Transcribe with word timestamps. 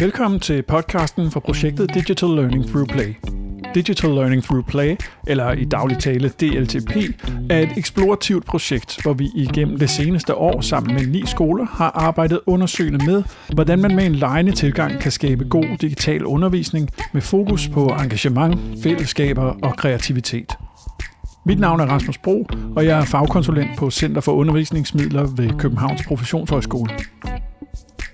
Velkommen 0.00 0.40
til 0.40 0.62
podcasten 0.62 1.30
for 1.30 1.40
projektet 1.40 1.94
Digital 1.94 2.28
Learning 2.28 2.66
Through 2.66 2.88
Play. 2.88 3.14
Digital 3.74 4.10
Learning 4.10 4.42
Through 4.42 4.66
Play, 4.68 4.96
eller 5.26 5.52
i 5.52 5.64
daglig 5.64 5.98
tale 5.98 6.28
DLTP, 6.28 6.96
er 7.50 7.58
et 7.58 7.68
eksplorativt 7.76 8.46
projekt, 8.46 9.02
hvor 9.02 9.12
vi 9.12 9.30
igennem 9.34 9.78
det 9.78 9.90
seneste 9.90 10.34
år 10.34 10.60
sammen 10.60 10.94
med 10.94 11.06
ni 11.06 11.26
skoler 11.26 11.66
har 11.66 11.90
arbejdet 11.90 12.40
undersøgende 12.46 13.06
med, 13.06 13.22
hvordan 13.54 13.78
man 13.78 13.96
med 13.96 14.06
en 14.06 14.14
lejende 14.14 14.52
tilgang 14.52 15.00
kan 15.00 15.12
skabe 15.12 15.44
god 15.44 15.78
digital 15.80 16.24
undervisning 16.24 16.90
med 17.12 17.22
fokus 17.22 17.68
på 17.68 17.86
engagement, 17.86 18.60
fællesskaber 18.82 19.56
og 19.62 19.76
kreativitet. 19.76 20.52
Mit 21.46 21.60
navn 21.60 21.80
er 21.80 21.86
Rasmus 21.86 22.18
Bro, 22.18 22.46
og 22.76 22.84
jeg 22.84 23.00
er 23.00 23.04
fagkonsulent 23.04 23.70
på 23.78 23.90
Center 23.90 24.20
for 24.20 24.32
Undervisningsmidler 24.32 25.26
ved 25.36 25.58
Københavns 25.58 26.02
Professionshøjskole. 26.06 26.90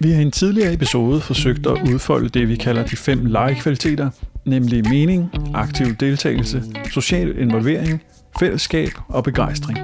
Vi 0.01 0.11
har 0.11 0.19
i 0.19 0.23
en 0.23 0.31
tidligere 0.31 0.73
episode 0.73 1.21
forsøgt 1.21 1.67
at 1.67 1.89
udfolde 1.93 2.29
det, 2.29 2.49
vi 2.49 2.57
kalder 2.57 2.85
de 2.87 2.97
fem 2.97 3.27
legekvaliteter, 3.27 4.11
nemlig 4.45 4.89
mening, 4.89 5.31
aktiv 5.55 5.87
deltagelse, 5.95 6.63
social 6.91 7.39
involvering, 7.39 8.03
fællesskab 8.39 8.89
og 9.09 9.25
begejstring. 9.25 9.79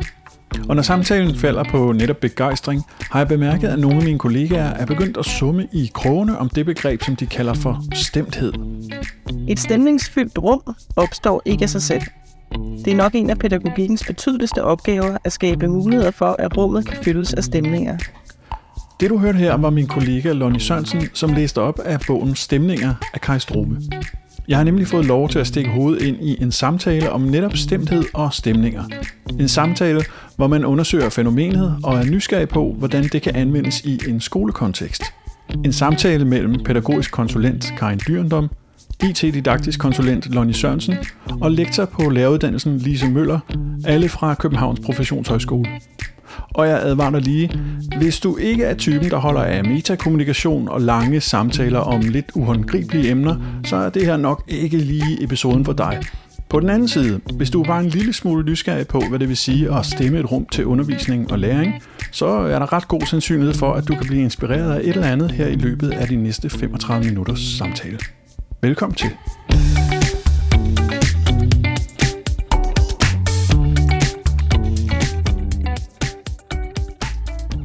Og 0.69 0.77
når 0.77 0.83
samtalen 0.83 1.37
falder 1.37 1.65
på 1.71 1.93
netop 1.93 2.17
begejstring, 2.17 2.83
har 3.01 3.21
jeg 3.21 3.29
bemærket, 3.29 3.69
at 3.69 3.79
nogle 3.79 3.97
af 3.97 4.05
mine 4.05 4.19
kollegaer 4.19 4.71
er 4.71 4.87
begyndt 4.87 5.17
at 5.17 5.25
summe 5.25 5.69
i 5.73 5.91
krogene 5.95 6.39
om 6.39 6.49
det 6.49 6.67
begreb, 6.67 7.03
som 7.03 7.17
de 7.17 7.27
kalder 7.27 7.55
for 7.55 7.85
stemthed. 7.95 8.53
Et 9.49 9.61
stemningsfyldt 9.61 10.39
rum 10.39 10.63
opstår 10.97 11.43
ikke 11.45 11.63
af 11.63 11.71
sig 11.71 11.83
selv. 11.83 12.03
Det 12.85 12.93
er 12.93 12.97
nok 12.97 13.15
en 13.15 13.31
af 13.31 13.39
pædagogikkens 13.39 14.05
betydeligste 14.07 14.65
opgaver 14.65 15.17
at 15.25 15.33
skabe 15.33 15.69
muligheder 15.69 16.11
for, 16.11 16.37
at 16.39 16.57
rummet 16.57 16.87
kan 16.87 17.05
fyldes 17.05 17.35
af 17.35 17.45
stemninger. 17.45 17.99
Det 19.01 19.11
du 19.11 19.19
hørte 19.19 19.39
her 19.39 19.57
var 19.57 19.71
min 19.71 19.87
kollega 19.87 20.33
Lonnie 20.33 20.61
Sørensen, 20.61 21.03
som 21.13 21.33
læste 21.33 21.61
op 21.61 21.79
af 21.85 22.01
bogen 22.07 22.37
Stemninger 22.37 22.95
af 23.15 23.21
Kai 23.21 23.41
Strube. 23.41 23.77
Jeg 24.49 24.57
har 24.57 24.65
nemlig 24.65 24.87
fået 24.87 25.07
lov 25.07 25.29
til 25.29 25.39
at 25.39 25.47
stikke 25.47 25.71
hovedet 25.71 26.03
ind 26.03 26.17
i 26.21 26.43
en 26.43 26.53
samtale 26.53 27.13
om 27.13 27.21
netop 27.21 27.57
stemthed 27.57 28.05
og 28.15 28.35
stemninger. 28.35 28.85
En 29.41 29.49
samtale, 29.49 30.01
hvor 30.37 30.47
man 30.47 30.65
undersøger 30.65 31.09
fænomenet 31.09 31.77
og 31.83 31.99
er 31.99 32.05
nysgerrig 32.05 32.49
på, 32.49 32.75
hvordan 32.79 33.05
det 33.05 33.23
kan 33.23 33.37
anvendes 33.37 33.81
i 33.81 34.01
en 34.09 34.21
skolekontekst. 34.21 35.03
En 35.65 35.73
samtale 35.73 36.25
mellem 36.25 36.65
pædagogisk 36.65 37.13
konsulent 37.13 37.73
Karin 37.79 38.01
Dyrendom, 38.09 38.49
IT-didaktisk 39.03 39.81
konsulent 39.81 40.35
Lonnie 40.35 40.55
Sørensen 40.55 40.95
og 41.41 41.51
lektor 41.51 41.85
på 41.85 42.11
læreruddannelsen 42.11 42.79
Lise 42.79 43.09
Møller, 43.09 43.39
alle 43.85 44.09
fra 44.09 44.35
Københavns 44.35 44.81
Professionshøjskole. 44.81 45.69
Og 46.55 46.69
jeg 46.69 46.83
advarer 46.83 47.21
lige, 47.21 47.51
hvis 47.99 48.21
du 48.21 48.37
ikke 48.37 48.65
er 48.65 48.75
typen, 48.75 49.11
der 49.11 49.17
holder 49.17 49.43
af 49.43 49.65
metakommunikation 49.65 50.69
og 50.69 50.81
lange 50.81 51.21
samtaler 51.21 51.79
om 51.79 52.01
lidt 52.01 52.31
uhåndgribelige 52.35 53.11
emner, 53.11 53.37
så 53.65 53.77
er 53.77 53.91
det 53.91 54.07
her 54.07 54.17
nok 54.17 54.43
ikke 54.49 54.77
lige 54.77 55.23
episoden 55.23 55.65
for 55.65 55.73
dig. 55.73 56.01
På 56.49 56.61
den 56.61 56.71
anden 56.71 56.89
side, 56.89 57.21
hvis 57.37 57.51
du 57.51 57.63
er 57.63 57.67
bare 57.67 57.81
en 57.81 57.89
lille 57.89 58.13
smule 58.13 58.45
nysgerrig 58.45 58.87
på, 58.87 59.01
hvad 59.09 59.19
det 59.19 59.29
vil 59.29 59.37
sige 59.37 59.75
at 59.75 59.87
stemme 59.87 60.19
et 60.19 60.33
rum 60.33 60.47
til 60.53 60.67
undervisning 60.67 61.33
og 61.33 61.39
læring, 61.39 61.83
så 62.11 62.27
er 62.27 62.59
der 62.59 62.73
ret 62.73 62.89
god 62.89 63.01
sandsynlighed 63.01 63.55
for, 63.55 63.73
at 63.73 63.89
du 63.89 63.95
kan 63.95 64.07
blive 64.07 64.23
inspireret 64.23 64.73
af 64.73 64.81
et 64.81 64.89
eller 64.89 65.07
andet 65.07 65.31
her 65.31 65.47
i 65.47 65.57
løbet 65.57 65.91
af 65.91 66.09
de 66.09 66.17
næste 66.17 66.51
35 66.51 67.05
minutters 67.05 67.41
samtale. 67.41 67.99
Velkommen 68.63 68.95
til. 68.95 69.11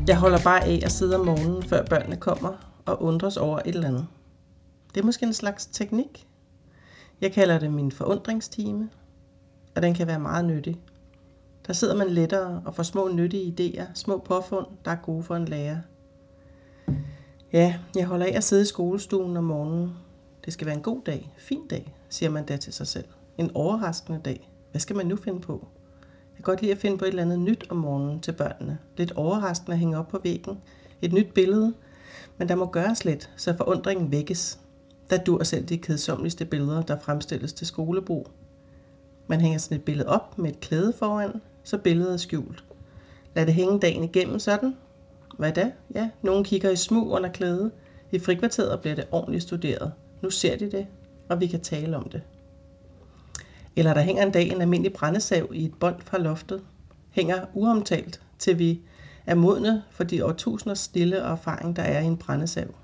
Jeg 0.07 0.17
holder 0.17 0.39
bare 0.43 0.63
af 0.63 0.79
at 0.83 0.91
sidde 0.91 1.19
om 1.19 1.25
morgenen, 1.25 1.63
før 1.63 1.85
børnene 1.85 2.15
kommer, 2.15 2.71
og 2.85 3.03
undres 3.03 3.37
over 3.37 3.59
et 3.59 3.75
eller 3.75 3.87
andet. 3.87 4.07
Det 4.93 5.01
er 5.01 5.05
måske 5.05 5.25
en 5.25 5.33
slags 5.33 5.65
teknik. 5.65 6.27
Jeg 7.21 7.31
kalder 7.31 7.59
det 7.59 7.71
min 7.71 7.91
forundringstime, 7.91 8.89
og 9.75 9.81
den 9.81 9.93
kan 9.93 10.07
være 10.07 10.19
meget 10.19 10.45
nyttig. 10.45 10.81
Der 11.67 11.73
sidder 11.73 11.95
man 11.95 12.09
lettere 12.09 12.61
og 12.65 12.75
får 12.75 12.83
små 12.83 13.09
nyttige 13.13 13.55
idéer, 13.59 13.85
små 13.93 14.17
påfund, 14.17 14.65
der 14.85 14.91
er 14.91 14.95
gode 14.95 15.23
for 15.23 15.35
en 15.35 15.45
lærer. 15.45 15.77
Ja, 17.53 17.79
jeg 17.95 18.05
holder 18.05 18.25
af 18.25 18.33
at 18.35 18.43
sidde 18.43 18.61
i 18.61 18.65
skolestuen 18.65 19.37
om 19.37 19.43
morgenen. 19.43 19.93
Det 20.45 20.53
skal 20.53 20.67
være 20.67 20.75
en 20.75 20.83
god 20.83 21.01
dag, 21.05 21.33
fin 21.37 21.67
dag, 21.67 21.95
siger 22.09 22.29
man 22.29 22.45
da 22.45 22.57
til 22.57 22.73
sig 22.73 22.87
selv. 22.87 23.07
En 23.37 23.51
overraskende 23.53 24.19
dag. 24.25 24.51
Hvad 24.71 24.81
skal 24.81 24.95
man 24.95 25.05
nu 25.05 25.15
finde 25.15 25.39
på? 25.39 25.67
Jeg 26.37 26.43
kan 26.43 26.51
godt 26.51 26.61
lide 26.61 26.71
at 26.71 26.77
finde 26.77 26.97
på 26.97 27.05
et 27.05 27.09
eller 27.09 27.23
andet 27.23 27.39
nyt 27.39 27.65
om 27.69 27.77
morgenen 27.77 28.19
til 28.19 28.31
børnene. 28.31 28.77
Lidt 28.97 29.11
overraskende 29.11 29.73
at 29.73 29.79
hænge 29.79 29.97
op 29.97 30.07
på 30.07 30.19
væggen. 30.23 30.57
Et 31.01 31.13
nyt 31.13 31.33
billede. 31.33 31.73
Men 32.37 32.49
der 32.49 32.55
må 32.55 32.65
gøres 32.65 33.05
lidt, 33.05 33.29
så 33.35 33.57
forundringen 33.57 34.11
vækkes. 34.11 34.59
Der 35.09 35.17
dur 35.17 35.43
selv 35.43 35.65
de 35.65 35.77
kedsommeligste 35.77 36.45
billeder, 36.45 36.81
der 36.81 36.99
fremstilles 36.99 37.53
til 37.53 37.67
skolebrug. 37.67 38.27
Man 39.27 39.41
hænger 39.41 39.57
sådan 39.59 39.77
et 39.77 39.83
billede 39.83 40.09
op 40.09 40.37
med 40.37 40.49
et 40.49 40.59
klæde 40.59 40.93
foran, 40.99 41.41
så 41.63 41.77
billedet 41.77 42.13
er 42.13 42.17
skjult. 42.17 42.63
Lad 43.35 43.45
det 43.45 43.53
hænge 43.53 43.79
dagen 43.79 44.03
igennem 44.03 44.39
sådan. 44.39 44.75
Hvad 45.37 45.51
da? 45.51 45.71
Ja, 45.95 46.09
nogen 46.21 46.43
kigger 46.43 46.69
i 46.69 46.75
smug 46.75 47.11
under 47.11 47.31
klædet. 47.31 47.71
I 48.11 48.19
frikvarteret 48.19 48.81
bliver 48.81 48.95
det 48.95 49.07
ordentligt 49.11 49.43
studeret. 49.43 49.91
Nu 50.21 50.29
ser 50.29 50.57
de 50.57 50.71
det, 50.71 50.87
og 51.29 51.39
vi 51.39 51.47
kan 51.47 51.61
tale 51.61 51.97
om 51.97 52.09
det. 52.09 52.21
Eller 53.75 53.93
der 53.93 54.01
hænger 54.01 54.23
en 54.23 54.31
dag 54.31 54.51
en 54.51 54.61
almindelig 54.61 54.93
brændesav 54.93 55.49
i 55.53 55.65
et 55.65 55.73
bånd 55.73 55.95
fra 56.01 56.17
loftet. 56.17 56.61
Hænger 57.11 57.45
uomtalt, 57.53 58.21
til 58.39 58.59
vi 58.59 58.81
er 59.25 59.35
modne 59.35 59.83
for 59.91 60.03
de 60.03 60.25
årtusinders 60.25 60.79
stille 60.79 61.23
og 61.23 61.31
erfaring, 61.31 61.75
der 61.75 61.83
er 61.83 61.99
i 61.99 62.05
en 62.05 62.17
brændesav. 62.17 62.75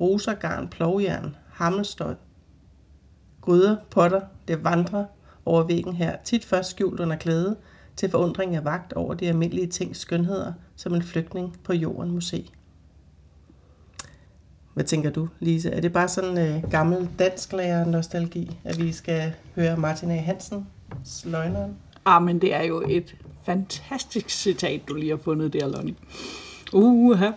Roser, 0.00 0.34
garn, 0.34 0.68
plovjern, 0.68 1.36
hammelstøj, 1.52 2.14
gryder, 3.40 3.76
potter, 3.90 4.20
det 4.48 4.64
vandrer 4.64 5.04
over 5.44 5.62
væggen 5.62 5.92
her, 5.92 6.16
tit 6.24 6.44
først 6.44 6.70
skjult 6.70 7.00
under 7.00 7.16
klæde, 7.16 7.56
til 7.96 8.10
forundring 8.10 8.56
af 8.56 8.64
vagt 8.64 8.92
over 8.92 9.14
de 9.14 9.28
almindelige 9.28 9.66
tings 9.66 9.98
skønheder, 9.98 10.52
som 10.76 10.94
en 10.94 11.02
flygtning 11.02 11.56
på 11.64 11.72
jorden 11.72 12.10
må 12.10 12.20
se. 12.20 12.50
Hvad 14.80 14.86
tænker 14.86 15.10
du, 15.10 15.28
Lise? 15.40 15.70
Er 15.70 15.80
det 15.80 15.92
bare 15.92 16.08
sådan 16.08 16.38
øh, 16.38 16.70
gammel 16.70 17.08
dansklærer 17.18 17.84
nostalgi, 17.84 18.50
at 18.64 18.82
vi 18.82 18.92
skal 18.92 19.32
høre 19.54 19.76
Martin 19.76 20.10
A. 20.10 20.16
Hansen, 20.16 20.66
sløgneren? 21.04 21.76
Ah, 22.04 22.22
men 22.22 22.38
det 22.38 22.54
er 22.54 22.62
jo 22.62 22.82
et 22.88 23.16
fantastisk 23.44 24.30
citat, 24.30 24.80
du 24.88 24.94
lige 24.94 25.10
har 25.10 25.16
fundet 25.16 25.52
der, 25.52 25.68
Lonnie. 25.68 25.94
Uha. 26.72 27.30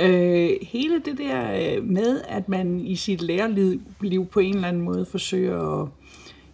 Øh, 0.00 0.50
hele 0.62 1.02
det 1.04 1.18
der 1.18 1.52
øh, 1.52 1.84
med, 1.84 2.20
at 2.28 2.48
man 2.48 2.80
i 2.80 2.96
sit 2.96 3.22
lærerliv 3.22 4.26
på 4.26 4.40
en 4.40 4.54
eller 4.54 4.68
anden 4.68 4.82
måde 4.82 5.04
forsøger 5.04 5.82
at 5.82 5.88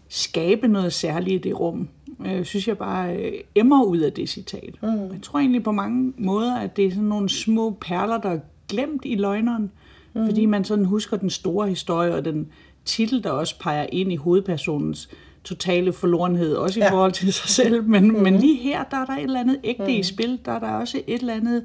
skabe 0.08 0.68
noget 0.68 0.92
særligt 0.92 1.46
i 1.46 1.48
det 1.48 1.60
rum, 1.60 1.88
øh, 2.26 2.44
synes 2.44 2.68
jeg 2.68 2.78
bare 2.78 3.16
øh, 3.16 3.32
emmer 3.54 3.84
ud 3.84 3.98
af 3.98 4.12
det 4.12 4.28
citat. 4.28 4.74
Mm. 4.82 4.88
Jeg 4.88 5.22
tror 5.22 5.38
egentlig 5.38 5.62
på 5.62 5.72
mange 5.72 6.12
måder, 6.18 6.56
at 6.56 6.76
det 6.76 6.86
er 6.86 6.90
sådan 6.90 7.04
nogle 7.04 7.28
små 7.28 7.76
perler, 7.80 8.20
der 8.20 8.30
er 8.30 8.38
glemt 8.68 9.02
i 9.04 9.14
løgneren, 9.14 9.70
mm. 10.16 10.26
fordi 10.26 10.46
man 10.46 10.64
sådan 10.64 10.84
husker 10.84 11.16
den 11.16 11.30
store 11.30 11.68
historie 11.68 12.14
og 12.14 12.24
den 12.24 12.48
titel, 12.84 13.24
der 13.24 13.30
også 13.30 13.58
peger 13.58 13.86
ind 13.92 14.12
i 14.12 14.16
hovedpersonens 14.16 15.08
totale 15.44 15.92
forlorenhed, 15.92 16.54
også 16.54 16.80
i 16.80 16.82
ja. 16.82 16.90
forhold 16.90 17.12
til 17.12 17.32
sig 17.32 17.48
selv. 17.48 17.82
Men, 17.84 18.08
mm. 18.08 18.22
men 18.22 18.36
lige 18.36 18.56
her, 18.56 18.84
der 18.84 18.96
er 18.96 19.04
der 19.04 19.12
et 19.12 19.22
eller 19.22 19.40
andet 19.40 19.60
ægte 19.64 19.82
mm. 19.82 19.88
i 19.88 20.02
spil. 20.02 20.38
Der 20.44 20.52
er 20.52 20.58
der 20.58 20.70
også 20.70 21.00
et 21.06 21.20
eller 21.20 21.34
andet, 21.34 21.64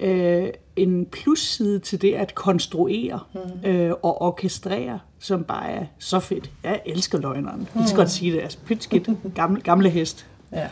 øh, 0.00 0.48
en 0.76 1.06
plusside 1.06 1.78
til 1.78 2.02
det 2.02 2.14
at 2.14 2.34
konstruere 2.34 3.20
mm. 3.34 3.70
øh, 3.70 3.90
og 4.02 4.22
orkestrere, 4.22 4.98
som 5.18 5.44
bare 5.44 5.70
er 5.70 5.86
så 5.98 6.20
fedt. 6.20 6.50
Jeg 6.64 6.80
elsker 6.86 7.18
løgneren. 7.18 7.60
Mm. 7.60 7.80
Jeg 7.80 7.88
skal 7.88 7.96
godt 7.96 8.10
sige 8.10 8.32
det. 8.32 8.40
Altså, 8.40 8.58
pytskidt. 8.66 9.08
Gamle, 9.34 9.60
gamle 9.60 9.90
hest. 9.90 10.26
Ja. 10.54 10.68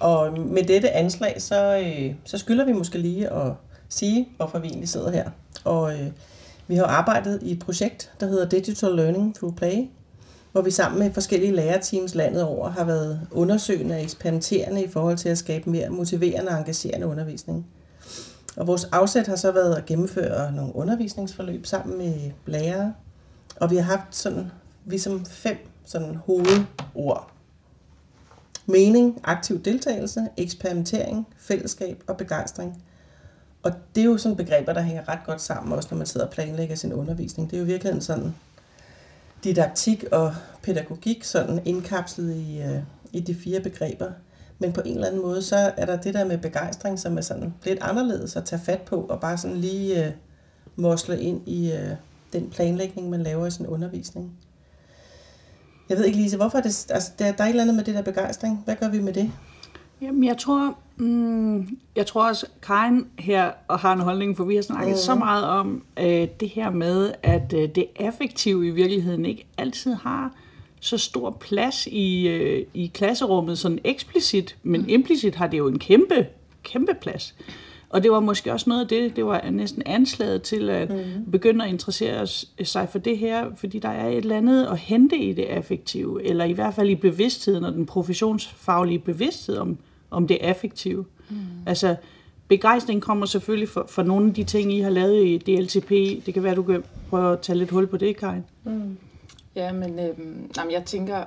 og 0.00 0.40
med 0.40 0.62
dette 0.62 0.90
anslag, 0.90 1.42
så, 1.42 1.78
øh, 1.78 2.14
så 2.24 2.38
skylder 2.38 2.64
vi 2.64 2.72
måske 2.72 2.98
lige 2.98 3.28
at 3.28 3.52
sige, 3.88 4.28
hvorfor 4.36 4.58
vi 4.58 4.68
egentlig 4.68 4.88
sidder 4.88 5.10
her. 5.10 5.30
Og 5.64 5.94
øh, 5.94 6.06
vi 6.66 6.76
har 6.76 6.84
arbejdet 6.84 7.38
i 7.42 7.52
et 7.52 7.58
projekt, 7.58 8.12
der 8.20 8.26
hedder 8.26 8.48
Digital 8.48 8.90
Learning 8.90 9.34
Through 9.34 9.54
Play, 9.54 9.88
hvor 10.52 10.62
vi 10.62 10.70
sammen 10.70 10.98
med 10.98 11.12
forskellige 11.12 11.52
lærerteams 11.52 12.14
landet 12.14 12.42
over 12.42 12.68
har 12.68 12.84
været 12.84 13.20
undersøgende 13.30 13.94
og 13.94 14.02
eksperimenterende 14.02 14.84
i 14.84 14.88
forhold 14.88 15.16
til 15.16 15.28
at 15.28 15.38
skabe 15.38 15.70
mere 15.70 15.88
motiverende 15.88 16.50
og 16.50 16.58
engagerende 16.58 17.06
undervisning. 17.06 17.66
Og 18.56 18.66
vores 18.66 18.84
afsæt 18.84 19.26
har 19.26 19.36
så 19.36 19.52
været 19.52 19.74
at 19.74 19.86
gennemføre 19.86 20.52
nogle 20.52 20.76
undervisningsforløb 20.76 21.66
sammen 21.66 21.98
med 21.98 22.30
lærere, 22.46 22.94
og 23.56 23.70
vi 23.70 23.76
har 23.76 23.82
haft 23.82 24.16
sådan, 24.16 24.50
ligesom 24.86 25.24
fem 25.24 25.56
sådan 25.84 26.14
hovedord. 26.14 27.30
Mening, 28.66 29.20
aktiv 29.24 29.62
deltagelse, 29.62 30.28
eksperimentering, 30.36 31.26
fællesskab 31.38 32.02
og 32.06 32.16
begejstring. 32.16 32.82
Og 33.62 33.72
det 33.94 34.00
er 34.00 34.04
jo 34.04 34.18
sådan 34.18 34.36
begreber, 34.36 34.72
der 34.72 34.80
hænger 34.80 35.08
ret 35.08 35.18
godt 35.26 35.42
sammen, 35.42 35.72
også 35.72 35.88
når 35.90 35.98
man 35.98 36.06
sidder 36.06 36.26
og 36.26 36.32
planlægger 36.32 36.74
sin 36.74 36.92
undervisning. 36.92 37.50
Det 37.50 37.56
er 37.56 37.60
jo 37.60 37.66
virkelig 37.66 38.02
sådan 38.02 38.34
didaktik 39.44 40.04
og 40.12 40.34
pædagogik 40.62 41.24
sådan 41.24 41.60
indkapslet 41.64 42.36
i, 42.36 42.62
øh, 42.62 42.82
i 43.12 43.20
de 43.20 43.34
fire 43.34 43.60
begreber. 43.60 44.10
Men 44.58 44.72
på 44.72 44.80
en 44.84 44.94
eller 44.94 45.06
anden 45.06 45.22
måde, 45.22 45.42
så 45.42 45.72
er 45.76 45.86
der 45.86 45.96
det 45.96 46.14
der 46.14 46.24
med 46.24 46.38
begejstring, 46.38 46.98
som 46.98 47.18
er 47.18 47.22
sådan 47.22 47.54
lidt 47.64 47.78
anderledes 47.80 48.36
at 48.36 48.44
tage 48.44 48.62
fat 48.64 48.80
på, 48.80 48.96
og 48.96 49.20
bare 49.20 49.38
sådan 49.38 49.56
lige 49.56 50.06
øh, 50.06 50.12
mosle 50.76 51.20
ind 51.20 51.48
i, 51.48 51.72
øh, 51.72 51.90
den 52.32 52.50
planlægning, 52.50 53.10
man 53.10 53.22
laver 53.22 53.46
i 53.46 53.50
sin 53.50 53.66
undervisning. 53.66 54.32
Jeg 55.88 55.96
ved 55.96 56.04
ikke, 56.04 56.18
Lise, 56.18 56.36
hvorfor 56.36 56.58
er 56.58 56.62
det, 56.62 56.86
altså, 56.90 57.12
der, 57.18 57.32
der 57.32 57.44
er 57.44 57.48
et 57.48 57.50
eller 57.50 57.62
andet 57.62 57.76
med 57.76 57.84
det 57.84 57.94
der 57.94 58.02
begejstring. 58.02 58.62
Hvad 58.64 58.76
gør 58.76 58.88
vi 58.88 59.00
med 59.00 59.12
det? 59.12 59.32
Jamen, 60.02 60.24
jeg 60.24 60.38
tror, 60.38 60.78
mm, 60.96 61.78
jeg 61.96 62.06
tror 62.06 62.28
også, 62.28 62.46
Karin 62.62 63.06
her 63.18 63.50
og 63.68 63.78
har 63.78 63.92
en 63.92 64.00
holdning, 64.00 64.36
for 64.36 64.44
vi 64.44 64.54
har 64.54 64.62
snakket 64.62 64.92
mm. 64.92 64.96
så 64.96 65.14
meget 65.14 65.44
om 65.44 65.82
øh, 66.00 66.28
det 66.40 66.48
her 66.48 66.70
med, 66.70 67.12
at 67.22 67.52
øh, 67.56 67.68
det 67.74 67.86
affektive 68.00 68.66
i 68.66 68.70
virkeligheden 68.70 69.26
ikke 69.26 69.46
altid 69.58 69.94
har 69.94 70.34
så 70.80 70.98
stor 70.98 71.30
plads 71.30 71.86
i, 71.86 72.28
øh, 72.28 72.66
i 72.74 72.90
klasserummet, 72.94 73.58
sådan 73.58 73.78
eksplicit, 73.84 74.56
men 74.62 74.80
mm. 74.80 74.88
implicit 74.88 75.34
har 75.34 75.46
det 75.46 75.58
jo 75.58 75.68
en 75.68 75.78
kæmpe, 75.78 76.26
kæmpe 76.62 76.94
plads. 77.00 77.34
Og 77.88 78.02
det 78.02 78.10
var 78.10 78.20
måske 78.20 78.52
også 78.52 78.70
noget 78.70 78.82
af 78.82 78.88
det, 78.88 79.16
det 79.16 79.26
var 79.26 79.50
næsten 79.50 79.82
anslaget 79.86 80.42
til 80.42 80.70
at 80.70 80.90
mm. 80.90 81.30
begynde 81.30 81.64
at 81.64 81.70
interessere 81.70 82.26
sig 82.64 82.88
for 82.88 82.98
det 82.98 83.18
her, 83.18 83.46
fordi 83.56 83.78
der 83.78 83.88
er 83.88 84.08
et 84.08 84.16
eller 84.16 84.36
andet 84.36 84.66
at 84.66 84.78
hente 84.78 85.16
i 85.16 85.32
det 85.32 85.44
affektive, 85.44 86.24
eller 86.24 86.44
i 86.44 86.52
hvert 86.52 86.74
fald 86.74 86.88
i 86.88 86.94
bevidstheden 86.94 87.64
og 87.64 87.72
den 87.72 87.86
professionsfaglige 87.86 88.98
bevidsthed 88.98 89.56
om, 89.56 89.78
om 90.12 90.26
det 90.26 90.38
affektive. 90.40 91.04
Mm. 91.30 91.36
Altså, 91.66 91.96
begejstring 92.48 93.02
kommer 93.02 93.26
selvfølgelig 93.26 93.68
for, 93.68 93.86
for 93.88 94.02
nogle 94.02 94.28
af 94.28 94.34
de 94.34 94.44
ting, 94.44 94.72
I 94.72 94.80
har 94.80 94.90
lavet 94.90 95.24
i 95.24 95.38
DLTP. 95.38 95.90
Det 96.26 96.34
kan 96.34 96.42
være, 96.42 96.54
du 96.54 96.62
kan 96.62 96.84
prøve 97.10 97.32
at 97.32 97.40
tage 97.40 97.58
lidt 97.58 97.70
hul 97.70 97.86
på 97.86 97.96
det, 97.96 98.16
Karin. 98.16 98.44
Mm. 98.64 98.96
Ja, 99.56 99.72
men 99.72 99.98
øh, 99.98 100.18
jamen, 100.56 100.72
jeg 100.72 100.82
tænker, 100.86 101.24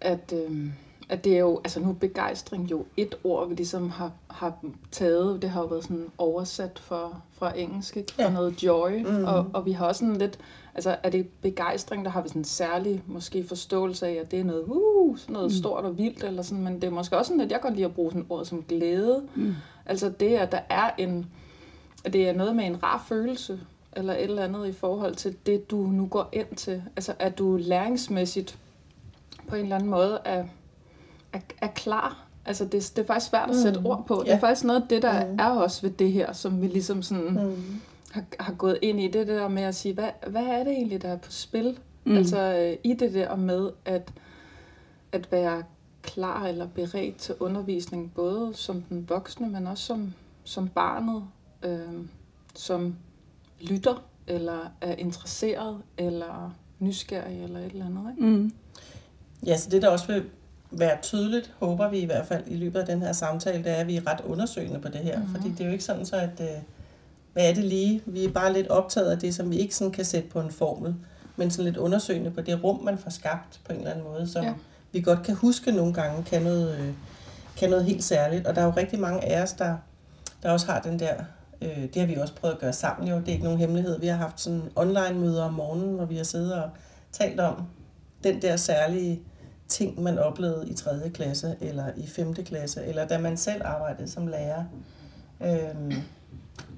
at, 0.00 0.34
øh, 0.50 0.66
at 1.08 1.24
det 1.24 1.34
er 1.34 1.38
jo, 1.38 1.60
altså 1.64 1.80
nu 1.80 1.88
er 1.88 1.94
begejstring 1.94 2.70
jo 2.70 2.84
et 2.96 3.14
ord, 3.24 3.48
vi 3.48 3.54
ligesom 3.54 3.90
har, 3.90 4.12
har 4.30 4.54
taget. 4.90 5.42
Det 5.42 5.50
har 5.50 5.60
jo 5.60 5.66
været 5.66 5.82
sådan 5.82 6.06
oversat 6.18 6.78
for, 6.78 7.22
fra 7.32 7.58
engelsk, 7.58 7.96
ikke? 7.96 8.12
Ja. 8.18 8.30
noget 8.30 8.62
joy. 8.62 9.02
Mm. 9.02 9.24
Og, 9.24 9.46
og 9.52 9.66
vi 9.66 9.72
har 9.72 9.86
også 9.86 9.98
sådan 9.98 10.16
lidt, 10.16 10.38
altså 10.74 10.96
er 11.02 11.10
det 11.10 11.28
begejstring, 11.42 12.04
der 12.04 12.10
har 12.10 12.22
vi 12.22 12.28
sådan 12.28 12.40
en 12.40 12.44
særlig 12.44 13.02
måske 13.06 13.44
forståelse 13.44 14.06
af, 14.06 14.12
at 14.12 14.30
det 14.30 14.40
er 14.40 14.44
noget, 14.44 14.64
uh, 14.66 15.18
sådan 15.18 15.32
noget 15.32 15.50
mm. 15.50 15.56
stort 15.56 15.84
og 15.84 15.98
vildt, 15.98 16.24
eller 16.24 16.42
sådan, 16.42 16.64
men 16.64 16.74
det 16.74 16.84
er 16.84 16.90
måske 16.90 17.16
også 17.18 17.28
sådan, 17.28 17.40
at 17.40 17.52
jeg 17.52 17.60
godt 17.60 17.74
lide 17.74 17.86
at 17.86 17.94
bruge 17.94 18.10
sådan 18.10 18.26
ord 18.28 18.44
som 18.44 18.62
glæde. 18.62 19.22
Mm. 19.34 19.54
Altså 19.86 20.08
det, 20.08 20.36
at 20.36 20.52
der 20.52 20.60
er 20.70 20.90
en, 20.98 21.26
at 22.04 22.12
det 22.12 22.28
er 22.28 22.32
noget 22.32 22.56
med 22.56 22.64
en 22.64 22.82
rar 22.82 23.04
følelse, 23.08 23.60
eller 23.92 24.14
et 24.14 24.22
eller 24.22 24.44
andet 24.44 24.68
i 24.68 24.72
forhold 24.72 25.14
til 25.14 25.36
det, 25.46 25.70
du 25.70 25.76
nu 25.76 26.06
går 26.06 26.28
ind 26.32 26.56
til. 26.56 26.82
Altså, 26.96 27.14
at 27.18 27.38
du 27.38 27.56
læringsmæssigt 27.56 28.58
på 29.48 29.56
en 29.56 29.62
eller 29.62 29.76
anden 29.76 29.90
måde 29.90 30.20
er, 30.24 30.44
er, 31.36 31.66
er 31.66 31.72
klar. 31.72 32.26
Altså, 32.46 32.64
det, 32.64 32.92
det 32.96 33.02
er 33.02 33.06
faktisk 33.06 33.30
svært 33.30 33.50
at 33.50 33.56
sætte 33.56 33.80
mm. 33.80 33.86
ord 33.86 34.04
på. 34.06 34.14
Yeah. 34.14 34.26
Det 34.26 34.34
er 34.34 34.38
faktisk 34.38 34.64
noget 34.64 34.82
af 34.82 34.88
det, 34.88 35.02
der 35.02 35.26
mm. 35.26 35.38
er 35.38 35.48
også 35.48 35.82
ved 35.82 35.90
det 35.90 36.12
her, 36.12 36.32
som 36.32 36.62
vi 36.62 36.66
ligesom 36.66 37.02
sådan 37.02 37.30
mm. 37.30 37.80
har, 38.10 38.24
har 38.40 38.52
gået 38.52 38.78
ind 38.82 39.00
i. 39.00 39.04
Det, 39.04 39.14
det 39.14 39.28
der 39.28 39.48
med 39.48 39.62
at 39.62 39.74
sige, 39.74 39.94
hvad, 39.94 40.08
hvad 40.26 40.42
er 40.42 40.64
det 40.64 40.72
egentlig, 40.72 41.02
der 41.02 41.08
er 41.08 41.16
på 41.16 41.30
spil? 41.30 41.78
Mm. 42.04 42.16
Altså, 42.16 42.38
øh, 42.38 42.76
i 42.84 42.94
det 42.94 43.14
der 43.14 43.36
med 43.36 43.70
at, 43.84 44.12
at 45.12 45.32
være 45.32 45.62
klar 46.02 46.46
eller 46.46 46.66
beredt 46.66 47.16
til 47.16 47.34
undervisning, 47.40 48.12
både 48.14 48.50
som 48.54 48.82
den 48.82 49.08
voksne, 49.08 49.48
men 49.48 49.66
også 49.66 49.84
som, 49.84 50.14
som 50.44 50.68
barnet, 50.68 51.22
øh, 51.62 52.06
som 52.54 52.96
lytter, 53.60 54.04
eller 54.26 54.58
er 54.80 54.94
interesseret, 54.94 55.78
eller 55.98 56.54
nysgerrig, 56.78 57.42
eller 57.42 57.58
et 57.58 57.72
eller 57.72 57.86
andet. 57.86 58.14
Ikke? 58.16 58.26
Mm. 58.26 58.52
Ja, 59.46 59.56
så 59.56 59.70
det 59.70 59.82
der 59.82 59.88
også 59.88 60.06
vil 60.06 60.24
være 60.70 60.98
tydeligt, 61.02 61.52
håber 61.58 61.88
vi 61.88 61.98
i 61.98 62.04
hvert 62.04 62.26
fald 62.26 62.42
i 62.46 62.56
løbet 62.56 62.80
af 62.80 62.86
den 62.86 63.02
her 63.02 63.12
samtale, 63.12 63.64
det 63.64 63.72
er, 63.72 63.76
at 63.76 63.86
vi 63.86 63.96
er 63.96 64.06
ret 64.06 64.20
undersøgende 64.20 64.80
på 64.80 64.88
det 64.88 65.00
her. 65.00 65.18
Mm-hmm. 65.18 65.34
Fordi 65.34 65.48
det 65.50 65.60
er 65.60 65.64
jo 65.64 65.72
ikke 65.72 65.84
sådan 65.84 66.06
så, 66.06 66.16
at 66.16 66.40
øh, 66.40 66.62
hvad 67.32 67.50
er 67.50 67.54
det 67.54 67.64
lige? 67.64 68.02
Vi 68.06 68.24
er 68.24 68.30
bare 68.30 68.52
lidt 68.52 68.68
optaget 68.68 69.10
af 69.10 69.18
det, 69.18 69.34
som 69.34 69.50
vi 69.50 69.56
ikke 69.56 69.74
sådan 69.74 69.92
kan 69.92 70.04
sætte 70.04 70.28
på 70.28 70.40
en 70.40 70.50
formel, 70.50 70.94
men 71.36 71.50
sådan 71.50 71.64
lidt 71.64 71.76
undersøgende 71.76 72.30
på 72.30 72.40
det 72.40 72.64
rum, 72.64 72.84
man 72.84 72.98
får 72.98 73.10
skabt 73.10 73.60
på 73.64 73.72
en 73.72 73.78
eller 73.78 73.90
anden 73.90 74.04
måde, 74.04 74.28
som 74.28 74.44
ja. 74.44 74.52
vi 74.92 75.00
godt 75.00 75.22
kan 75.22 75.34
huske 75.34 75.72
nogle 75.72 75.94
gange, 75.94 76.24
kan 76.24 76.42
noget, 76.42 76.78
øh, 76.78 76.92
kan 77.56 77.70
noget 77.70 77.84
helt 77.84 78.04
særligt. 78.04 78.46
Og 78.46 78.54
der 78.54 78.60
er 78.60 78.66
jo 78.66 78.72
rigtig 78.76 79.00
mange 79.00 79.24
af 79.24 79.42
os, 79.42 79.52
der, 79.52 79.76
der 80.42 80.50
også 80.50 80.66
har 80.66 80.80
den 80.80 80.98
der 80.98 81.14
Øh, 81.62 81.82
det 81.82 81.96
har 81.96 82.06
vi 82.06 82.14
også 82.14 82.34
prøvet 82.34 82.54
at 82.54 82.60
gøre 82.60 82.72
sammen 82.72 83.08
jo. 83.08 83.16
Det 83.16 83.28
er 83.28 83.32
ikke 83.32 83.44
nogen 83.44 83.58
hemmelighed. 83.58 84.00
Vi 84.00 84.06
har 84.06 84.16
haft 84.16 84.40
sådan 84.40 84.62
online 84.76 85.20
møder 85.20 85.44
om 85.44 85.54
morgenen, 85.54 85.94
hvor 85.94 86.04
vi 86.04 86.16
har 86.16 86.24
siddet 86.24 86.54
og 86.54 86.70
talt 87.12 87.40
om 87.40 87.62
den 88.24 88.42
der 88.42 88.56
særlige 88.56 89.20
ting, 89.68 90.02
man 90.02 90.18
oplevede 90.18 90.68
i 90.68 90.74
3. 90.74 91.10
klasse 91.14 91.56
eller 91.60 91.84
i 91.96 92.06
5. 92.06 92.34
klasse, 92.34 92.84
eller 92.84 93.06
da 93.06 93.18
man 93.18 93.36
selv 93.36 93.62
arbejdede 93.64 94.08
som 94.08 94.26
lærer. 94.26 94.64
Øhm, 95.40 95.92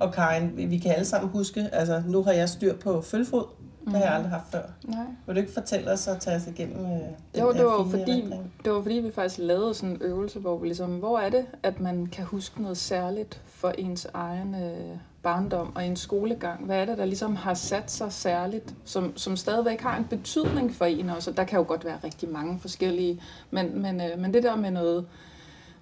og 0.00 0.12
Karen, 0.12 0.52
vi 0.56 0.78
kan 0.78 0.92
alle 0.92 1.04
sammen 1.04 1.30
huske, 1.30 1.68
altså 1.72 2.02
nu 2.06 2.22
har 2.22 2.32
jeg 2.32 2.48
styr 2.48 2.76
på 2.76 3.02
følfod, 3.02 3.44
det 3.92 3.98
har 3.98 4.04
jeg 4.04 4.10
mhm. 4.10 4.16
aldrig 4.16 4.32
haft 4.32 4.50
før. 4.50 4.62
Nej. 4.84 5.06
Vil 5.26 5.34
du 5.34 5.40
ikke 5.40 5.52
fortælle 5.52 5.92
os 5.92 6.08
at 6.08 6.20
tage 6.20 6.36
os 6.36 6.46
igennem 6.46 6.84
øh, 6.84 6.90
den 6.90 7.40
Jo, 7.40 7.52
det 7.52 7.64
var, 7.64 7.86
fordi, 7.90 8.34
det 8.64 8.72
var 8.72 8.82
fordi, 8.82 8.94
vi 8.94 9.12
faktisk 9.12 9.38
lavede 9.38 9.74
sådan 9.74 9.90
en 9.90 9.98
øvelse, 10.00 10.38
hvor 10.38 10.58
vi 10.58 10.66
ligesom, 10.66 10.90
hvor 10.90 11.18
er 11.18 11.30
det, 11.30 11.46
at 11.62 11.80
man 11.80 12.06
kan 12.06 12.24
huske 12.24 12.62
noget 12.62 12.76
særligt 12.76 13.40
for 13.46 13.68
ens 13.78 14.06
egen 14.14 14.54
øh, 14.54 14.96
barndom 15.22 15.76
og 15.76 15.86
en 15.86 15.96
skolegang? 15.96 16.64
Hvad 16.64 16.80
er 16.80 16.84
det, 16.84 16.98
der 16.98 17.04
ligesom 17.04 17.36
har 17.36 17.54
sat 17.54 17.90
sig 17.90 18.12
særligt, 18.12 18.74
som, 18.84 19.16
som 19.16 19.36
stadigvæk 19.36 19.80
har 19.80 19.96
en 19.96 20.04
betydning 20.04 20.74
for 20.74 20.84
en 20.84 21.10
også? 21.10 21.30
Der 21.30 21.44
kan 21.44 21.58
jo 21.58 21.64
godt 21.68 21.84
være 21.84 21.98
rigtig 22.04 22.28
mange 22.28 22.58
forskellige, 22.60 23.20
men, 23.50 23.82
men, 23.82 24.00
øh, 24.00 24.18
men 24.18 24.34
det 24.34 24.42
der 24.42 24.56
med 24.56 24.70
noget, 24.70 25.06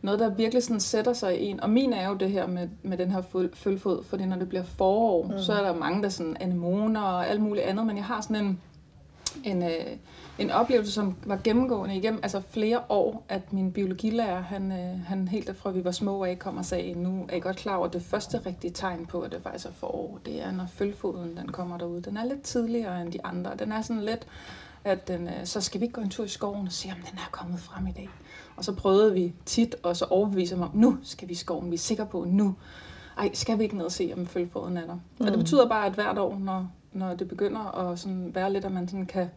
noget, 0.07 0.21
der 0.21 0.29
virkelig 0.29 0.63
sådan 0.63 0.81
sætter 0.81 1.13
sig 1.13 1.41
i 1.41 1.47
en. 1.47 1.61
Og 1.61 1.71
min 1.71 1.93
er 1.93 2.09
jo 2.09 2.15
det 2.15 2.31
her 2.31 2.47
med, 2.47 2.69
med 2.83 2.99
den 2.99 3.11
her 3.11 3.23
følfod, 3.55 4.05
fordi 4.05 4.25
når 4.25 4.37
det 4.37 4.49
bliver 4.49 4.65
forår, 4.65 5.23
mm. 5.23 5.39
så 5.39 5.53
er 5.53 5.63
der 5.63 5.75
mange, 5.75 6.03
der 6.03 6.09
sådan 6.09 6.37
anemoner 6.41 7.01
og 7.01 7.29
alt 7.29 7.41
muligt 7.41 7.67
andet, 7.67 7.87
men 7.87 7.97
jeg 7.97 8.05
har 8.05 8.21
sådan 8.21 8.45
en, 8.45 8.61
en, 9.45 9.63
øh, 9.63 9.97
en 10.39 10.51
oplevelse, 10.51 10.93
som 10.93 11.17
var 11.25 11.41
gennemgående 11.45 11.97
igennem 11.97 12.21
altså 12.23 12.43
flere 12.51 12.81
år, 12.89 13.25
at 13.29 13.53
min 13.53 13.73
biologilærer, 13.73 14.43
han, 14.43 14.73
øh, 14.73 15.01
han 15.07 15.29
helt 15.29 15.57
fra 15.57 15.71
vi 15.71 15.85
var 15.85 15.91
små 15.91 16.25
af, 16.25 16.39
kom 16.39 16.57
og 16.57 16.65
sagde, 16.65 16.95
nu 16.95 17.27
er 17.29 17.37
I 17.37 17.41
godt 17.41 17.57
klar 17.57 17.77
over, 17.77 17.89
det 17.89 18.03
første 18.03 18.41
rigtige 18.47 18.71
tegn 18.71 19.07
på, 19.07 19.21
at 19.21 19.33
det 19.33 19.43
faktisk 19.43 19.67
er 19.67 19.73
forår, 19.73 20.19
det 20.27 20.43
er, 20.43 20.53
når 20.53 20.67
følfoden 20.67 21.37
den 21.37 21.53
kommer 21.53 21.79
derud. 21.79 22.01
Den 22.01 22.17
er 22.17 22.25
lidt 22.25 22.43
tidligere 22.43 23.03
end 23.03 23.13
de 23.13 23.25
andre. 23.25 23.51
Den 23.59 23.73
er 23.73 23.83
sådan 23.83 24.03
lidt, 24.03 24.27
at 24.85 25.09
den, 25.09 25.29
øh, 25.29 25.45
så 25.45 25.61
skal 25.61 25.81
vi 25.81 25.85
ikke 25.85 25.95
gå 25.95 26.01
en 26.01 26.11
tur 26.11 26.25
i 26.25 26.29
skoven 26.29 26.67
og 26.67 26.73
se, 26.73 26.89
om 26.89 26.99
den 27.11 27.19
er 27.19 27.29
kommet 27.31 27.61
frem 27.61 27.87
i 27.87 27.93
dag. 27.93 28.09
Og 28.57 28.65
så 28.65 28.73
prøvede 28.73 29.15
vi 29.15 29.35
tit 29.47 29.77
og 29.83 29.97
så 29.97 30.05
overbevise 30.05 30.57
mig 30.57 30.69
om, 30.69 30.77
nu 30.77 30.99
skal 31.03 31.29
vi 31.29 31.33
i 31.33 31.37
skoven, 31.37 31.71
vi 31.71 31.75
er 31.75 31.79
sikre 31.79 32.07
på, 32.07 32.25
nu. 32.29 32.55
Ej, 33.19 33.31
skal 33.35 33.59
vi 33.59 33.63
ikke 33.63 33.77
ned 33.77 33.85
og 33.85 33.93
se, 33.93 34.13
om 34.17 34.27
følfoden 34.27 34.77
er 34.77 34.87
der? 34.87 34.95
Mm. 34.95 35.01
Og 35.21 35.27
det 35.27 35.33
mm. 35.33 35.39
betyder 35.39 35.69
bare, 35.69 35.87
at 35.87 35.93
hvert 35.93 36.19
år, 36.19 36.39
når, 36.39 36.71
når 36.93 37.15
det 37.15 37.29
begynder 37.29 37.91
at 37.91 37.99
sådan 37.99 38.35
være 38.35 38.53
lidt, 38.53 38.65
at 38.65 38.73
man 38.73 38.89
sådan 38.89 39.07
kan 39.07 39.29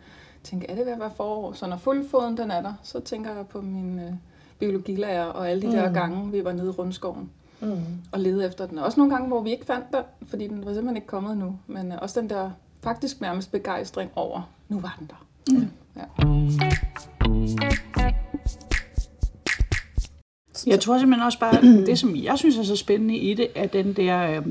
tænke, 0.43 0.69
er 0.69 0.75
det 0.75 0.85
ved 0.85 0.93
at 0.93 0.99
være 0.99 1.11
forår? 1.11 1.53
Så 1.53 1.67
når 1.67 1.77
fuldfoden 1.77 2.37
den 2.37 2.51
er 2.51 2.61
der, 2.61 2.73
så 2.83 2.99
tænker 2.99 3.35
jeg 3.35 3.47
på 3.47 3.61
min 3.61 3.99
øh, 3.99 4.13
biologilærer 4.59 5.25
og 5.25 5.49
alle 5.49 5.61
de 5.61 5.67
mm. 5.67 5.73
der 5.73 5.93
gange, 5.93 6.31
vi 6.31 6.43
var 6.43 6.51
nede 6.51 6.67
i 6.67 6.69
rundskoven 6.69 7.29
mm. 7.59 7.81
og 8.11 8.19
lede 8.19 8.47
efter 8.47 8.65
den. 8.65 8.77
Også 8.77 8.99
nogle 8.99 9.13
gange, 9.13 9.27
hvor 9.27 9.41
vi 9.41 9.51
ikke 9.51 9.65
fandt 9.65 9.85
den, 9.91 10.03
fordi 10.23 10.47
den 10.47 10.57
var 10.57 10.73
simpelthen 10.73 10.95
ikke 10.95 11.07
kommet 11.07 11.37
nu. 11.37 11.59
Men 11.67 11.91
øh, 11.91 11.97
også 12.01 12.21
den 12.21 12.29
der 12.29 12.51
faktisk 12.83 13.21
nærmest 13.21 13.51
begejstring 13.51 14.11
over, 14.15 14.49
nu 14.69 14.79
var 14.79 14.95
den 14.99 15.09
der. 15.09 15.25
Mm. 15.53 15.69
Ja. 15.95 17.18
Jeg 20.69 20.79
tror 20.79 20.97
simpelthen 20.97 21.25
også 21.25 21.39
bare, 21.39 21.61
det 21.87 21.99
som 21.99 22.15
jeg 22.15 22.37
synes 22.37 22.57
er 22.57 22.63
så 22.63 22.75
spændende 22.75 23.15
i 23.15 23.33
det, 23.33 23.47
er 23.55 23.67
den 23.67 23.93
der, 23.93 24.37
øh, 24.37 24.45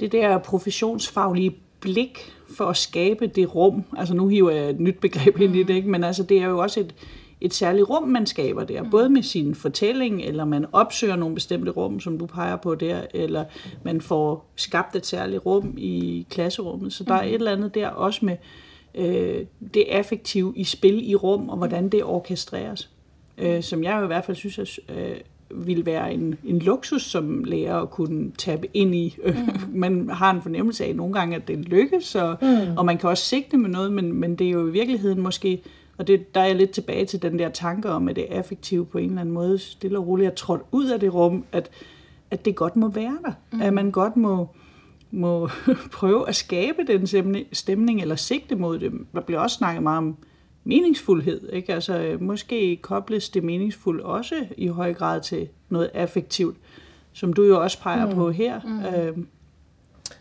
det 0.00 0.12
der 0.12 0.38
professionsfaglige 0.38 1.56
blik 1.80 2.32
for 2.56 2.64
at 2.64 2.76
skabe 2.76 3.26
det 3.26 3.54
rum. 3.54 3.84
Altså 3.96 4.14
nu 4.14 4.28
hiver 4.28 4.50
jeg 4.50 4.70
et 4.70 4.80
nyt 4.80 4.98
begreb 5.00 5.40
ind 5.40 5.56
i 5.56 5.62
det, 5.62 5.74
ikke? 5.74 5.88
men 5.88 6.04
altså 6.04 6.22
det 6.22 6.38
er 6.38 6.46
jo 6.46 6.58
også 6.58 6.80
et, 6.80 6.94
et 7.40 7.54
særligt 7.54 7.90
rum, 7.90 8.08
man 8.08 8.26
skaber 8.26 8.64
der. 8.64 8.90
Både 8.90 9.08
med 9.08 9.22
sin 9.22 9.54
fortælling, 9.54 10.22
eller 10.22 10.44
man 10.44 10.66
opsøger 10.72 11.16
nogle 11.16 11.34
bestemte 11.34 11.70
rum, 11.70 12.00
som 12.00 12.18
du 12.18 12.26
peger 12.26 12.56
på 12.56 12.74
der, 12.74 13.00
eller 13.14 13.44
man 13.82 14.00
får 14.00 14.50
skabt 14.56 14.96
et 14.96 15.06
særligt 15.06 15.46
rum 15.46 15.74
i 15.76 16.26
klasserummet. 16.30 16.92
Så 16.92 17.04
der 17.04 17.14
er 17.14 17.22
et 17.22 17.34
eller 17.34 17.52
andet 17.52 17.74
der 17.74 17.88
også 17.88 18.24
med 18.24 18.36
øh, 18.94 19.46
det 19.74 19.84
affektive 19.90 20.52
i 20.56 20.64
spil 20.64 21.10
i 21.10 21.14
rum, 21.14 21.48
og 21.48 21.56
hvordan 21.56 21.88
det 21.88 22.04
orkestreres. 22.04 22.90
Øh, 23.38 23.62
som 23.62 23.84
jeg 23.84 23.96
jo 23.98 24.04
i 24.04 24.06
hvert 24.06 24.24
fald 24.24 24.36
synes 24.36 24.80
er, 24.88 25.08
øh, 25.10 25.16
ville 25.54 25.86
være 25.86 26.14
en, 26.14 26.34
en 26.44 26.58
luksus 26.58 27.02
som 27.02 27.44
lærer 27.44 27.76
at 27.76 27.90
kunne 27.90 28.32
tabe 28.38 28.66
ind 28.74 28.94
i. 28.94 29.16
Mm. 29.24 29.34
man 29.80 30.08
har 30.08 30.30
en 30.30 30.42
fornemmelse 30.42 30.84
af 30.84 30.96
nogle 30.96 31.14
gange, 31.14 31.36
at 31.36 31.48
det 31.48 31.58
lykkes, 31.58 32.14
og, 32.14 32.36
mm. 32.42 32.76
og 32.76 32.86
man 32.86 32.98
kan 32.98 33.10
også 33.10 33.24
sigte 33.24 33.56
med 33.56 33.70
noget, 33.70 33.92
men, 33.92 34.12
men 34.12 34.36
det 34.36 34.46
er 34.46 34.50
jo 34.50 34.68
i 34.68 34.70
virkeligheden 34.70 35.20
måske, 35.20 35.62
og 35.98 36.06
det, 36.06 36.34
der 36.34 36.40
er 36.40 36.46
jeg 36.46 36.56
lidt 36.56 36.70
tilbage 36.70 37.04
til 37.04 37.22
den 37.22 37.38
der 37.38 37.48
tanke 37.48 37.90
om, 37.90 38.08
at 38.08 38.16
det 38.16 38.26
er 38.34 38.40
effektivt 38.40 38.90
på 38.90 38.98
en 38.98 39.08
eller 39.08 39.20
anden 39.20 39.34
måde, 39.34 39.58
stille 39.58 39.98
og 39.98 40.06
roligt 40.06 40.30
at 40.30 40.34
trådt 40.34 40.62
ud 40.72 40.86
af 40.86 41.00
det 41.00 41.14
rum, 41.14 41.44
at, 41.52 41.70
at 42.30 42.44
det 42.44 42.56
godt 42.56 42.76
må 42.76 42.88
være 42.88 43.18
der. 43.24 43.32
Mm. 43.52 43.62
At 43.62 43.74
man 43.74 43.90
godt 43.90 44.16
må, 44.16 44.48
må 45.10 45.48
prøve 45.92 46.28
at 46.28 46.36
skabe 46.36 46.78
den 46.86 47.06
stemning, 47.52 48.00
eller 48.00 48.16
sigte 48.16 48.56
mod 48.56 48.78
det. 48.78 48.92
Der 49.14 49.20
bliver 49.20 49.40
også 49.40 49.56
snakket 49.56 49.82
meget 49.82 49.98
om 49.98 50.16
meningsfuldhed. 50.70 51.48
Ikke? 51.52 51.74
Altså, 51.74 51.98
øh, 51.98 52.22
måske 52.22 52.76
kobles 52.82 53.28
det 53.28 53.44
meningsfuldt 53.44 54.02
også 54.02 54.34
i 54.56 54.66
høj 54.66 54.94
grad 54.94 55.20
til 55.20 55.48
noget 55.68 55.90
affektivt, 55.94 56.56
som 57.12 57.32
du 57.32 57.42
jo 57.42 57.62
også 57.62 57.80
peger 57.80 58.06
mm. 58.06 58.14
på 58.14 58.30
her. 58.30 58.60
Mm. 58.64 58.84
Øhm. 58.84 59.28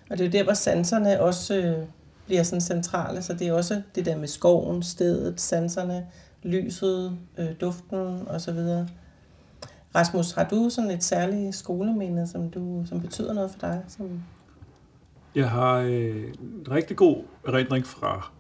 Og 0.10 0.18
det 0.18 0.26
er 0.26 0.30
der, 0.30 0.44
hvor 0.44 0.54
sanserne 0.54 1.22
også 1.22 1.58
øh, 1.58 1.86
bliver 2.26 2.44
sådan 2.44 2.62
centrale, 2.62 3.22
så 3.22 3.34
det 3.34 3.48
er 3.48 3.54
også 3.54 3.82
det 3.96 4.06
der 4.06 4.18
med 4.18 4.28
skoven, 4.28 4.84
stedet, 4.84 5.42
sanserne, 5.42 6.08
lyset, 6.44 7.18
øh, 7.38 7.48
duften 7.62 8.28
osv. 8.28 8.60
Rasmus, 9.96 10.32
har 10.32 10.44
du 10.44 10.70
sådan 10.70 10.92
et 10.92 11.04
særligt 11.04 11.56
skoleminde, 11.56 12.28
som, 12.28 12.50
du, 12.50 12.84
som 12.86 13.02
betyder 13.02 13.34
noget 13.34 13.52
for 13.52 13.60
dig? 13.60 13.84
Som... 13.88 14.22
Jeg 15.36 15.50
har 15.50 15.78
øh, 15.78 16.34
en 16.42 16.72
rigtig 16.72 16.98
god 16.98 17.24
erindring 17.48 17.86
fra 17.88 18.32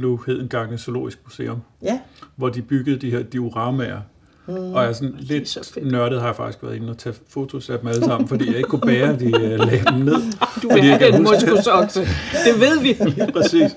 nu 0.00 0.16
Hedengange 0.26 0.78
Zoologisk 0.78 1.18
Museum, 1.24 1.58
Ja, 1.82 2.00
hvor 2.36 2.48
de 2.48 2.62
byggede 2.62 2.96
de 2.96 3.10
her 3.10 3.22
dioramaer. 3.22 4.00
Mm. 4.46 4.54
Og 4.54 4.82
jeg 4.82 4.88
er 4.88 4.92
sådan 4.92 5.14
lidt 5.18 5.48
så 5.48 5.70
fedt. 5.74 5.86
nørdet, 5.86 6.20
har 6.20 6.26
jeg 6.28 6.36
faktisk 6.36 6.62
været 6.62 6.76
inde 6.76 6.90
og 6.90 6.98
tage 6.98 7.14
fotos 7.28 7.70
af 7.70 7.78
dem 7.78 7.88
alle 7.88 8.04
sammen, 8.04 8.28
fordi 8.28 8.46
jeg 8.46 8.56
ikke 8.56 8.68
kunne 8.68 8.80
bære, 8.80 9.12
at 9.14 9.20
de 9.20 9.26
øh, 9.26 9.58
lagde 9.58 9.84
dem 9.92 9.94
ned. 10.00 10.14
Du 10.62 10.68
Fordi 10.70 10.88
er 10.88 10.98
kan 10.98 11.14
en 11.14 11.26
huske- 11.26 11.46
muskelsokse. 11.46 12.00
Det 12.44 12.60
ved 12.60 12.80
vi. 12.82 12.92
Lige 13.16 13.32
præcis. 13.32 13.76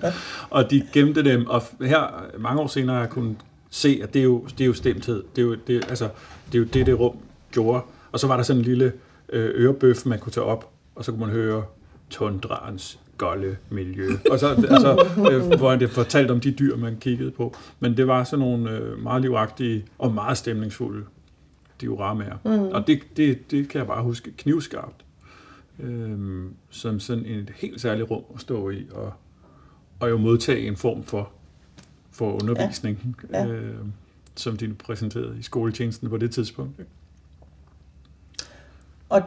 Og 0.50 0.72
de 0.72 0.88
gemte 0.94 1.24
dem, 1.24 1.48
og 1.48 1.64
her 1.82 2.26
mange 2.40 2.62
år 2.62 2.68
senere 2.68 2.96
har 2.96 3.04
jeg 3.04 3.10
kunnet 3.10 3.36
se, 3.70 4.00
at 4.04 4.14
det 4.14 4.20
er 4.20 4.24
jo, 4.24 4.44
det 4.58 4.62
er 4.62 4.66
jo 4.66 4.74
stemthed. 4.74 5.24
Det 5.36 5.42
er 5.42 5.46
jo 5.46 5.56
det, 5.68 5.86
altså, 5.90 6.10
det, 6.52 6.56
er 6.56 6.60
jo 6.60 6.66
det, 6.74 6.86
det 6.86 7.00
rum 7.00 7.16
gjorde. 7.52 7.82
Og 8.12 8.20
så 8.20 8.28
var 8.28 8.36
der 8.36 8.44
sådan 8.44 8.60
en 8.60 8.66
lille 8.66 8.92
øh, 9.34 9.66
ørebøf, 9.66 10.06
man 10.06 10.20
kunne 10.20 10.32
tage 10.32 10.44
op, 10.44 10.70
og 10.96 11.06
så 11.06 11.12
kunne 11.12 11.22
man 11.22 11.30
høre 11.30 11.64
tundraens 12.10 13.00
golde 13.22 13.58
miljø. 13.70 14.10
Og 14.32 14.40
så, 14.40 14.48
altså, 14.48 15.08
øh, 15.32 15.58
hvor 15.58 15.76
det 15.76 15.90
fortalte 15.90 16.32
om 16.32 16.40
de 16.40 16.52
dyr, 16.52 16.76
man 16.76 16.98
kiggede 17.00 17.32
på. 17.32 17.56
Men 17.80 17.98
det 17.98 18.08
var 18.08 18.24
sådan 18.24 18.46
nogle 18.46 18.72
øh, 18.72 19.04
meget 19.04 19.22
livagtige 19.22 19.86
og 19.98 20.14
meget 20.14 20.38
stemningsfulde 20.38 21.06
dioramaer. 21.82 22.38
Mm. 22.44 22.50
Og 22.50 22.88
det, 22.88 23.00
det, 23.18 23.52
det 23.52 23.70
kan 23.70 23.80
jeg 23.80 23.88
bare 23.88 24.04
huske 24.04 24.32
knivskarpt. 24.38 25.06
Øhm, 25.80 26.54
som 26.70 27.00
sådan 27.00 27.26
et 27.26 27.52
helt 27.56 27.82
særligt 27.82 28.12
rum 28.12 28.24
at 28.36 28.42
stå 28.42 28.70
i, 28.70 28.86
og, 28.92 29.14
og 30.00 30.10
jo 30.10 30.18
modtage 30.18 30.68
en 30.68 30.76
form 30.76 31.04
for, 31.04 31.30
for 32.12 32.44
undervisning. 32.44 33.16
Ja. 33.34 33.44
Ja. 33.44 33.54
Øh, 33.54 33.76
som 34.36 34.58
de 34.58 34.74
præsenterede 34.74 35.36
i 35.40 35.42
skoletjenesten 35.42 36.10
på 36.10 36.18
det 36.18 36.32
tidspunkt. 36.32 36.82
og 39.10 39.22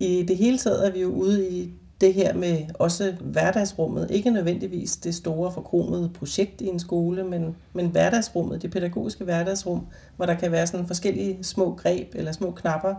i 0.00 0.24
det 0.28 0.36
hele 0.36 0.58
taget 0.58 0.86
er 0.86 0.92
vi 0.92 1.00
jo 1.00 1.08
ude 1.08 1.50
i 1.50 1.70
det 2.00 2.14
her 2.14 2.34
med 2.34 2.58
også 2.74 3.14
hverdagsrummet. 3.20 4.10
Ikke 4.10 4.30
nødvendigvis 4.30 4.96
det 4.96 5.14
store 5.14 5.52
forkromede 5.52 6.10
projekt 6.14 6.60
i 6.60 6.66
en 6.66 6.78
skole, 6.78 7.24
men, 7.24 7.56
men 7.72 7.86
hverdagsrummet, 7.86 8.62
det 8.62 8.70
pædagogiske 8.70 9.24
hverdagsrum, 9.24 9.86
hvor 10.16 10.26
der 10.26 10.34
kan 10.34 10.52
være 10.52 10.66
sådan 10.66 10.86
forskellige 10.86 11.44
små 11.44 11.74
greb 11.74 12.14
eller 12.14 12.32
små 12.32 12.50
knapper, 12.50 12.94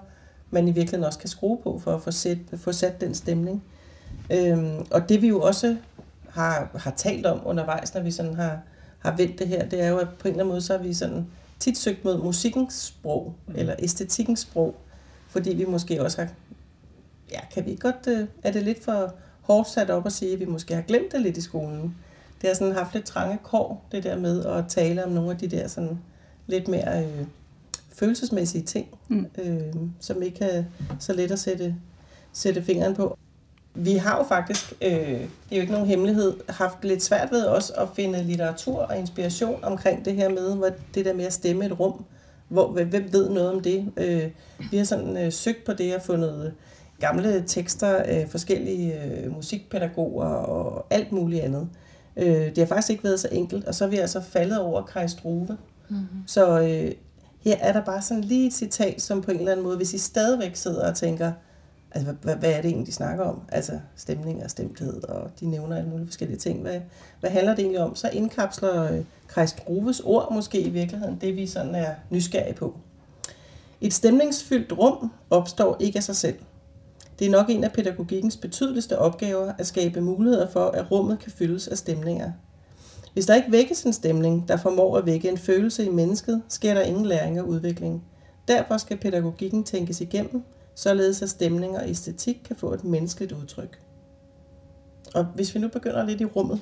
man 0.50 0.68
i 0.68 0.72
virkeligheden 0.72 1.04
også 1.04 1.20
kan 1.20 1.30
skrue 1.30 1.58
på 1.64 1.80
for 1.84 1.96
at 1.96 2.02
få 2.02 2.12
sat, 2.12 2.38
få 2.56 2.72
sat 2.72 3.02
den 3.02 3.14
stemning. 3.14 3.64
Øhm, 4.32 4.86
og 4.92 5.10
det 5.10 5.22
vi 5.22 5.28
jo 5.28 5.42
også 5.42 5.76
har, 6.30 6.70
har 6.76 6.92
talt 6.92 7.26
om 7.26 7.42
undervejs, 7.46 7.94
når 7.94 8.02
vi 8.02 8.12
sådan 8.12 8.34
har, 8.34 8.60
har 9.00 9.16
vendt 9.16 9.40
det 9.40 9.48
her, 9.48 9.66
det 9.66 9.84
er 9.84 9.88
jo, 9.88 9.98
at 9.98 10.08
på 10.20 10.28
en 10.28 10.32
eller 10.34 10.44
anden 10.44 10.52
måde, 10.52 10.62
så 10.62 10.78
har 10.78 10.84
vi 10.84 10.94
sådan 10.94 11.28
tit 11.60 11.78
søgt 11.78 12.06
mod 12.06 12.24
musikkens 12.24 12.74
sprog, 12.74 13.34
mm. 13.48 13.54
eller 13.58 13.76
æstetikkens 13.80 14.40
sprog, 14.40 14.76
fordi 15.30 15.56
vi 15.56 15.66
måske 15.66 16.04
også 16.04 16.22
har, 16.22 16.30
ja, 17.32 17.40
kan 17.54 17.66
vi 17.66 17.78
godt, 17.80 18.08
øh, 18.08 18.28
er 18.44 18.52
det 18.52 18.64
lidt 18.64 18.84
for 18.84 19.14
hårdt 19.42 19.70
sat 19.70 19.90
op 19.90 20.06
at 20.06 20.12
sige, 20.12 20.34
at 20.34 20.40
vi 20.40 20.46
måske 20.46 20.76
har 20.76 20.82
glemt 20.82 21.12
det 21.12 21.22
lidt 21.22 21.38
i 21.38 21.42
skolen. 21.42 21.96
Det 22.42 22.50
har 22.50 22.56
sådan 22.56 22.74
haft 22.74 22.94
lidt 22.94 23.06
trange 23.06 23.38
kår, 23.44 23.86
det 23.92 24.04
der 24.04 24.18
med 24.18 24.46
at 24.46 24.66
tale 24.68 25.06
om 25.06 25.12
nogle 25.12 25.32
af 25.32 25.38
de 25.38 25.48
der 25.48 25.68
sådan 25.68 26.00
lidt 26.48 26.68
mere 26.68 27.04
øh, 27.04 27.26
følelsesmæssige 27.94 28.64
ting, 28.64 28.88
mm. 29.08 29.28
øh, 29.38 29.62
som 30.00 30.22
ikke 30.22 30.46
er 30.46 30.64
så 31.00 31.14
let 31.14 31.32
at 31.32 31.40
sætte, 31.40 31.76
sætte 32.34 32.64
fingeren 32.64 32.96
på. 32.96 33.18
Vi 33.74 33.94
har 33.94 34.18
jo 34.18 34.24
faktisk, 34.24 34.74
øh, 34.82 34.92
det 34.92 35.30
er 35.52 35.56
jo 35.56 35.62
ikke 35.62 35.74
nogen 35.74 35.88
hemmelighed, 35.88 36.34
haft 36.50 36.84
lidt 36.84 37.04
svært 37.04 37.32
ved 37.32 37.46
os 37.46 37.70
at 37.70 37.88
finde 37.96 38.24
litteratur 38.24 38.80
og 38.80 38.98
inspiration 38.98 39.64
omkring 39.64 40.06
det 40.06 40.16
her 40.16 40.30
med, 40.30 40.56
hvor 40.56 40.70
det 40.96 41.06
der 41.06 41.14
med 41.14 41.26
at 41.26 41.34
stemme 41.34 41.66
et 41.66 41.80
rum. 41.80 42.06
Hvor, 42.48 42.68
hvem 42.68 43.10
ved 43.12 43.30
noget 43.30 43.50
om 43.50 43.62
det? 43.62 43.92
Øh, 43.98 44.30
vi 44.72 44.78
har 44.78 44.84
sådan 44.84 45.18
øh, 45.18 45.32
søgt 45.32 45.66
på 45.66 45.74
det 45.74 45.96
og 45.96 46.02
fundet 46.02 46.54
gamle 47.00 47.44
tekster 47.48 47.96
af 47.96 48.28
forskellige 48.30 49.04
øh, 49.04 49.36
musikpædagoger 49.36 50.26
og 50.26 50.86
alt 50.90 51.12
muligt 51.12 51.44
andet. 51.44 51.70
Øh, 52.18 52.46
det 52.46 52.58
har 52.58 52.66
faktisk 52.66 52.90
ikke 52.90 53.04
været 53.04 53.20
så 53.20 53.28
enkelt, 53.32 53.66
og 53.66 53.76
så 53.76 53.86
er 53.86 53.90
vi 53.90 53.98
altså 53.98 54.22
faldet 54.22 54.60
over 54.60 54.82
Kai 54.82 55.08
Struve. 55.08 55.58
Mm-hmm. 55.90 56.08
Så 56.28 56.60
øh, 56.62 56.92
her 57.42 57.58
er 57.60 57.74
der 57.74 57.86
bare 57.86 58.02
sådan 58.02 58.24
lige 58.24 58.48
et 58.48 58.54
citat, 58.54 59.02
som 59.02 59.22
på 59.22 59.32
en 59.32 59.38
eller 59.38 59.52
anden 59.52 59.64
måde, 59.64 59.78
hvis 59.78 59.94
I 59.94 59.98
stadigvæk 59.98 60.56
sidder 60.56 60.90
og 60.90 60.96
tænker, 60.96 61.32
altså 61.92 62.16
hvad, 62.22 62.36
hvad 62.36 62.52
er 62.52 62.62
det 62.62 62.66
egentlig, 62.66 62.88
de 62.88 62.92
snakker 62.92 63.24
om? 63.24 63.42
Altså 63.52 63.80
stemning 63.96 64.44
og 64.44 64.50
stemthed, 64.50 65.04
og 65.04 65.32
de 65.40 65.46
nævner 65.46 65.78
alle 65.78 65.90
mulige 65.90 66.08
forskellige 66.08 66.40
ting. 66.40 66.62
Hvad, 66.62 66.80
hvad 67.20 67.30
handler 67.30 67.56
det 67.56 67.62
egentlig 67.62 67.82
om? 67.82 67.96
Så 67.96 68.10
indkapsler 68.14 68.94
øh, 68.94 69.04
Kai 69.34 69.48
Struves 69.48 70.00
ord 70.00 70.34
måske 70.34 70.62
i 70.62 70.70
virkeligheden 70.70 71.18
det, 71.22 71.36
vi 71.36 71.48
sådan 71.48 71.76
er 71.76 71.94
nysgerrige 72.10 72.54
på. 72.54 72.76
Et 73.82 73.94
stemningsfyldt 73.94 74.78
rum 74.78 75.12
opstår 75.30 75.78
ikke 75.80 75.98
af 75.98 76.04
sig 76.04 76.16
selv. 76.16 76.36
Det 77.20 77.28
er 77.28 77.32
nok 77.32 77.50
en 77.50 77.64
af 77.64 77.72
pædagogikkens 77.72 78.38
betydeligste 78.38 79.00
opgaver 79.00 79.54
at 79.58 79.68
skabe 79.68 80.02
muligheder 80.02 80.50
for, 80.50 80.66
at 80.66 80.92
rummet 80.92 81.20
kan 81.20 81.32
fyldes 81.32 81.68
af 81.68 81.78
stemninger. 81.78 82.32
Hvis 83.14 83.26
der 83.26 83.36
ikke 83.36 83.52
vækkes 83.52 83.84
en 83.84 83.94
stemning, 83.94 84.48
der 84.48 84.58
formår 84.58 84.98
at 84.98 85.06
vække 85.06 85.30
en 85.30 85.38
følelse 85.38 85.86
i 85.86 85.90
mennesket, 85.90 86.42
sker 86.48 86.74
der 86.74 86.82
ingen 86.82 87.06
læring 87.06 87.42
og 87.42 87.48
udvikling. 87.48 88.04
Derfor 88.48 88.78
skal 88.78 88.98
pædagogikken 88.98 89.64
tænkes 89.64 90.02
igennem, 90.02 90.44
således 90.76 91.22
at 91.22 91.30
stemning 91.30 91.78
og 91.78 91.90
æstetik 91.90 92.42
kan 92.46 92.56
få 92.56 92.74
et 92.74 92.84
menneskeligt 92.84 93.32
udtryk. 93.32 93.80
Og 95.16 95.24
hvis 95.24 95.56
vi 95.56 95.60
nu 95.60 95.68
begynder 95.68 96.06
lidt 96.06 96.22
i 96.22 96.26
rummet, 96.26 96.62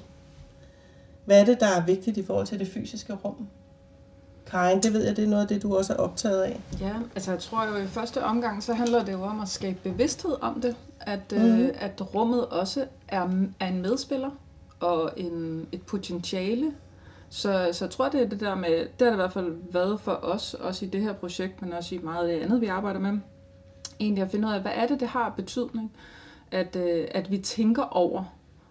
hvad 1.26 1.42
er 1.42 1.46
det, 1.46 1.60
der 1.60 1.68
er 1.68 1.86
vigtigt 1.86 2.18
i 2.18 2.24
forhold 2.24 2.48
til 2.48 2.60
det 2.60 2.68
fysiske 2.68 3.14
rum? 3.14 3.48
Karin, 4.52 4.84
det 4.84 4.94
ved 4.94 5.06
jeg, 5.06 5.16
det 5.16 5.24
er 5.24 5.28
noget 5.28 5.42
af 5.42 5.48
det, 5.48 5.64
du 5.64 5.78
også 5.78 5.94
er 5.94 5.98
optaget 5.98 6.42
af. 6.42 6.62
Ja, 6.80 6.94
altså 7.16 7.32
jeg 7.32 7.40
tror 7.40 7.66
jo 7.66 7.76
i 7.76 7.88
første 7.88 8.24
omgang, 8.24 8.64
så 8.64 8.74
handler 8.74 9.06
det 9.06 9.12
jo 9.12 9.22
om 9.22 9.40
at 9.40 9.50
skabe 9.50 9.80
bevidsthed 9.84 10.36
om 10.42 10.62
det. 10.62 10.76
At, 11.00 11.32
mm. 11.32 11.38
Mhm. 11.38 11.60
øh, 11.60 11.70
at 11.76 12.16
rummet 12.16 12.46
også 12.46 12.86
er, 13.08 13.30
er 13.60 13.68
en 13.68 13.82
medspiller 13.82 14.30
og 14.80 15.12
en, 15.18 15.68
et 15.72 15.82
potentiale. 15.82 16.72
Så, 17.30 17.70
så 17.72 17.86
jeg 17.86 17.92
tror, 17.92 18.10
det 18.10 18.22
er 18.22 18.28
det 18.28 18.40
der 18.40 18.56
med, 18.56 18.70
det 18.70 19.02
har 19.02 19.06
det 19.06 19.14
i 19.14 19.16
hvert 19.16 19.34
fald 19.34 19.56
været 19.72 20.00
for 20.00 20.12
os, 20.12 20.54
også 20.54 20.86
i 20.86 20.88
det 20.88 21.02
her 21.02 21.14
projekt, 21.14 21.62
men 21.62 21.74
også 21.74 21.96
i 21.96 21.98
meget 21.98 22.28
af 22.28 22.36
det 22.36 22.44
andet, 22.44 22.62
vi 22.62 22.68
arbejder 22.68 23.00
med. 23.00 23.20
Egentlig 24.00 24.24
at 24.24 24.32
finde 24.32 24.48
ud 24.48 24.54
af, 24.54 24.62
hvad 24.62 24.72
er 24.76 24.88
det, 24.88 25.00
det 25.00 25.08
har 25.08 25.34
betydning, 25.36 25.92
at, 26.52 26.76
øh, 26.76 27.08
at 27.12 27.32
vi 27.32 27.38
tænker 27.38 27.84
over, 27.84 28.24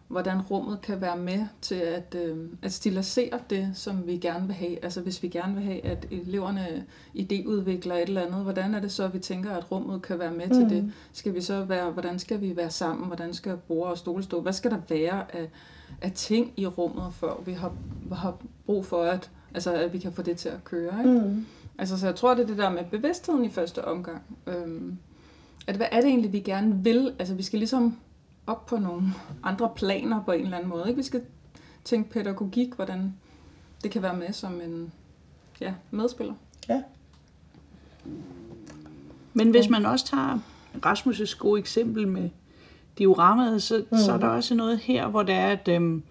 hvordan 0.08 0.40
rummet 0.40 0.80
kan 0.80 1.00
være 1.00 1.16
med 1.16 1.46
til 1.60 1.74
at, 1.74 2.16
øh, 2.18 2.36
at 2.62 2.72
stilisere 2.72 3.40
det, 3.50 3.70
som 3.74 4.06
vi 4.06 4.16
gerne 4.16 4.46
vil 4.46 4.54
have. 4.54 4.84
Altså 4.84 5.00
hvis 5.00 5.22
vi 5.22 5.28
gerne 5.28 5.54
vil 5.54 5.64
have, 5.64 5.84
at 5.84 6.06
eleverne 6.10 6.84
idéudvikler 7.14 7.94
et 7.94 8.02
eller 8.02 8.26
andet, 8.26 8.42
hvordan 8.42 8.74
er 8.74 8.80
det 8.80 8.92
så, 8.92 9.04
at 9.04 9.14
vi 9.14 9.18
tænker, 9.18 9.50
at 9.50 9.70
rummet 9.72 10.02
kan 10.02 10.18
være 10.18 10.32
med 10.32 10.46
mm. 10.46 10.52
til 10.52 10.70
det? 10.70 10.92
Skal 11.12 11.34
vi 11.34 11.40
så 11.40 11.64
være, 11.64 11.90
hvordan 11.90 12.18
skal 12.18 12.40
vi 12.40 12.56
være 12.56 12.70
sammen? 12.70 13.06
Hvordan 13.06 13.34
skal 13.34 13.56
bord 13.56 13.90
og 13.90 13.98
stole 13.98 14.22
stå? 14.22 14.40
Hvad 14.40 14.52
skal 14.52 14.70
der 14.70 14.78
være 14.88 15.36
af, 15.36 15.50
af 16.02 16.12
ting 16.12 16.52
i 16.56 16.66
rummet, 16.66 17.14
før 17.14 17.42
vi 17.46 17.52
har, 17.52 17.72
har 18.12 18.36
brug 18.66 18.86
for, 18.86 19.02
at, 19.02 19.30
altså, 19.54 19.74
at 19.74 19.92
vi 19.92 19.98
kan 19.98 20.12
få 20.12 20.22
det 20.22 20.36
til 20.36 20.48
at 20.48 20.64
køre? 20.64 20.98
Ikke? 20.98 21.20
Mm. 21.20 21.46
Altså, 21.78 21.98
så 21.98 22.06
jeg 22.06 22.14
tror, 22.14 22.34
det 22.34 22.42
er 22.42 22.46
det 22.46 22.58
der 22.58 22.70
med 22.70 22.84
bevidstheden 22.90 23.44
i 23.44 23.50
første 23.50 23.84
omgang. 23.84 24.22
Øhm, 24.46 24.98
at 25.66 25.76
hvad 25.76 25.86
er 25.92 26.00
det 26.00 26.08
egentlig, 26.08 26.32
vi 26.32 26.40
gerne 26.40 26.84
vil? 26.84 27.14
Altså, 27.18 27.34
vi 27.34 27.42
skal 27.42 27.58
ligesom 27.58 27.96
op 28.46 28.66
på 28.66 28.76
nogle 28.76 29.02
andre 29.42 29.70
planer 29.76 30.22
på 30.24 30.32
en 30.32 30.44
eller 30.44 30.56
anden 30.56 30.70
måde. 30.70 30.84
Ikke? 30.88 30.96
Vi 30.96 31.02
skal 31.02 31.22
tænke 31.84 32.10
pædagogik, 32.10 32.74
hvordan 32.74 33.14
det 33.82 33.90
kan 33.90 34.02
være 34.02 34.16
med 34.16 34.32
som 34.32 34.60
en 34.60 34.92
ja, 35.60 35.74
medspiller. 35.90 36.34
Ja. 36.68 36.82
Men 39.34 39.50
hvis 39.50 39.68
man 39.68 39.86
også 39.86 40.06
tager 40.06 40.38
Rasmus' 40.86 41.38
gode 41.38 41.58
eksempel 41.58 42.08
med 42.08 42.30
dioramaet, 42.98 43.62
så, 43.62 43.84
mm. 43.90 43.98
så 43.98 44.12
er 44.12 44.18
der 44.18 44.28
også 44.28 44.54
noget 44.54 44.78
her, 44.78 45.08
hvor 45.08 45.22
det 45.22 45.34
er, 45.34 45.46
at 45.46 45.68
øhm, 45.68 46.02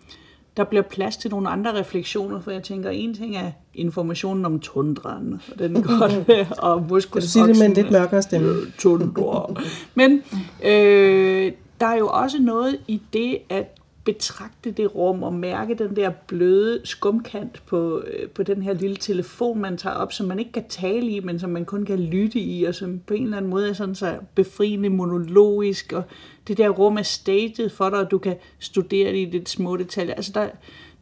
der 0.58 0.64
bliver 0.64 0.84
plads 0.84 1.18
til 1.18 1.32
nogle 1.32 1.50
andre 1.50 1.80
refleksioner, 1.80 2.42
for 2.42 2.52
jeg 2.52 2.64
tænker, 2.64 2.90
en 2.90 3.14
ting 3.14 3.36
er 3.36 3.52
informationen 3.74 4.46
om 4.46 4.60
tundraen, 4.60 5.42
og 5.52 5.60
den 5.60 5.84
godt, 5.84 6.30
og 6.60 6.88
Kan 6.88 7.22
du 7.22 7.28
sige 7.28 7.48
det 7.48 7.58
med 7.58 7.66
en 7.66 7.70
muskeloksen, 7.70 7.74
lidt 7.74 7.92
mørkere 7.92 8.22
stemme? 8.22 8.56
tundra. 8.78 9.54
Men 9.96 10.22
øh, 10.64 11.52
der 11.84 11.90
er 11.90 11.98
jo 11.98 12.08
også 12.08 12.40
noget 12.40 12.80
i 12.88 13.02
det 13.14 13.38
at 13.50 13.80
betragte 14.04 14.72
det 14.72 14.96
rum 14.96 15.24
og 15.24 15.34
mærke 15.34 15.76
den 15.76 15.96
der 15.96 16.10
bløde 16.28 16.82
skumkant 16.84 17.64
på, 17.66 18.04
øh, 18.08 18.30
på 18.30 18.44
den 18.44 18.62
her 18.62 18.74
lille 18.74 18.96
telefon, 18.96 19.60
man 19.60 19.78
tager 19.78 19.96
op, 19.96 20.14
som 20.14 20.28
man 20.28 20.40
ikke 20.40 20.52
kan 20.52 20.68
tale 20.70 21.10
i, 21.10 21.20
men 21.20 21.40
som 21.40 21.50
man 21.50 21.66
kun 21.66 21.86
kan 21.86 22.00
lytte 22.00 22.40
i, 22.40 22.64
og 22.64 22.76
som 22.76 23.00
på 23.08 23.14
en 23.14 23.24
eller 23.24 23.38
anden 23.38 23.52
måde 23.52 23.70
er 23.70 23.74
sådan 23.74 23.96
så 23.96 24.18
befriende 24.36 24.90
monologisk, 24.90 25.94
og 25.94 26.04
det 26.48 26.58
der 26.58 26.70
rum 26.70 26.98
er 26.98 27.02
staged 27.02 27.70
for 27.70 27.90
dig, 27.90 28.00
og 28.00 28.12
du 28.12 28.18
kan 28.18 28.36
studere 28.60 29.12
det 29.12 29.18
i 29.18 29.26
lidt 29.26 29.50
små 29.50 29.78
detaljer. 29.78 30.14
Altså 30.14 30.32
der, 30.36 30.50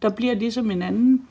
der 0.01 0.09
bliver 0.09 0.33
ligesom 0.33 0.71
en 0.71 0.81
anden 0.81 1.27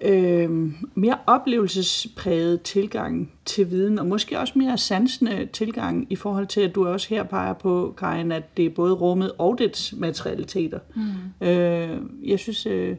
øh, 0.00 0.72
mere 0.94 1.18
oplevelsespræget 1.26 2.62
tilgang 2.62 3.32
til 3.44 3.70
viden, 3.70 3.98
og 3.98 4.06
måske 4.06 4.38
også 4.38 4.52
mere 4.56 4.78
sansende 4.78 5.48
tilgang 5.52 6.06
i 6.10 6.16
forhold 6.16 6.46
til, 6.46 6.60
at 6.60 6.74
du 6.74 6.88
også 6.88 7.08
her 7.08 7.22
peger 7.22 7.52
på, 7.52 7.94
Karin, 7.98 8.32
at 8.32 8.56
det 8.56 8.66
er 8.66 8.70
både 8.70 8.92
rummet 8.92 9.32
og 9.38 9.58
dets 9.58 9.94
materialiteter. 9.96 10.78
Mm. 10.94 11.46
Øh, 11.46 12.00
jeg 12.24 12.38
synes, 12.38 12.66
øh, 12.66 12.96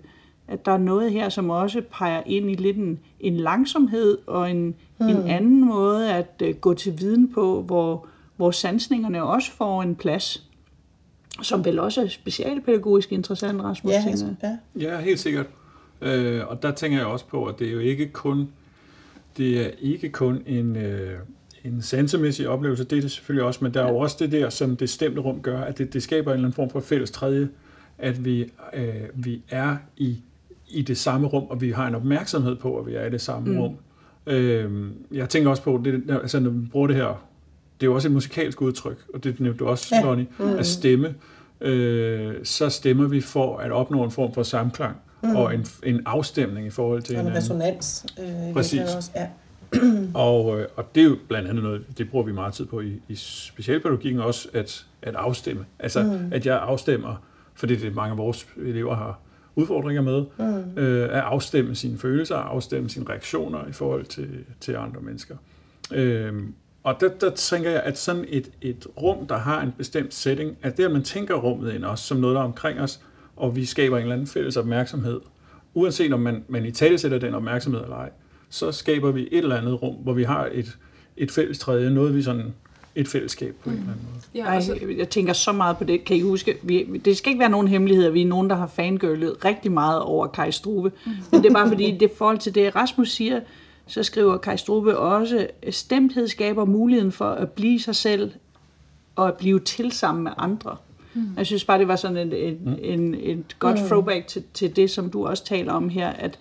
at 0.47 0.65
der 0.65 0.71
er 0.71 0.77
noget 0.77 1.11
her, 1.11 1.29
som 1.29 1.49
også 1.49 1.81
peger 1.91 2.21
ind 2.25 2.51
i 2.51 2.55
lidt 2.55 2.77
en, 2.77 2.99
en 3.19 3.37
langsomhed 3.37 4.17
og 4.27 4.51
en, 4.51 4.75
mm. 4.99 5.07
en 5.07 5.27
anden 5.27 5.65
måde 5.65 6.13
at 6.13 6.41
uh, 6.43 6.49
gå 6.49 6.73
til 6.73 6.99
viden 6.99 7.33
på, 7.33 7.61
hvor, 7.61 8.07
hvor 8.35 8.51
sansningerne 8.51 9.23
også 9.23 9.51
får 9.51 9.81
en 9.81 9.95
plads 9.95 10.47
som 11.41 11.65
vel 11.65 11.79
også 11.79 12.01
er 12.01 12.07
specialpædagogisk 12.07 13.11
interessant, 13.11 13.61
Rasmus. 13.61 13.93
Ja, 13.93 14.15
ja. 14.43 14.57
ja 14.75 14.99
helt 14.99 15.19
sikkert. 15.19 15.45
Øh, 16.01 16.47
og 16.47 16.63
der 16.63 16.71
tænker 16.71 16.97
jeg 16.97 17.07
også 17.07 17.25
på, 17.25 17.45
at 17.45 17.59
det 17.59 17.67
er 17.67 17.71
jo 17.71 17.79
ikke 17.79 18.07
kun, 18.07 18.49
det 19.37 19.65
er 19.65 19.69
ikke 19.79 20.09
kun 20.09 20.43
en, 20.45 20.75
øh, 20.75 21.19
en 21.63 21.81
sansemæssig 21.81 22.47
oplevelse, 22.47 22.83
det 22.83 22.97
er 22.97 23.01
det 23.01 23.11
selvfølgelig 23.11 23.45
også, 23.45 23.59
men 23.63 23.73
der 23.73 23.83
er 23.83 23.89
jo 23.89 23.97
også 23.97 24.15
det 24.19 24.31
der, 24.31 24.49
som 24.49 24.75
det 24.75 24.89
stemte 24.89 25.21
rum 25.21 25.41
gør, 25.41 25.61
at 25.61 25.77
det, 25.77 25.93
det 25.93 26.03
skaber 26.03 26.31
en 26.31 26.33
eller 26.33 26.47
anden 26.47 26.55
form 26.55 26.69
for 26.69 26.79
fælles 26.79 27.11
tredje, 27.11 27.49
at 27.97 28.25
vi, 28.25 28.51
øh, 28.73 28.93
vi 29.13 29.41
er 29.49 29.77
i, 29.97 30.17
i 30.69 30.81
det 30.81 30.97
samme 30.97 31.27
rum, 31.27 31.43
og 31.43 31.61
vi 31.61 31.71
har 31.71 31.87
en 31.87 31.95
opmærksomhed 31.95 32.55
på, 32.55 32.77
at 32.77 32.87
vi 32.87 32.95
er 32.95 33.05
i 33.05 33.09
det 33.09 33.21
samme 33.21 33.51
mm. 33.51 33.59
rum. 33.59 33.75
Øh, 34.27 34.91
jeg 35.11 35.29
tænker 35.29 35.49
også 35.49 35.63
på, 35.63 35.81
det, 35.85 36.03
altså 36.09 36.39
når 36.39 36.49
vi 36.49 36.67
bruger 36.71 36.87
det 36.87 36.95
her, 36.95 37.27
det 37.79 37.85
er 37.85 37.89
jo 37.89 37.95
også 37.95 38.07
et 38.07 38.11
musikalsk 38.11 38.61
udtryk, 38.61 38.97
og 39.13 39.23
det 39.23 39.39
nævnte 39.39 39.59
du 39.59 39.67
også, 39.67 39.95
ja. 39.95 40.01
Lonnie, 40.01 40.27
mm. 40.39 40.45
at 40.45 40.65
stemme, 40.65 41.15
øh, 41.61 42.33
så 42.43 42.69
stemmer 42.69 43.07
vi 43.07 43.21
for 43.21 43.57
at 43.57 43.71
opnå 43.71 44.03
en 44.03 44.11
form 44.11 44.33
for 44.33 44.43
samklang 44.43 44.95
mm. 45.23 45.35
og 45.35 45.53
en, 45.53 45.65
en 45.83 46.01
afstemning 46.05 46.67
i 46.67 46.69
forhold 46.69 47.01
til 47.01 47.17
en 47.17 47.35
resonans. 47.35 48.05
Øh, 48.19 48.53
Præcis. 48.53 48.95
Også. 48.95 49.11
Ja. 49.15 49.27
og, 50.13 50.59
øh, 50.59 50.67
og 50.75 50.95
det 50.95 51.01
er 51.01 51.05
jo 51.05 51.17
blandt 51.27 51.49
andet 51.49 51.63
noget, 51.63 51.97
det 51.97 52.09
bruger 52.09 52.25
vi 52.25 52.31
meget 52.31 52.53
tid 52.53 52.65
på 52.65 52.81
i, 52.81 53.01
i 53.07 53.15
specialpædagogikken 53.15 54.21
også, 54.21 54.49
at, 54.53 54.85
at 55.01 55.15
afstemme. 55.15 55.65
Altså, 55.79 56.03
mm. 56.03 56.33
at 56.33 56.45
jeg 56.45 56.59
afstemmer, 56.59 57.15
fordi 57.53 57.75
det 57.75 57.87
er 57.87 57.93
mange 57.93 58.11
af 58.11 58.17
vores 58.17 58.47
elever 58.57 58.95
har 58.95 59.19
udfordringer 59.55 60.01
med, 60.01 60.25
mm. 60.37 60.81
øh, 60.81 61.03
at 61.03 61.09
afstemme 61.23 61.75
sine 61.75 61.97
følelser, 61.97 62.35
afstemme 62.35 62.89
sine 62.89 63.09
reaktioner 63.09 63.67
i 63.67 63.71
forhold 63.71 64.05
til, 64.05 64.29
til 64.59 64.75
andre 64.75 65.01
mennesker. 65.01 65.35
Øh, 65.93 66.33
og 66.83 66.95
der, 66.99 67.09
der 67.09 67.29
tænker 67.29 67.69
jeg, 67.69 67.81
at 67.83 67.97
sådan 67.97 68.25
et, 68.27 68.51
et 68.61 68.87
rum, 69.01 69.27
der 69.27 69.37
har 69.37 69.61
en 69.61 69.73
bestemt 69.77 70.13
setting, 70.13 70.57
at 70.61 70.77
det, 70.77 70.85
at 70.85 70.91
man 70.91 71.03
tænker 71.03 71.35
rummet 71.35 71.73
ind 71.73 71.85
også 71.85 72.03
som 72.03 72.17
noget, 72.17 72.35
der 72.35 72.41
er 72.41 72.45
omkring 72.45 72.79
os, 72.79 73.01
og 73.37 73.55
vi 73.55 73.65
skaber 73.65 73.97
en 73.97 74.01
eller 74.01 74.15
anden 74.15 74.27
fælles 74.27 74.57
opmærksomhed, 74.57 75.21
uanset 75.73 76.13
om 76.13 76.19
man, 76.19 76.43
man 76.47 76.65
i 76.65 76.71
tale 76.71 76.97
sætter 76.97 77.17
den 77.17 77.35
opmærksomhed 77.35 77.83
eller 77.83 77.95
ej, 77.95 78.09
så 78.49 78.71
skaber 78.71 79.11
vi 79.11 79.21
et 79.21 79.37
eller 79.37 79.57
andet 79.57 79.81
rum, 79.81 79.95
hvor 79.95 80.13
vi 80.13 80.23
har 80.23 80.49
et, 80.51 80.77
et 81.17 81.31
fælles 81.31 81.59
tredje, 81.59 81.89
noget 81.89 82.15
vi 82.15 82.21
sådan 82.21 82.53
et 82.95 83.07
fællesskab 83.07 83.55
på 83.63 83.69
mm. 83.69 83.75
en 83.75 83.81
eller 83.81 83.93
anden 83.93 84.07
måde. 84.13 84.45
Ja, 84.45 84.53
altså, 84.53 84.77
jeg 84.97 85.09
tænker 85.09 85.33
så 85.33 85.51
meget 85.51 85.77
på 85.77 85.83
det. 85.83 86.05
Kan 86.05 86.17
I 86.17 86.21
huske, 86.21 86.57
vi, 86.63 86.99
det 87.05 87.17
skal 87.17 87.29
ikke 87.29 87.39
være 87.39 87.49
nogen 87.49 87.67
hemmelighed, 87.67 88.05
at 88.05 88.13
vi 88.13 88.21
er 88.21 88.25
nogen, 88.25 88.49
der 88.49 88.55
har 88.55 88.67
fangirlet 88.67 89.45
rigtig 89.45 89.71
meget 89.71 90.01
over 90.01 90.27
Kai 90.27 90.51
Struve. 90.51 90.91
Mm. 91.05 91.11
Men 91.31 91.43
det 91.43 91.49
er 91.49 91.53
bare 91.53 91.67
fordi, 91.67 91.97
det 91.97 92.11
forhold 92.17 92.37
til 92.37 92.55
det, 92.55 92.75
Rasmus 92.75 93.11
siger, 93.11 93.39
så 93.87 94.03
skriver 94.03 94.37
Kai 94.37 94.57
Struve 94.57 94.97
også, 94.97 95.47
at 95.61 95.75
stemthed 95.75 96.27
skaber 96.27 96.65
muligheden 96.65 97.11
for 97.11 97.29
at 97.29 97.51
blive 97.51 97.79
sig 97.79 97.95
selv 97.95 98.31
og 99.15 99.27
at 99.27 99.33
blive 99.33 99.59
til 99.59 99.91
sammen 99.91 100.23
med 100.23 100.31
andre. 100.37 100.77
Mm. 101.17 101.37
Jeg 101.37 101.45
synes 101.45 101.65
bare, 101.65 101.79
det 101.79 101.87
var 101.87 101.95
sådan 101.95 102.17
en, 102.17 102.33
en, 102.33 102.59
mm. 102.65 102.75
en, 102.81 103.15
et 103.15 103.59
godt 103.59 103.81
mm. 103.81 103.87
throwback 103.87 104.27
til, 104.27 104.43
til 104.53 104.75
det, 104.75 104.91
som 104.91 105.09
du 105.09 105.27
også 105.27 105.45
taler 105.45 105.73
om 105.73 105.89
her, 105.89 106.07
at, 106.07 106.39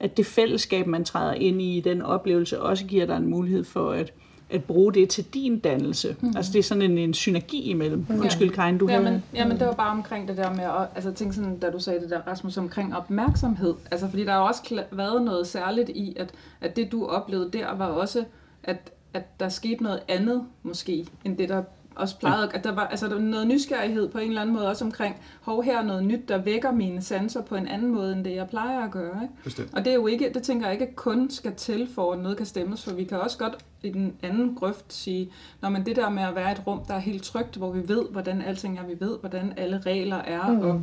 at 0.00 0.16
det 0.16 0.26
fællesskab, 0.26 0.86
man 0.86 1.04
træder 1.04 1.32
ind 1.32 1.62
i, 1.62 1.80
den 1.80 2.02
oplevelse, 2.02 2.62
også 2.62 2.84
giver 2.84 3.06
dig 3.06 3.16
en 3.16 3.26
mulighed 3.26 3.64
for 3.64 3.90
at, 3.90 4.12
at 4.50 4.64
bruge 4.64 4.94
det 4.94 5.08
til 5.08 5.24
din 5.34 5.58
dannelse. 5.58 6.16
Mm. 6.20 6.32
Altså 6.36 6.52
det 6.52 6.58
er 6.58 6.62
sådan 6.62 6.82
en, 6.82 6.98
en 6.98 7.14
synergi 7.14 7.62
imellem. 7.62 8.06
Mm. 8.08 8.20
Undskyld, 8.20 8.50
Karin, 8.50 8.78
du 8.78 8.88
ja, 8.88 9.00
men, 9.00 9.22
ja, 9.34 9.48
men 9.48 9.58
det 9.58 9.66
var 9.66 9.74
bare 9.74 9.90
omkring 9.90 10.28
det 10.28 10.36
der 10.36 10.54
med, 10.54 10.64
at, 10.64 10.88
altså 10.94 11.12
tænk 11.12 11.32
sådan, 11.32 11.58
da 11.58 11.70
du 11.70 11.78
sagde 11.78 12.00
det 12.00 12.10
der, 12.10 12.20
Rasmus, 12.20 12.56
omkring 12.56 12.96
opmærksomhed. 12.96 13.74
Altså 13.90 14.08
fordi 14.08 14.24
der 14.24 14.32
har 14.32 14.40
også 14.40 14.82
været 14.90 15.22
noget 15.22 15.46
særligt 15.46 15.88
i, 15.88 16.16
at, 16.16 16.30
at 16.60 16.76
det 16.76 16.92
du 16.92 17.06
oplevede 17.06 17.50
der 17.52 17.76
var 17.76 17.86
også, 17.86 18.24
at, 18.64 18.92
at 19.14 19.40
der 19.40 19.48
skete 19.48 19.82
noget 19.82 20.00
andet 20.08 20.44
måske, 20.62 21.06
end 21.24 21.36
det 21.36 21.48
der 21.48 21.62
også 21.98 22.18
plejede, 22.18 22.50
at 22.54 22.64
der 22.64 22.72
var, 22.72 22.86
altså, 22.86 23.08
der 23.08 23.14
var 23.14 23.20
noget 23.20 23.46
nysgerrighed 23.46 24.08
på 24.08 24.18
en 24.18 24.28
eller 24.28 24.40
anden 24.40 24.56
måde, 24.56 24.68
også 24.68 24.84
omkring, 24.84 25.16
hov, 25.40 25.62
her 25.62 25.78
er 25.78 25.84
noget 25.84 26.04
nyt, 26.04 26.28
der 26.28 26.38
vækker 26.38 26.72
mine 26.72 27.02
sanser 27.02 27.42
på 27.42 27.56
en 27.56 27.68
anden 27.68 27.90
måde, 27.90 28.12
end 28.12 28.24
det 28.24 28.34
jeg 28.34 28.48
plejer 28.48 28.84
at 28.84 28.90
gøre. 28.90 29.22
Ikke? 29.22 29.34
Bestemt. 29.44 29.74
Og 29.74 29.84
det 29.84 29.90
er 29.90 29.94
jo 29.94 30.06
ikke, 30.06 30.30
det 30.34 30.42
tænker 30.42 30.66
jeg 30.66 30.80
ikke 30.80 30.94
kun 30.94 31.30
skal 31.30 31.54
til, 31.54 31.88
for 31.94 32.12
at 32.12 32.18
noget 32.18 32.36
kan 32.36 32.46
stemmes, 32.46 32.84
for 32.84 32.92
vi 32.92 33.04
kan 33.04 33.20
også 33.20 33.38
godt 33.38 33.64
i 33.82 33.90
den 33.90 34.14
anden 34.22 34.54
grøft 34.54 34.92
sige, 34.92 35.30
når 35.60 35.68
man 35.68 35.86
det 35.86 35.96
der 35.96 36.10
med 36.10 36.22
at 36.22 36.34
være 36.34 36.52
et 36.52 36.62
rum, 36.66 36.84
der 36.88 36.94
er 36.94 36.98
helt 36.98 37.22
trygt, 37.22 37.56
hvor 37.56 37.70
vi 37.70 37.88
ved, 37.88 38.04
hvordan 38.10 38.42
alting 38.42 38.78
er, 38.78 38.86
vi 38.86 38.96
ved, 39.00 39.18
hvordan 39.20 39.52
alle 39.56 39.78
regler 39.86 40.16
er, 40.16 40.48
mm. 40.52 40.60
og 40.60 40.82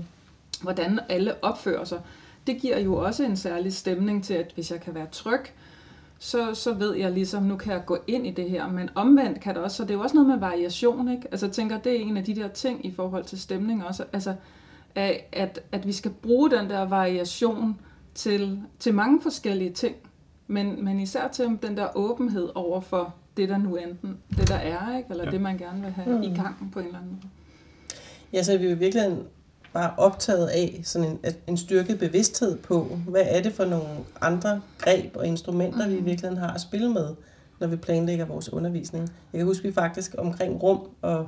hvordan 0.61 0.99
alle 1.09 1.43
opfører 1.43 1.83
sig, 1.83 2.01
det 2.47 2.57
giver 2.61 2.79
jo 2.79 2.95
også 2.95 3.23
en 3.23 3.37
særlig 3.37 3.73
stemning 3.73 4.23
til, 4.23 4.33
at 4.33 4.51
hvis 4.53 4.71
jeg 4.71 4.81
kan 4.81 4.95
være 4.95 5.07
tryg, 5.11 5.41
så, 6.25 6.53
så 6.53 6.73
ved 6.73 6.95
jeg 6.95 7.11
ligesom, 7.11 7.43
nu 7.43 7.57
kan 7.57 7.73
jeg 7.73 7.85
gå 7.85 7.97
ind 8.07 8.27
i 8.27 8.31
det 8.31 8.49
her. 8.49 8.67
Men 8.67 8.89
omvendt 8.95 9.39
kan 9.39 9.55
det 9.55 9.63
også, 9.63 9.77
så 9.77 9.83
det 9.83 9.89
er 9.89 9.93
jo 9.93 10.01
også 10.01 10.15
noget 10.15 10.29
med 10.29 10.37
variation, 10.37 11.11
ikke? 11.11 11.27
Altså 11.31 11.45
jeg 11.45 11.53
tænker, 11.53 11.77
det 11.77 11.95
er 11.95 11.99
en 11.99 12.17
af 12.17 12.23
de 12.23 12.35
der 12.35 12.47
ting 12.47 12.85
i 12.85 12.91
forhold 12.91 13.23
til 13.23 13.39
stemning 13.39 13.85
også, 13.85 14.05
altså 14.13 14.35
at, 14.95 15.59
at 15.71 15.87
vi 15.87 15.91
skal 15.91 16.11
bruge 16.11 16.51
den 16.51 16.69
der 16.69 16.81
variation 16.81 17.79
til, 18.13 18.59
til 18.79 18.93
mange 18.93 19.21
forskellige 19.21 19.71
ting, 19.71 19.95
men, 20.47 20.85
men 20.85 20.99
især 20.99 21.27
til 21.27 21.57
den 21.61 21.77
der 21.77 21.87
åbenhed 21.97 22.49
over 22.55 22.81
for 22.81 23.15
det, 23.37 23.49
der 23.49 23.57
nu 23.57 23.75
enten, 23.75 24.17
det 24.37 24.47
der 24.47 24.55
er, 24.55 24.97
ikke? 24.97 25.09
eller 25.09 25.23
ja. 25.23 25.31
det, 25.31 25.41
man 25.41 25.57
gerne 25.57 25.81
vil 25.81 25.91
have 25.91 26.17
mm. 26.17 26.23
i 26.23 26.35
gang 26.35 26.69
på 26.73 26.79
en 26.79 26.85
eller 26.85 26.97
anden 26.97 27.11
måde. 27.11 27.27
Ja, 28.33 28.43
så 28.43 28.57
vi 28.57 28.69
jo 28.69 28.75
virkelig 28.75 29.17
bare 29.75 29.93
optaget 29.97 30.47
af 30.47 30.81
sådan 30.83 31.09
en, 31.09 31.19
en 31.47 31.57
styrket 31.57 31.99
bevidsthed 31.99 32.57
på, 32.57 32.99
hvad 33.07 33.23
er 33.25 33.41
det 33.41 33.53
for 33.53 33.65
nogle 33.65 33.87
andre 34.21 34.61
greb 34.77 35.15
og 35.15 35.27
instrumenter, 35.27 35.85
mm. 35.85 35.91
vi 35.91 35.97
i 35.97 36.01
virkeligheden 36.01 36.37
har 36.37 36.53
at 36.53 36.61
spille 36.61 36.89
med, 36.89 37.15
når 37.59 37.67
vi 37.67 37.75
planlægger 37.75 38.25
vores 38.25 38.53
undervisning. 38.53 39.09
Jeg 39.33 39.39
kan 39.39 39.45
huske, 39.45 39.61
at 39.61 39.69
vi 39.69 39.73
faktisk 39.73 40.15
omkring 40.17 40.63
rum 40.63 40.79
og 41.01 41.27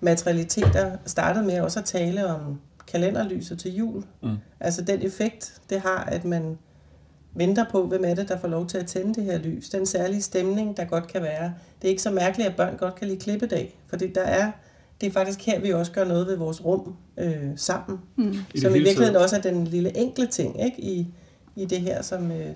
materialiteter 0.00 0.96
startede 1.06 1.44
med 1.46 1.60
også 1.60 1.78
at 1.78 1.84
tale 1.84 2.26
om 2.26 2.60
kalenderlyset 2.86 3.58
til 3.58 3.74
jul. 3.74 4.04
Mm. 4.22 4.36
Altså 4.60 4.82
den 4.82 5.02
effekt, 5.02 5.60
det 5.70 5.80
har, 5.80 6.04
at 6.04 6.24
man 6.24 6.58
venter 7.34 7.64
på, 7.70 7.86
hvem 7.86 8.04
er 8.04 8.14
det, 8.14 8.28
der 8.28 8.38
får 8.38 8.48
lov 8.48 8.66
til 8.66 8.78
at 8.78 8.86
tænde 8.86 9.14
det 9.14 9.24
her 9.24 9.38
lys. 9.38 9.68
Den 9.68 9.86
særlige 9.86 10.22
stemning, 10.22 10.76
der 10.76 10.84
godt 10.84 11.06
kan 11.06 11.22
være. 11.22 11.54
Det 11.82 11.88
er 11.88 11.90
ikke 11.90 12.02
så 12.02 12.10
mærkeligt, 12.10 12.48
at 12.50 12.56
børn 12.56 12.76
godt 12.76 12.94
kan 12.94 13.08
lide 13.08 13.20
klippedag, 13.20 13.78
for 13.86 13.96
der 13.96 14.22
er 14.22 14.50
det 15.00 15.06
er 15.06 15.10
faktisk 15.10 15.46
her, 15.46 15.60
vi 15.60 15.72
også 15.72 15.92
gør 15.92 16.04
noget 16.04 16.26
ved 16.26 16.36
vores 16.36 16.64
rum 16.64 16.96
øh, 17.18 17.50
sammen. 17.56 17.98
Mm. 18.16 18.34
I 18.54 18.60
som 18.60 18.74
i 18.74 18.78
virkeligheden 18.78 19.16
også 19.16 19.36
er 19.36 19.40
den 19.40 19.64
lille 19.64 19.96
enkle 19.96 20.26
ting 20.26 20.64
ikke? 20.64 20.80
I, 20.80 21.06
i 21.56 21.64
det 21.64 21.80
her, 21.80 22.02
som 22.02 22.30
øh, 22.30 22.50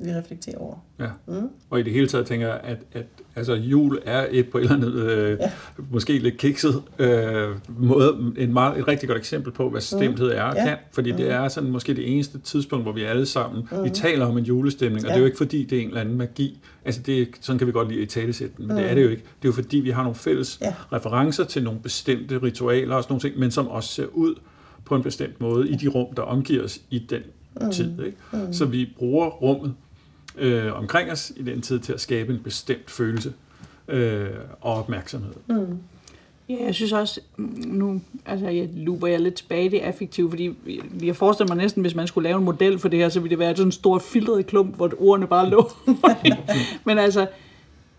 vi 0.00 0.10
reflekterer 0.10 0.58
over. 0.58 0.76
Ja. 1.00 1.08
Mm. 1.26 1.48
Og 1.70 1.80
i 1.80 1.82
det 1.82 1.92
hele 1.92 2.08
taget 2.08 2.26
tænker 2.26 2.46
jeg, 2.46 2.60
at, 2.64 2.78
at 2.92 3.06
altså, 3.36 3.54
jul 3.54 3.98
er 4.04 4.26
et 4.30 4.48
på 4.48 4.58
et 4.58 4.62
eller 4.62 4.76
andet, 4.76 4.94
øh, 4.94 5.38
ja. 5.40 5.50
måske 5.90 6.18
lidt 6.18 6.36
kikset 6.38 6.82
øh, 6.98 7.48
måde, 7.68 8.32
en 8.36 8.52
meget, 8.52 8.78
et 8.78 8.88
rigtig 8.88 9.08
godt 9.08 9.18
eksempel 9.18 9.52
på, 9.52 9.70
hvad 9.70 9.80
stemthed 9.80 10.28
er 10.28 10.42
og 10.42 10.56
ja. 10.56 10.64
kan. 10.64 10.76
Fordi 10.92 11.10
mm. 11.10 11.16
det 11.16 11.30
er 11.30 11.48
sådan 11.48 11.70
måske 11.70 11.94
det 11.94 12.12
eneste 12.12 12.38
tidspunkt, 12.38 12.84
hvor 12.84 12.92
vi 12.92 13.02
alle 13.02 13.26
sammen, 13.26 13.68
mm. 13.72 13.84
vi 13.84 13.90
taler 13.90 14.26
om 14.26 14.38
en 14.38 14.44
julestemning, 14.44 15.02
ja. 15.02 15.08
og 15.08 15.10
det 15.10 15.16
er 15.16 15.20
jo 15.20 15.26
ikke 15.26 15.38
fordi, 15.38 15.64
det 15.64 15.78
er 15.78 15.82
en 15.82 15.88
eller 15.88 16.00
anden 16.00 16.18
magi. 16.18 16.60
Altså 16.84 17.00
det, 17.06 17.28
sådan 17.40 17.58
kan 17.58 17.66
vi 17.66 17.72
godt 17.72 17.88
lide 17.88 18.02
i 18.02 18.06
talesætten, 18.06 18.66
men 18.66 18.76
mm. 18.76 18.82
det 18.82 18.90
er 18.90 18.94
det 18.94 19.04
jo 19.04 19.08
ikke. 19.08 19.22
Det 19.22 19.48
er 19.48 19.48
jo 19.48 19.52
fordi, 19.52 19.76
vi 19.76 19.90
har 19.90 20.02
nogle 20.02 20.14
fælles 20.14 20.58
ja. 20.60 20.74
referencer 20.92 21.44
til 21.44 21.64
nogle 21.64 21.80
bestemte 21.80 22.42
ritualer 22.42 22.94
og 22.96 23.02
sådan 23.02 23.12
nogle 23.12 23.20
ting, 23.20 23.38
men 23.38 23.50
som 23.50 23.68
også 23.68 23.92
ser 23.92 24.06
ud 24.12 24.34
på 24.84 24.94
en 24.94 25.02
bestemt 25.02 25.40
måde 25.40 25.68
i 25.68 25.74
de 25.74 25.88
rum, 25.88 26.14
der 26.14 26.22
omgiver 26.22 26.64
os 26.64 26.80
i 26.90 26.98
den 26.98 27.22
mm. 27.60 27.70
tid. 27.70 28.04
Ikke? 28.04 28.18
Mm. 28.32 28.52
Så 28.52 28.64
vi 28.64 28.94
bruger 28.98 29.26
rummet 29.26 29.74
øh, 30.38 30.78
omkring 30.78 31.12
os 31.12 31.32
i 31.36 31.42
den 31.42 31.62
tid 31.62 31.80
til 31.80 31.92
at 31.92 32.00
skabe 32.00 32.32
en 32.32 32.40
bestemt 32.42 32.90
følelse 32.90 33.32
øh, 33.88 34.28
og 34.60 34.74
opmærksomhed. 34.74 35.32
Mm. 35.46 35.78
Ja, 36.48 36.64
jeg 36.64 36.74
synes 36.74 36.92
også, 36.92 37.20
nu 37.66 38.00
altså 38.26 38.48
jeg 38.48 38.68
looper 38.74 39.06
jeg 39.06 39.20
lidt 39.20 39.34
tilbage 39.34 39.64
i 39.64 39.68
det 39.68 39.78
affektive, 39.78 40.30
fordi 40.30 40.54
jeg 41.02 41.16
forestiller 41.16 41.54
mig 41.54 41.62
næsten, 41.62 41.80
hvis 41.80 41.94
man 41.94 42.06
skulle 42.06 42.28
lave 42.28 42.38
en 42.38 42.44
model 42.44 42.78
for 42.78 42.88
det 42.88 42.98
her, 42.98 43.08
så 43.08 43.20
ville 43.20 43.30
det 43.30 43.38
være 43.38 43.56
sådan 43.56 43.68
en 43.68 43.72
stor 43.72 43.98
filtret 43.98 44.46
klump, 44.46 44.76
hvor 44.76 44.92
ordene 44.98 45.26
bare 45.26 45.50
lå. 45.50 45.70
Men 46.86 46.98
altså, 46.98 47.26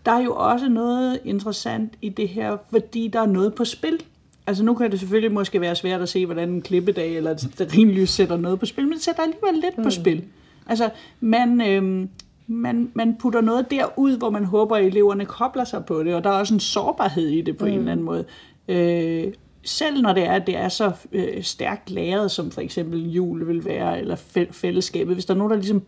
der 0.06 0.12
er 0.12 0.22
jo 0.22 0.34
også 0.34 0.68
noget 0.68 1.20
interessant 1.24 1.94
i 2.02 2.08
det 2.08 2.28
her, 2.28 2.56
fordi 2.70 3.08
der 3.08 3.20
er 3.20 3.26
noget 3.26 3.54
på 3.54 3.64
spil. 3.64 4.02
Altså 4.46 4.64
nu 4.64 4.74
kan 4.74 4.90
det 4.90 5.00
selvfølgelig 5.00 5.32
måske 5.32 5.60
være 5.60 5.76
svært 5.76 6.00
at 6.00 6.08
se, 6.08 6.26
hvordan 6.26 6.48
en 6.48 6.62
klippedag 6.62 7.16
eller 7.16 7.30
et 7.30 7.68
rimelig 7.76 8.08
sætter 8.08 8.36
noget 8.36 8.60
på 8.60 8.66
spil, 8.66 8.84
men 8.84 8.92
det 8.92 9.02
sætter 9.02 9.22
alligevel 9.22 9.54
lidt 9.54 9.78
mm. 9.78 9.84
på 9.84 9.90
spil. 9.90 10.24
Altså, 10.66 10.90
man, 11.20 11.60
øhm, 11.60 12.08
man, 12.50 12.90
man 12.94 13.16
putter 13.20 13.40
noget 13.40 13.70
derud, 13.70 14.18
hvor 14.18 14.30
man 14.30 14.44
håber, 14.44 14.76
at 14.76 14.84
eleverne 14.84 15.24
kobler 15.24 15.64
sig 15.64 15.84
på 15.84 16.02
det, 16.02 16.14
og 16.14 16.24
der 16.24 16.30
er 16.30 16.34
også 16.34 16.54
en 16.54 16.60
sårbarhed 16.60 17.28
i 17.28 17.40
det 17.40 17.56
på 17.56 17.64
mm. 17.64 17.72
en 17.72 17.78
eller 17.78 17.92
anden 17.92 18.06
måde. 18.06 18.24
Øh, 18.68 19.32
selv 19.62 20.02
når 20.02 20.12
det 20.12 20.22
er, 20.22 20.32
at 20.32 20.46
det 20.46 20.56
er 20.56 20.68
så 20.68 20.92
øh, 21.12 21.42
stærkt 21.42 21.90
læret, 21.90 22.30
som 22.30 22.50
for 22.50 22.60
eksempel 22.60 23.10
jul 23.10 23.48
vil 23.48 23.64
være, 23.64 24.00
eller 24.00 24.16
fællesskabet, 24.50 25.14
hvis 25.14 25.24
der 25.24 25.34
er 25.34 25.38
nogen, 25.38 25.50
der 25.50 25.56
ligesom 25.56 25.82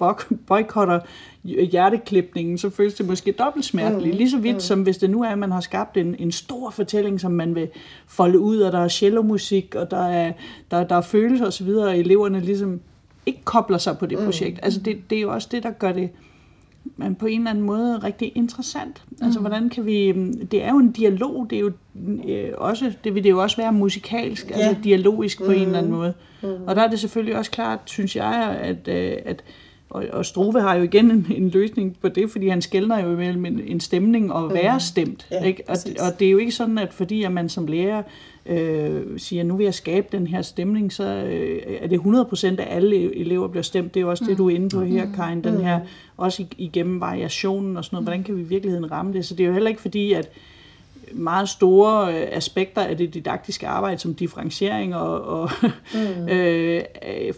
boykotter 0.46 1.00
hjerteklipningen, 1.44 2.58
så 2.58 2.70
føles 2.70 2.94
det 2.94 3.06
måske 3.06 3.32
dobbelt 3.32 3.64
smerteligt. 3.64 4.14
Mm. 4.14 4.18
Lige 4.18 4.30
så 4.30 4.38
vidt 4.38 4.56
mm. 4.56 4.60
som 4.60 4.82
hvis 4.82 4.98
det 4.98 5.10
nu 5.10 5.22
er, 5.22 5.28
at 5.28 5.38
man 5.38 5.52
har 5.52 5.60
skabt 5.60 5.96
en, 5.96 6.16
en 6.18 6.32
stor 6.32 6.70
fortælling, 6.70 7.20
som 7.20 7.32
man 7.32 7.54
vil 7.54 7.68
folde 8.06 8.38
ud, 8.38 8.58
og 8.58 8.72
der 8.72 8.78
er 8.78 8.88
cellomusik, 8.88 9.74
og 9.74 9.90
der 9.90 10.08
er, 10.08 10.32
der, 10.70 10.84
der 10.84 10.96
er 10.96 11.00
følelser 11.00 11.46
osv., 11.46 11.68
og 11.68 11.98
eleverne 11.98 12.40
ligesom 12.40 12.80
ikke 13.26 13.40
kobler 13.44 13.78
sig 13.78 13.98
på 13.98 14.06
det 14.06 14.18
mm. 14.18 14.24
projekt. 14.24 14.60
Altså 14.62 14.80
det, 14.80 15.10
det 15.10 15.18
er 15.18 15.22
jo 15.22 15.32
også 15.32 15.48
det, 15.50 15.62
der 15.62 15.70
gør 15.70 15.92
det 15.92 16.10
men 16.96 17.14
på 17.14 17.26
en 17.26 17.40
eller 17.40 17.50
anden 17.50 17.64
måde 17.64 17.98
rigtig 17.98 18.32
interessant. 18.34 19.02
Mm. 19.10 19.16
Altså, 19.24 19.40
hvordan 19.40 19.68
kan 19.68 19.86
vi... 19.86 20.12
Det 20.44 20.62
er 20.62 20.70
jo 20.70 20.78
en 20.78 20.92
dialog, 20.92 21.46
det 21.50 21.56
er 21.56 21.60
jo 21.60 21.72
øh, 22.28 22.50
også... 22.58 22.92
Det 23.04 23.14
vil 23.14 23.24
det 23.24 23.30
jo 23.30 23.42
også 23.42 23.56
være 23.56 23.72
musikalsk, 23.72 24.50
ja. 24.50 24.54
altså 24.54 24.82
dialogisk 24.84 25.38
på 25.38 25.44
mm. 25.44 25.52
en 25.52 25.62
eller 25.62 25.78
anden 25.78 25.92
måde. 25.92 26.14
Mm. 26.42 26.48
Og 26.66 26.76
der 26.76 26.82
er 26.82 26.88
det 26.88 27.00
selvfølgelig 27.00 27.36
også 27.36 27.50
klart, 27.50 27.78
synes 27.84 28.16
jeg, 28.16 28.58
at, 28.60 28.88
øh, 28.88 29.16
at 29.24 29.44
og, 29.92 30.04
og 30.12 30.26
Struve 30.26 30.60
har 30.60 30.74
jo 30.74 30.82
igen 30.82 31.10
en, 31.10 31.26
en 31.30 31.48
løsning 31.48 31.96
på 32.00 32.08
det, 32.08 32.30
fordi 32.30 32.48
han 32.48 32.62
skældner 32.62 33.00
jo 33.04 33.12
imellem 33.12 33.44
en, 33.44 33.60
en 33.66 33.80
stemning 33.80 34.32
og 34.32 34.54
være 34.54 34.80
stemt. 34.80 35.26
Ja, 35.30 35.44
ikke? 35.44 35.62
Og, 35.68 35.76
og 36.00 36.18
det 36.18 36.26
er 36.26 36.30
jo 36.30 36.38
ikke 36.38 36.52
sådan, 36.52 36.78
at 36.78 36.92
fordi 36.92 37.22
at 37.22 37.32
man 37.32 37.48
som 37.48 37.66
lærer 37.66 38.02
øh, 38.46 39.02
siger, 39.16 39.44
nu 39.44 39.56
vil 39.56 39.64
jeg 39.64 39.74
skabe 39.74 40.06
den 40.12 40.26
her 40.26 40.42
stemning, 40.42 40.92
så 40.92 41.04
øh, 41.04 41.62
er 41.80 41.86
det 41.86 41.98
100% 41.98 42.46
af 42.46 42.76
alle 42.76 43.16
elever 43.16 43.48
bliver 43.48 43.62
stemt. 43.62 43.94
Det 43.94 44.00
er 44.00 44.04
jo 44.04 44.10
også 44.10 44.24
mm. 44.24 44.28
det, 44.28 44.38
du 44.38 44.50
er 44.50 44.54
inde 44.54 44.68
på 44.68 44.82
her, 44.82 45.04
mm. 45.04 45.12
Karin, 45.12 45.44
den 45.44 45.60
her, 45.60 45.78
mm. 45.78 45.84
også 46.16 46.44
igennem 46.58 47.00
variationen 47.00 47.76
og 47.76 47.84
sådan 47.84 47.96
noget. 47.96 48.06
Hvordan 48.06 48.22
kan 48.22 48.36
vi 48.36 48.40
i 48.40 48.44
virkeligheden 48.44 48.92
ramme 48.92 49.12
det? 49.12 49.26
Så 49.26 49.34
det 49.34 49.44
er 49.44 49.48
jo 49.48 49.52
heller 49.52 49.70
ikke 49.70 49.82
fordi, 49.82 50.12
at 50.12 50.30
meget 51.14 51.48
store 51.48 52.14
øh, 52.14 52.28
aspekter 52.32 52.82
af 52.82 52.96
det 52.96 53.14
didaktiske 53.14 53.66
arbejde, 53.68 53.98
som 53.98 54.14
differentiering 54.14 54.94
og, 54.94 55.22
og 55.22 55.50
mm. 55.94 56.28
øh, 56.34 56.84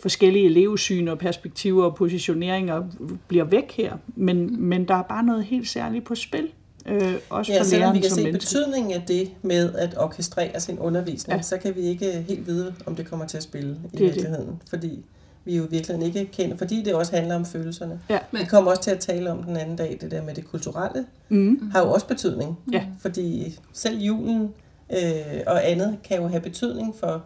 forskellige 0.03 0.45
elevsyn 0.45 1.09
og 1.09 1.19
perspektiver 1.19 1.85
og 1.85 1.95
positioneringer, 1.95 2.83
bliver 3.29 3.45
væk 3.45 3.73
her. 3.77 3.97
Men, 4.17 4.69
men 4.69 4.89
der 4.89 4.95
er 4.95 5.03
bare 5.03 5.23
noget 5.23 5.45
helt 5.45 5.69
særligt 5.69 6.05
på 6.05 6.15
spil. 6.15 6.49
Øh, 6.87 7.15
også 7.31 7.53
ja, 7.53 7.61
for 7.61 7.65
selvom 7.65 7.95
vi 7.95 8.01
kan 8.01 8.11
se 8.11 8.23
menneske. 8.23 8.39
betydningen 8.39 8.93
af 8.93 9.03
det 9.09 9.31
med 9.43 9.75
at 9.75 9.95
orkestrere 9.99 10.61
sin 10.61 10.79
undervisning, 10.79 11.37
ja. 11.37 11.43
så 11.43 11.57
kan 11.59 11.77
vi 11.77 11.81
ikke 11.81 12.25
helt 12.29 12.47
vide, 12.47 12.75
om 12.87 12.97
det 12.97 13.11
kommer 13.11 13.27
til 13.27 13.37
at 13.37 13.43
spille 13.43 13.77
i 13.93 13.97
det 13.97 14.01
virkeligheden. 14.01 14.47
Det. 14.47 14.69
Fordi 14.69 15.05
vi 15.45 15.57
jo 15.57 15.67
virkelig 15.71 16.07
ikke 16.07 16.33
kender, 16.33 16.57
fordi 16.57 16.83
det 16.83 16.95
også 16.95 17.17
handler 17.17 17.35
om 17.35 17.45
følelserne. 17.45 18.01
Ja. 18.11 18.19
Vi 18.33 18.45
kommer 18.45 18.71
også 18.71 18.83
til 18.83 18.91
at 18.91 18.99
tale 18.99 19.31
om 19.31 19.43
den 19.43 19.57
anden 19.57 19.77
dag, 19.77 19.99
det 20.01 20.11
der 20.11 20.23
med 20.23 20.35
det 20.35 20.45
kulturelle, 20.45 21.07
mm. 21.29 21.71
har 21.73 21.81
jo 21.81 21.93
også 21.93 22.07
betydning. 22.07 22.59
Ja. 22.73 22.87
Fordi 23.01 23.59
selv 23.73 23.99
julen 23.99 24.55
øh, 24.93 25.41
og 25.47 25.71
andet 25.71 25.97
kan 26.05 26.17
jo 26.17 26.29
have 26.29 26.41
betydning 26.41 26.95
for, 27.01 27.25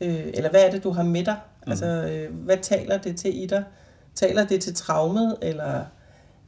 øh, 0.00 0.26
eller 0.34 0.50
hvad 0.50 0.64
er 0.66 0.70
det, 0.70 0.84
du 0.84 0.90
har 0.90 1.02
med 1.02 1.24
dig? 1.24 1.36
Mm. 1.66 1.70
Altså, 1.70 1.86
øh, 1.86 2.34
hvad 2.34 2.56
taler 2.62 2.98
det 2.98 3.16
til 3.16 3.42
i 3.42 3.46
dig? 3.46 3.64
Taler 4.14 4.46
det 4.46 4.60
til 4.60 4.74
traumet, 4.74 5.36
eller 5.42 5.84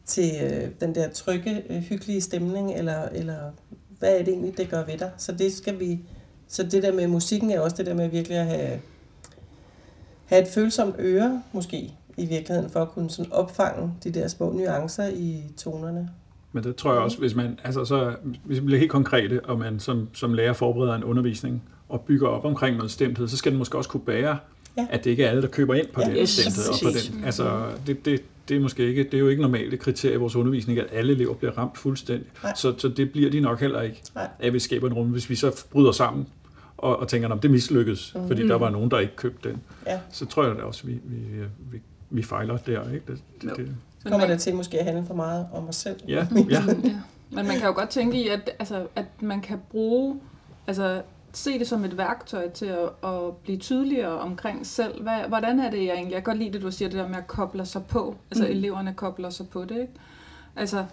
til 0.07 0.33
øh, 0.43 0.69
den 0.81 0.95
der 0.95 1.09
trygge, 1.09 1.63
øh, 1.71 1.77
hyggelige 1.77 2.21
stemning, 2.21 2.75
eller, 2.75 3.09
eller 3.13 3.39
hvad 3.99 4.11
er 4.11 4.19
det 4.19 4.29
egentlig, 4.29 4.59
det 4.59 4.71
gør 4.71 4.85
ved 4.85 4.99
dig? 4.99 5.11
Så 5.17 5.33
det 5.33 5.53
skal 5.53 5.81
vi, 5.81 6.01
så 6.49 6.63
det 6.63 6.83
der 6.83 6.93
med 6.93 7.07
musikken 7.07 7.51
er 7.51 7.61
også 7.61 7.77
det 7.77 7.87
der 7.87 7.95
med 7.95 8.09
virkelig 8.09 8.39
at 8.39 8.47
have 8.47 8.81
have 10.27 10.43
et 10.43 10.49
følsomt 10.49 10.95
øre, 10.99 11.43
måske, 11.53 11.93
i 12.17 12.27
virkeligheden, 12.27 12.71
for 12.71 12.83
at 12.83 12.89
kunne 12.89 13.11
sådan 13.11 13.33
opfange 13.33 13.93
de 14.05 14.11
der 14.11 14.29
små 14.29 14.53
nuancer 14.53 15.07
i 15.07 15.43
tonerne. 15.57 16.09
Men 16.53 16.65
det 16.65 16.77
tror 16.77 16.93
jeg 16.93 17.03
også, 17.03 17.19
hvis 17.19 17.35
man, 17.35 17.59
altså 17.65 17.85
så, 17.85 18.15
hvis 18.45 18.59
man 18.59 18.67
bliver 18.67 18.79
helt 18.79 18.91
konkrete, 18.91 19.41
og 19.45 19.59
man 19.59 19.81
som, 19.81 20.09
som 20.12 20.33
lærer 20.33 20.53
forbereder 20.53 20.95
en 20.95 21.05
undervisning, 21.05 21.62
og 21.89 22.01
bygger 22.01 22.29
op 22.29 22.45
omkring 22.45 22.77
noget 22.77 22.91
stemthed, 22.91 23.29
så 23.29 23.37
skal 23.37 23.53
den 23.53 23.59
måske 23.59 23.79
også 23.79 23.91
kunne 23.91 24.01
bære, 24.01 24.39
ja. 24.77 24.87
at 24.91 25.05
det 25.05 25.11
ikke 25.11 25.25
er 25.25 25.31
alle, 25.31 25.43
der 25.43 25.49
køber 25.49 25.75
ind 25.75 25.87
på 25.93 26.01
ja, 26.01 26.09
den 26.09 26.17
yes, 26.17 26.31
stemthed. 26.31 26.65
Og 26.69 26.75
på 26.83 26.89
den. 26.89 27.25
Altså, 27.25 27.67
det, 27.87 28.05
det, 28.05 28.23
det, 28.49 28.57
er 28.57 28.61
måske 28.61 28.89
ikke, 28.89 29.05
det 29.05 29.15
er 29.15 29.19
jo 29.19 29.29
ikke 29.29 29.43
normalt 29.43 29.75
et 29.75 29.81
kriterie 29.81 30.15
i 30.15 30.19
vores 30.19 30.37
undervisning, 30.37 30.79
at 30.79 30.87
alle 30.93 31.12
elever 31.12 31.35
bliver 31.35 31.59
ramt 31.59 31.79
fuldstændig. 31.79 32.27
Så, 32.57 32.75
så 32.79 32.89
det 32.89 33.11
bliver 33.11 33.31
de 33.31 33.41
nok 33.41 33.61
heller 33.61 33.83
ikke, 33.83 34.03
Nej. 34.15 34.29
at 34.39 34.53
vi 34.53 34.59
skaber 34.59 34.87
en 34.87 34.95
rum. 34.95 35.07
Hvis 35.07 35.31
vi 35.31 35.35
så 35.35 35.65
bryder 35.71 35.93
sammen 35.93 36.27
og, 36.79 36.99
og 36.99 37.09
tænker, 37.09 37.29
at 37.29 37.43
det 37.43 37.51
mislykkedes, 37.51 38.15
mm. 38.15 38.27
fordi 38.27 38.49
der 38.49 38.55
var 38.55 38.71
nogen, 38.71 38.91
der 38.91 38.99
ikke 38.99 39.17
købte 39.17 39.49
den. 39.49 39.62
Ja. 39.87 40.01
Så 40.11 40.27
tror 40.27 40.45
jeg 40.45 40.57
da 40.57 40.62
også, 40.62 40.83
at 40.85 40.89
vi, 40.89 41.01
vi, 41.05 41.45
vi, 41.71 41.81
vi 42.11 42.23
fejler 42.23 42.57
der. 42.57 42.91
Ikke? 42.93 43.07
Det, 43.07 43.23
det, 43.43 43.57
det. 43.57 43.77
Kommer 44.07 44.27
det 44.27 44.41
til 44.41 44.55
måske 44.55 44.79
at 44.79 44.85
handle 44.85 45.07
for 45.07 45.15
meget 45.15 45.47
om 45.53 45.69
os 45.69 45.77
selv? 45.77 46.01
Ja, 46.09 46.15
ja. 46.51 46.62
ja. 46.85 47.01
Men 47.31 47.47
man 47.47 47.57
kan 47.57 47.67
jo 47.67 47.75
godt 47.75 47.89
tænke 47.89 48.25
i, 48.25 48.29
at, 48.29 48.51
altså, 48.59 48.87
at 48.97 49.07
man 49.21 49.41
kan 49.41 49.59
bruge, 49.71 50.21
altså 50.67 51.03
se 51.33 51.59
det 51.59 51.69
som 51.69 51.85
et 51.85 51.99
værktøj 51.99 52.51
til 52.51 52.67
at, 52.67 53.11
at 53.11 53.37
blive 53.37 53.59
tydeligere 53.59 54.19
omkring 54.19 54.67
selv. 54.67 55.03
Hvad, 55.03 55.21
hvordan 55.29 55.61
er 55.61 55.71
det 55.71 55.79
jeg 55.79 55.95
egentlig? 55.95 56.15
Jeg 56.15 56.25
kan 56.25 56.33
godt 56.33 56.39
lide 56.39 56.53
det, 56.53 56.62
du 56.62 56.71
siger, 56.71 56.89
det 56.89 56.99
der 56.99 57.09
med 57.09 57.17
at 57.17 57.27
koble 57.27 57.67
sig 57.67 57.85
på. 57.85 58.17
Altså 58.31 58.45
mm. 58.45 58.51
eleverne 58.51 58.95
kobler 58.95 59.31
sig 59.31 59.49
på 59.49 59.65
det, 59.65 59.81
ikke? 59.81 59.93
Altså, 60.57 60.85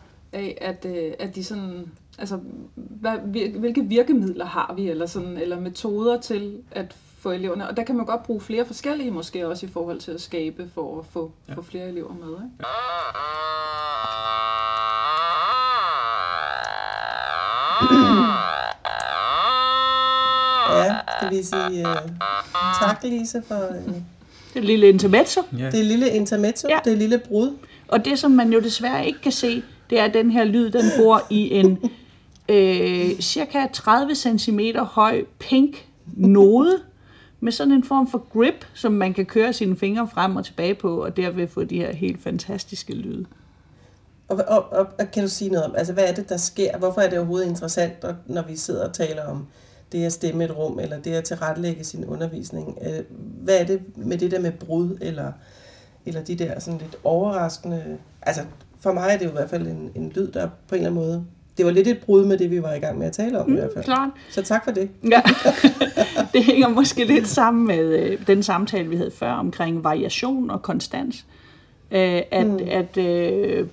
at, 0.62 0.86
øh, 0.86 1.14
at 1.20 1.36
de 1.36 1.44
sådan 1.44 1.92
altså, 2.18 2.40
hvad, 2.76 3.18
hvilke 3.60 3.82
virkemidler 3.82 4.46
har 4.46 4.74
vi, 4.76 4.90
eller, 4.90 5.06
sådan, 5.06 5.38
eller 5.38 5.60
metoder 5.60 6.20
til 6.20 6.58
at 6.72 6.96
få 7.20 7.32
eleverne, 7.32 7.70
og 7.70 7.78
der 7.78 7.84
kan 7.84 7.96
man 7.96 8.06
godt 8.06 8.24
bruge 8.24 8.42
flere 8.42 8.66
forskellige 8.66 9.12
måske 9.12 9.48
også 9.48 9.66
i 9.66 9.70
forhold 9.70 10.00
til 10.00 10.12
at 10.12 10.22
skabe 10.22 10.70
for 10.74 11.00
at 11.00 11.06
få, 11.06 11.32
ja. 11.50 11.54
få 11.54 11.62
flere 11.62 11.88
elever 11.88 12.14
med. 12.14 12.28
Ikke? 12.28 12.66
Ja, 20.70 20.98
skal 21.18 21.38
vi 21.38 21.44
sige 21.44 21.88
uh, 21.88 22.10
tak, 22.82 23.04
Lise, 23.04 23.44
for 23.48 23.56
uh, 23.56 23.94
det 24.54 24.64
lille 24.66 24.90
intermezzo. 24.90 25.42
Ja. 25.58 25.70
Det 25.70 25.86
lille 25.86 26.10
intermezzo, 26.10 26.68
ja. 26.70 26.80
det 26.86 26.98
lille 26.98 27.18
brud. 27.18 27.58
Og 27.88 28.06
det, 28.06 28.20
som 28.20 28.32
man 28.32 28.54
jo 28.54 28.60
desværre 28.60 29.08
ikke 29.08 29.22
kan 29.22 29.32
se, 29.32 29.64
det 29.94 30.00
er, 30.00 30.06
at 30.06 30.14
den 30.14 30.32
her 30.32 30.44
lyd, 30.44 30.72
den 30.72 30.86
bor 30.98 31.22
i 31.30 31.54
en 31.54 31.92
øh, 32.50 33.20
cirka 33.20 33.68
30 33.74 34.16
cm 34.16 34.60
høj 34.78 35.26
pink 35.40 35.88
node, 36.14 36.80
med 37.40 37.52
sådan 37.52 37.74
en 37.74 37.84
form 37.84 38.12
for 38.12 38.26
grip, 38.34 38.66
som 38.74 38.92
man 38.92 39.14
kan 39.14 39.26
køre 39.26 39.54
sine 39.54 39.78
fingre 39.78 40.08
frem 40.08 40.36
og 40.36 40.46
tilbage 40.46 40.76
på, 40.76 41.04
og 41.04 41.18
derved 41.18 41.48
få 41.48 41.64
de 41.64 41.78
her 41.78 41.94
helt 41.94 42.24
fantastiske 42.24 42.94
lyde. 42.94 43.26
Og, 44.28 44.40
og, 44.48 44.72
og, 44.72 44.88
og 45.00 45.12
kan 45.12 45.24
du 45.24 45.30
sige 45.30 45.50
noget 45.50 45.66
om, 45.66 45.76
altså 45.76 45.94
hvad 45.94 46.04
er 46.04 46.14
det, 46.14 46.30
der 46.30 46.38
sker? 46.38 46.78
Hvorfor 46.78 47.02
er 47.02 47.10
det 47.10 47.18
overhovedet 47.18 47.48
interessant, 47.48 47.94
når 48.28 48.42
vi 48.42 48.56
sidder 48.56 48.88
og 48.88 48.94
taler 48.94 49.28
om 49.28 49.48
det 49.92 50.06
at 50.06 50.14
stemme 50.14 50.44
et 50.44 50.58
rum, 50.58 50.80
eller 50.80 51.00
det 51.00 51.12
at 51.12 51.24
tilrettelægge 51.24 51.84
sin 51.84 52.06
undervisning? 52.06 52.78
Øh, 52.82 53.04
hvad 53.44 53.58
er 53.58 53.66
det 53.66 53.98
med 53.98 54.18
det 54.18 54.32
der 54.32 54.40
med 54.40 54.52
brud, 54.52 54.98
eller, 55.02 55.32
eller 56.06 56.24
de 56.24 56.36
der 56.36 56.60
sådan 56.60 56.80
lidt 56.80 56.96
overraskende... 57.04 57.98
Altså, 58.22 58.42
for 58.84 58.94
mig 58.94 59.10
er 59.14 59.18
det 59.18 59.26
jo 59.26 59.30
i 59.30 59.34
hvert 59.34 59.50
fald 59.50 59.68
en, 59.68 59.92
en 59.96 60.12
lyd, 60.16 60.28
der 60.28 60.48
på 60.68 60.76
en 60.76 60.82
eller 60.82 60.90
anden 60.90 61.08
måde 61.08 61.26
det 61.58 61.66
var 61.66 61.72
lidt 61.72 61.88
et 61.88 61.98
brud 61.98 62.26
med 62.26 62.38
det, 62.38 62.52
vi 62.52 62.62
var 62.62 62.74
i 62.74 62.80
gang 62.80 62.98
med 62.98 63.08
at 63.08 63.14
tale 63.14 63.40
om 63.40 63.48
mm, 63.48 63.54
i 63.54 63.60
hvert 63.60 63.72
fald. 63.74 63.86
Klart. 63.86 64.10
Så 64.30 64.42
tak 64.42 64.64
for 64.64 64.72
det. 64.72 64.90
Ja. 65.10 65.22
det 66.34 66.44
hænger 66.44 66.68
måske 66.68 67.06
lidt 67.06 67.28
sammen 67.28 67.68
med 67.68 68.00
øh, 68.00 68.28
den 68.28 68.44
samtale, 68.44 68.90
vi 68.90 68.96
havde 68.96 69.12
før 69.12 69.32
omkring 69.32 69.84
variation 69.84 70.50
og 70.50 70.62
konstans. 70.62 71.26
Øh, 71.92 72.22
at 72.32 72.48
mm. 72.48 72.60
at 72.68 72.98
øh, 72.98 73.68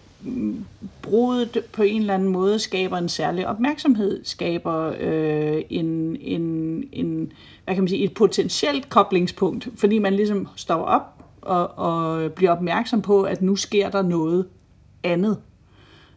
brudet 1.03 1.63
på 1.73 1.83
en 1.83 2.01
eller 2.01 2.15
anden 2.15 2.29
måde 2.29 2.59
skaber 2.59 2.99
en 2.99 3.09
særlig 3.09 3.47
opmærksomhed, 3.47 4.21
skaber 4.25 4.93
øh, 5.01 5.63
en, 5.71 6.17
en, 6.21 6.85
en, 6.93 7.33
hvad 7.65 7.75
kan 7.75 7.83
man 7.83 7.89
sige, 7.89 8.05
et 8.05 8.15
potentielt 8.15 8.89
koblingspunkt, 8.89 9.69
fordi 9.77 9.99
man 9.99 10.15
ligesom 10.15 10.49
står 10.57 10.83
op 10.83 11.25
og, 11.41 11.79
og 11.79 12.33
bliver 12.33 12.53
opmærksom 12.53 13.03
på, 13.03 13.23
at 13.23 13.43
nu 13.43 13.57
sker 13.57 13.91
der 13.91 14.03
noget 14.03 14.47
andet. 15.05 15.39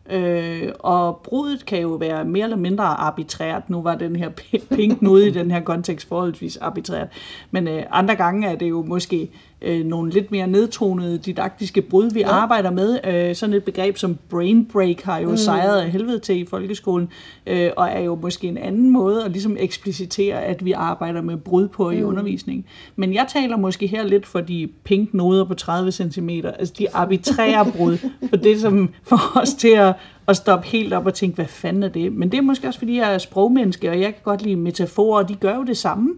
Øh, 0.10 0.69
og 0.80 1.22
brudet 1.24 1.65
kan 1.65 1.82
jo 1.82 1.88
være 1.88 2.26
mere 2.26 2.43
eller 2.43 2.58
mindre 2.58 2.84
arbitrært. 2.84 3.69
Nu 3.69 3.82
var 3.82 3.96
den 3.96 4.15
her 4.15 4.30
pink 4.76 5.02
nude 5.02 5.28
i 5.28 5.32
den 5.32 5.52
her 5.52 5.62
kontekst 5.62 6.08
forholdsvis 6.08 6.58
arbitrært. 6.58 7.08
Men 7.52 7.67
øh, 7.67 7.84
andre 7.91 8.15
gange 8.15 8.48
er 8.48 8.56
det 8.56 8.69
jo 8.69 8.82
måske 8.82 9.30
øh, 9.63 9.86
nogle 9.86 10.12
lidt 10.12 10.32
mere 10.32 10.47
nedtonede 10.47 11.17
didaktiske 11.17 11.82
brud, 11.82 12.12
vi 12.13 12.19
ja. 12.19 12.30
arbejder 12.30 12.71
med. 12.71 12.99
Øh, 13.08 13.36
sådan 13.36 13.56
et 13.56 13.63
begreb 13.63 13.97
som 13.97 14.17
brain 14.30 14.65
break 14.65 15.02
har 15.02 15.17
jo 15.17 15.30
mm. 15.30 15.38
sejret 15.38 15.82
af 15.82 15.91
helvede 15.91 16.19
til 16.19 16.41
i 16.41 16.45
folkeskolen, 16.45 17.10
øh, 17.47 17.71
og 17.78 17.89
er 17.89 17.99
jo 17.99 18.15
måske 18.15 18.47
en 18.47 18.58
anden 18.58 18.89
måde 18.89 19.26
at 19.26 19.32
ligesom 19.32 19.58
eksplicitere, 19.60 20.43
at 20.43 20.65
vi 20.65 20.71
arbejder 20.71 21.21
med 21.21 21.38
brud 21.38 21.67
på 21.67 21.89
mm. 21.89 21.97
i 21.97 22.02
undervisningen. 22.02 22.65
Men 22.95 23.13
jeg 23.13 23.26
taler 23.34 23.58
måske 23.58 23.88
her 23.88 24.04
lidt 24.04 24.26
for 24.26 24.41
de 24.41 24.69
pink 24.84 25.13
noder 25.13 25.45
på 25.45 25.54
30 25.54 25.91
cm, 25.91 26.30
altså 26.30 26.73
de 26.78 26.95
arbitrære 26.95 27.71
brud, 27.78 27.97
for 28.30 28.36
det 28.36 28.62
som 28.62 28.89
får 29.04 29.41
os 29.41 29.54
til 29.54 29.73
at 29.76 29.95
at 30.28 30.38
stoppe 30.38 30.67
helt 30.67 30.93
op 30.93 31.06
og 31.06 31.13
tænke, 31.13 31.36
hvad 31.36 31.45
fanden 31.45 31.84
er 31.84 31.88
det? 31.88 32.13
Men 32.13 32.32
det 32.32 32.38
er 32.38 32.41
måske 32.41 32.67
også, 32.67 32.80
fordi 32.80 32.97
jeg 32.97 33.13
er 33.13 33.17
sprogmenneske, 33.17 33.89
og 33.89 33.99
jeg 33.99 34.13
kan 34.13 34.23
godt 34.23 34.41
lide 34.41 34.56
metaforer, 34.56 35.23
og 35.23 35.30
de 35.30 35.36
gør 35.36 35.56
jo 35.56 35.63
det 35.63 35.78
samme. 35.78 36.10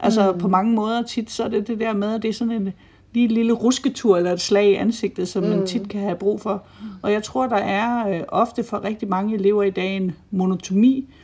Altså 0.00 0.32
mm. 0.32 0.38
på 0.38 0.48
mange 0.48 0.72
måder 0.72 1.02
tit, 1.02 1.30
så 1.30 1.44
er 1.44 1.48
det 1.48 1.68
det 1.68 1.80
der 1.80 1.92
med, 1.92 2.14
at 2.14 2.22
det 2.22 2.28
er 2.28 2.32
sådan 2.32 2.62
en 2.62 2.72
lige 3.14 3.28
lille 3.28 3.52
rusketur 3.52 4.16
eller 4.16 4.32
et 4.32 4.40
slag 4.40 4.70
i 4.70 4.74
ansigtet, 4.74 5.28
som 5.28 5.42
mm. 5.42 5.48
man 5.48 5.66
tit 5.66 5.88
kan 5.88 6.00
have 6.00 6.16
brug 6.16 6.40
for. 6.40 6.62
Og 7.02 7.12
jeg 7.12 7.22
tror, 7.22 7.46
der 7.46 7.56
er 7.56 8.08
øh, 8.08 8.22
ofte 8.28 8.64
for 8.64 8.84
rigtig 8.84 9.08
mange 9.08 9.34
elever 9.34 9.62
i 9.62 9.70
dag 9.70 9.96
en 9.96 10.16
monotoni 10.30 11.14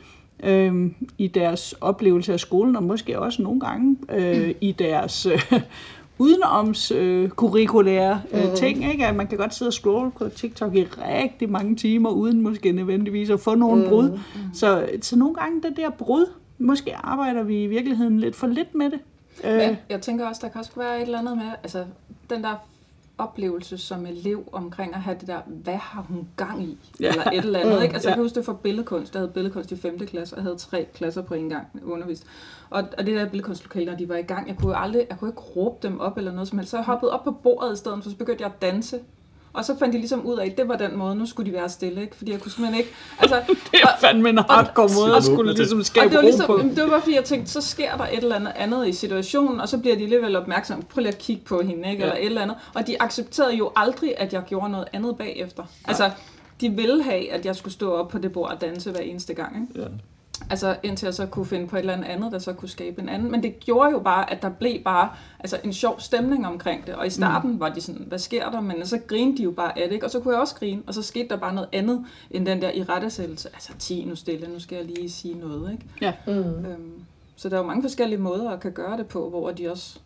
øh, 0.43 0.91
i 1.17 1.27
deres 1.27 1.75
oplevelse 1.81 2.33
af 2.33 2.39
skolen, 2.39 2.75
og 2.75 2.83
måske 2.83 3.19
også 3.19 3.41
nogle 3.41 3.59
gange 3.59 3.97
øh, 4.09 4.55
i 4.61 4.71
deres 4.71 5.25
øh, 5.25 5.61
udenoms 6.17 6.91
øh, 6.91 7.23
øh, 7.23 8.49
mm. 8.49 8.55
ting. 8.55 8.91
Ikke? 8.91 9.05
At 9.05 9.15
man 9.15 9.27
kan 9.27 9.37
godt 9.37 9.55
sidde 9.55 9.69
og 9.69 9.73
scrolle 9.73 10.11
på 10.11 10.29
TikTok 10.29 10.75
i 10.75 10.83
rigtig 10.83 11.49
mange 11.49 11.75
timer, 11.75 12.09
uden 12.09 12.41
måske 12.41 12.71
nødvendigvis 12.71 13.29
at 13.29 13.39
få 13.39 13.55
nogle 13.55 13.83
mm. 13.83 13.89
brud. 13.89 14.09
Mm. 14.09 14.19
Så, 14.53 14.85
så 15.01 15.15
nogle 15.15 15.35
gange 15.35 15.61
det 15.61 15.77
der 15.77 15.89
brud, 15.89 16.25
måske 16.57 16.95
arbejder 16.95 17.43
vi 17.43 17.63
i 17.63 17.67
virkeligheden 17.67 18.19
lidt 18.19 18.35
for 18.35 18.47
lidt 18.47 18.75
med 18.75 18.89
det. 18.91 18.99
Men 19.43 19.77
jeg 19.89 20.01
tænker 20.01 20.27
også, 20.27 20.41
der 20.43 20.49
kan 20.49 20.59
også 20.59 20.71
være 20.75 20.97
et 20.97 21.01
eller 21.01 21.19
andet 21.19 21.37
med, 21.37 21.51
altså 21.63 21.85
den 22.29 22.43
der 22.43 22.55
oplevelse 23.17 23.77
som 23.77 24.05
elev 24.05 24.49
omkring 24.51 24.95
at 24.95 25.01
have 25.01 25.17
det 25.19 25.27
der, 25.27 25.39
hvad 25.45 25.75
har 25.75 26.01
hun 26.01 26.27
gang 26.35 26.63
i? 26.63 26.77
Ja. 26.99 27.07
Eller 27.07 27.31
et 27.31 27.37
eller 27.37 27.59
andet. 27.59 27.83
Ikke? 27.83 27.93
Altså, 27.93 28.09
ja. 28.09 28.11
Jeg 28.11 28.17
kan 28.17 28.23
huske 28.23 28.35
det 28.35 28.45
for 28.45 28.53
billedkunst. 28.53 29.13
Jeg 29.13 29.19
havde 29.19 29.31
billedkunst 29.31 29.71
i 29.71 29.75
5. 29.75 29.99
klasse, 29.99 30.35
og 30.35 30.43
havde 30.43 30.55
tre 30.55 30.87
klasser 30.93 31.21
på 31.21 31.33
en 31.33 31.49
gang 31.49 31.67
undervist. 31.83 32.25
Og, 32.69 32.83
og 32.97 33.05
det 33.05 33.15
der 33.15 33.29
billedkunstlokale, 33.29 33.85
når 33.85 33.97
de 33.97 34.09
var 34.09 34.15
i 34.15 34.21
gang, 34.21 34.47
jeg 34.47 34.57
kunne 34.57 34.77
aldrig, 34.77 35.05
jeg 35.09 35.19
kunne 35.19 35.29
ikke 35.29 35.41
råbe 35.41 35.87
dem 35.87 35.99
op 35.99 36.17
eller 36.17 36.31
noget 36.31 36.47
som 36.47 36.57
helst. 36.57 36.71
Så 36.71 36.77
jeg 36.77 36.85
hoppede 36.85 37.11
op 37.11 37.23
på 37.23 37.31
bordet 37.31 37.73
i 37.73 37.77
stedet, 37.77 38.03
for 38.03 38.09
så 38.09 38.15
begyndte 38.15 38.43
jeg 38.43 38.51
at 38.51 38.61
danse. 38.61 38.99
Og 39.55 39.65
så 39.65 39.75
fandt 39.79 39.93
de 39.93 39.97
ligesom 39.97 40.25
ud 40.25 40.37
af, 40.37 40.45
at 40.45 40.57
det 40.57 40.67
var 40.67 40.75
den 40.75 40.97
måde, 40.97 41.15
nu 41.15 41.25
skulle 41.25 41.51
de 41.51 41.57
være 41.57 41.69
stille, 41.69 42.01
ikke? 42.01 42.15
fordi 42.15 42.31
jeg 42.31 42.39
kunne 42.39 42.51
simpelthen 42.51 42.79
ikke... 42.79 42.91
Altså, 43.19 43.41
det 43.71 43.79
er 43.83 43.87
fandme 43.99 44.29
en 44.29 44.37
hardcore 44.37 44.89
måde 44.95 45.15
at 45.15 45.23
skulle 45.23 45.53
ligesom 45.53 45.83
skabe 45.83 46.05
og 46.05 46.11
det 46.11 46.17
var 46.17 46.23
ligesom, 46.23 46.45
på. 46.45 46.57
Det 46.57 46.83
var 46.83 46.89
bare 46.89 47.01
fordi, 47.01 47.15
jeg 47.15 47.23
tænkte, 47.23 47.51
så 47.51 47.61
sker 47.61 47.97
der 47.97 48.03
et 48.03 48.17
eller 48.17 48.35
andet 48.35 48.53
andet 48.55 48.87
i 48.87 48.93
situationen, 48.93 49.61
og 49.61 49.69
så 49.69 49.77
bliver 49.77 49.95
de 49.95 50.03
alligevel 50.03 50.35
opmærksomme. 50.35 50.83
Prøv 50.83 51.01
lige 51.01 51.11
at 51.11 51.17
kigge 51.17 51.43
på 51.45 51.61
hende, 51.61 51.91
ikke? 51.91 52.03
Ja. 52.03 52.09
eller 52.09 52.15
et 52.15 52.25
eller 52.25 52.41
andet. 52.41 52.57
Og 52.73 52.87
de 52.87 53.01
accepterede 53.01 53.55
jo 53.55 53.71
aldrig, 53.75 54.13
at 54.17 54.33
jeg 54.33 54.43
gjorde 54.47 54.69
noget 54.69 54.87
andet 54.93 55.17
bagefter. 55.17 55.63
Ja. 55.63 55.89
Altså, 55.89 56.11
de 56.61 56.69
ville 56.69 57.03
have, 57.03 57.31
at 57.31 57.45
jeg 57.45 57.55
skulle 57.55 57.73
stå 57.73 57.93
op 57.93 58.07
på 58.07 58.17
det 58.17 58.31
bord 58.31 58.51
og 58.51 58.61
danse 58.61 58.91
hver 58.91 58.99
eneste 58.99 59.33
gang. 59.33 59.55
Ikke? 59.61 59.81
Ja. 59.81 59.87
Altså 60.49 60.75
indtil 60.83 61.05
jeg 61.05 61.13
så 61.13 61.25
kunne 61.25 61.45
finde 61.45 61.67
på 61.67 61.75
et 61.75 61.79
eller 61.79 61.93
andet 61.93 62.07
andet, 62.07 62.31
der 62.31 62.39
så 62.39 62.53
kunne 62.53 62.69
skabe 62.69 63.01
en 63.01 63.09
anden. 63.09 63.31
Men 63.31 63.43
det 63.43 63.59
gjorde 63.59 63.91
jo 63.91 63.99
bare, 63.99 64.31
at 64.31 64.41
der 64.41 64.49
blev 64.49 64.83
bare 64.83 65.09
altså, 65.39 65.59
en 65.63 65.73
sjov 65.73 65.99
stemning 65.99 66.47
omkring 66.47 66.87
det. 66.87 66.95
Og 66.95 67.07
i 67.07 67.09
starten 67.09 67.51
mm. 67.51 67.59
var 67.59 67.69
de 67.69 67.81
sådan, 67.81 68.05
hvad 68.07 68.19
sker 68.19 68.51
der? 68.51 68.61
Men 68.61 68.85
så 68.85 68.99
grinede 69.07 69.37
de 69.37 69.43
jo 69.43 69.51
bare 69.51 69.79
af 69.79 69.87
det, 69.87 69.93
ikke? 69.95 70.05
Og 70.05 70.11
så 70.11 70.19
kunne 70.19 70.33
jeg 70.33 70.41
også 70.41 70.55
grine. 70.55 70.81
Og 70.87 70.93
så 70.93 71.01
skete 71.01 71.29
der 71.29 71.37
bare 71.37 71.53
noget 71.53 71.69
andet, 71.73 72.05
end 72.31 72.45
den 72.45 72.61
der 72.61 72.71
i 72.71 72.83
rettesættelse. 72.83 73.49
Altså, 73.53 73.71
ti 73.79 74.05
nu 74.05 74.15
stille, 74.15 74.47
nu 74.47 74.59
skal 74.59 74.75
jeg 74.75 74.85
lige 74.85 75.09
sige 75.09 75.39
noget, 75.39 75.71
ikke? 75.71 75.85
Ja. 76.01 76.13
Mm. 76.27 76.65
Øhm, 76.65 76.93
så 77.35 77.49
der 77.49 77.55
er 77.55 77.59
jo 77.59 77.67
mange 77.67 77.81
forskellige 77.81 78.19
måder 78.19 78.49
at 78.49 78.59
kan 78.59 78.71
gøre 78.71 78.97
det 78.97 79.07
på, 79.07 79.29
hvor 79.29 79.51
de 79.51 79.71
også, 79.71 79.99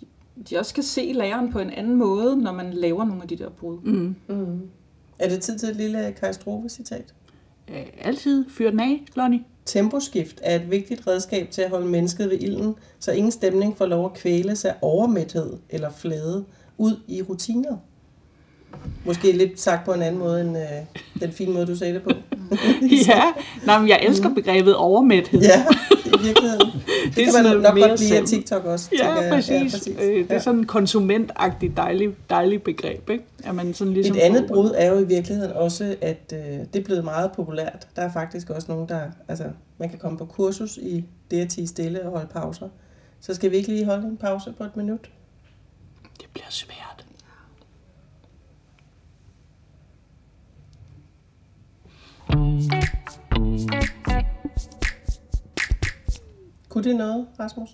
de, 0.00 0.06
de 0.50 0.58
også 0.58 0.74
kan 0.74 0.82
se 0.82 1.12
læreren 1.14 1.52
på 1.52 1.58
en 1.58 1.70
anden 1.70 1.96
måde, 1.96 2.36
når 2.42 2.52
man 2.52 2.72
laver 2.72 3.04
nogle 3.04 3.22
af 3.22 3.28
de 3.28 3.36
der 3.36 3.48
brud. 3.48 3.78
Mm. 3.80 4.16
Mm. 4.28 4.70
Er 5.18 5.28
det 5.28 5.42
tid 5.42 5.58
til 5.58 5.68
et 5.68 5.76
lille 5.76 6.12
Kajstrofe-citat? 6.12 7.14
Øh, 7.70 7.86
altid 8.00 8.44
fyr 8.50 8.70
den 8.70 8.80
af, 8.80 9.04
Lonnie. 9.14 9.44
Temposkift 9.64 10.40
er 10.42 10.56
et 10.56 10.70
vigtigt 10.70 11.06
redskab 11.06 11.50
til 11.50 11.62
at 11.62 11.70
holde 11.70 11.86
mennesket 11.86 12.30
ved 12.30 12.38
ilden, 12.40 12.74
så 12.98 13.12
ingen 13.12 13.32
stemning 13.32 13.76
får 13.76 13.86
lov 13.86 14.04
at 14.04 14.14
kvæles 14.14 14.64
af 14.64 14.74
overmæthed 14.80 15.52
eller 15.70 15.90
flade 15.90 16.44
ud 16.78 17.00
i 17.08 17.22
rutiner. 17.22 17.76
Måske 19.04 19.32
lidt 19.32 19.60
sagt 19.60 19.84
på 19.84 19.92
en 19.92 20.02
anden 20.02 20.18
måde 20.18 20.40
end 20.40 20.58
øh, 20.58 21.20
den 21.20 21.32
fine 21.32 21.52
måde, 21.52 21.66
du 21.66 21.76
sagde 21.76 21.94
det 21.94 22.02
på. 22.02 22.10
ja, 23.08 23.22
Nej, 23.66 23.78
men 23.78 23.88
jeg 23.88 24.00
elsker 24.02 24.34
begrebet 24.34 24.76
overmæthed. 24.76 25.40
Ja, 25.40 25.66
i 26.04 26.22
virkeligheden. 26.22 26.70
Det, 27.06 27.16
det 27.16 27.24
kan 27.24 27.42
man 27.42 27.60
nok 27.60 27.78
godt 27.78 28.00
lide 28.00 28.18
af 28.18 28.24
TikTok 28.24 28.64
også. 28.64 28.90
Ja, 28.98 29.30
præcis. 29.30 29.50
Ja, 29.50 29.62
præcis. 29.62 29.96
Øh, 30.02 30.28
det 30.28 30.32
er 30.32 30.38
sådan 30.38 30.60
et 30.60 30.68
konsumentagtigt 30.68 31.76
dejligt 31.76 32.30
dejlig 32.30 32.62
begreb. 32.62 33.10
Ikke? 33.10 33.24
At 33.44 33.54
man 33.54 33.74
sådan 33.74 33.92
ligesom 33.92 34.16
et 34.16 34.20
andet 34.20 34.46
brud 34.46 34.72
er 34.74 34.92
jo 34.92 34.98
i 34.98 35.04
virkeligheden 35.04 35.52
også, 35.52 35.96
at 36.00 36.32
øh, 36.32 36.38
det 36.72 36.80
er 36.80 36.84
blevet 36.84 37.04
meget 37.04 37.32
populært. 37.32 37.88
Der 37.96 38.02
er 38.02 38.12
faktisk 38.12 38.50
også 38.50 38.66
nogen, 38.70 38.88
der... 38.88 39.00
Altså, 39.28 39.44
man 39.78 39.88
kan 39.88 39.98
komme 39.98 40.18
på 40.18 40.24
kursus 40.24 40.76
i 40.76 41.04
det 41.30 41.40
at 41.40 41.48
tige 41.48 41.66
stille 41.66 42.02
og 42.02 42.10
holde 42.10 42.28
pauser. 42.32 42.68
Så 43.20 43.34
skal 43.34 43.50
vi 43.50 43.56
ikke 43.56 43.68
lige 43.68 43.84
holde 43.84 44.06
en 44.06 44.16
pause 44.16 44.52
på 44.58 44.64
et 44.64 44.76
minut? 44.76 45.10
Det 46.20 46.26
bliver 46.32 46.46
svært. 46.50 47.05
Kunne 56.68 56.84
det 56.84 56.96
noget, 56.96 57.26
Rasmus? 57.40 57.68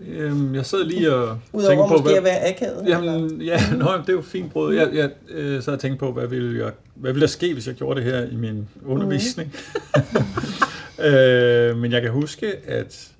Øhm, 0.00 0.54
jeg 0.54 0.66
sad 0.66 0.84
lige 0.84 1.14
og 1.14 1.38
Udover 1.52 1.68
tænkte 1.68 1.96
på... 1.96 2.02
hvad, 2.02 2.12
at 2.12 2.24
være 2.24 2.48
akavet? 2.48 2.88
Jamen, 2.88 3.42
ja, 3.42 3.60
nøj, 3.76 3.96
det 3.96 4.08
er 4.08 4.12
jo 4.12 4.22
fint 4.22 4.52
brød. 4.52 4.74
Jeg, 4.74 4.94
jeg 4.94 5.10
øh, 5.28 5.62
sad 5.62 5.72
og 5.72 5.80
tænkte 5.80 5.98
på, 5.98 6.12
hvad 6.12 6.26
ville, 6.26 6.64
jeg, 6.64 6.72
hvad 6.94 7.12
ville 7.12 7.20
der 7.20 7.26
ske, 7.26 7.52
hvis 7.52 7.66
jeg 7.66 7.74
gjorde 7.74 8.00
det 8.00 8.12
her 8.12 8.26
i 8.30 8.36
min 8.36 8.68
undervisning? 8.84 9.54
Mm. 9.96 11.04
øh, 11.04 11.76
men 11.76 11.92
jeg 11.92 12.02
kan 12.02 12.10
huske, 12.10 12.56
at, 12.66 13.12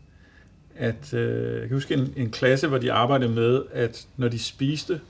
at 0.76 1.14
øh, 1.14 1.60
jeg 1.60 1.68
kan 1.68 1.76
huske 1.76 1.94
en, 1.94 2.12
en 2.16 2.30
klasse, 2.30 2.68
hvor 2.68 2.78
de 2.78 2.92
arbejdede 2.92 3.30
med, 3.30 3.62
at 3.72 4.06
når 4.16 4.28
de 4.28 4.38
spiste, 4.38 5.00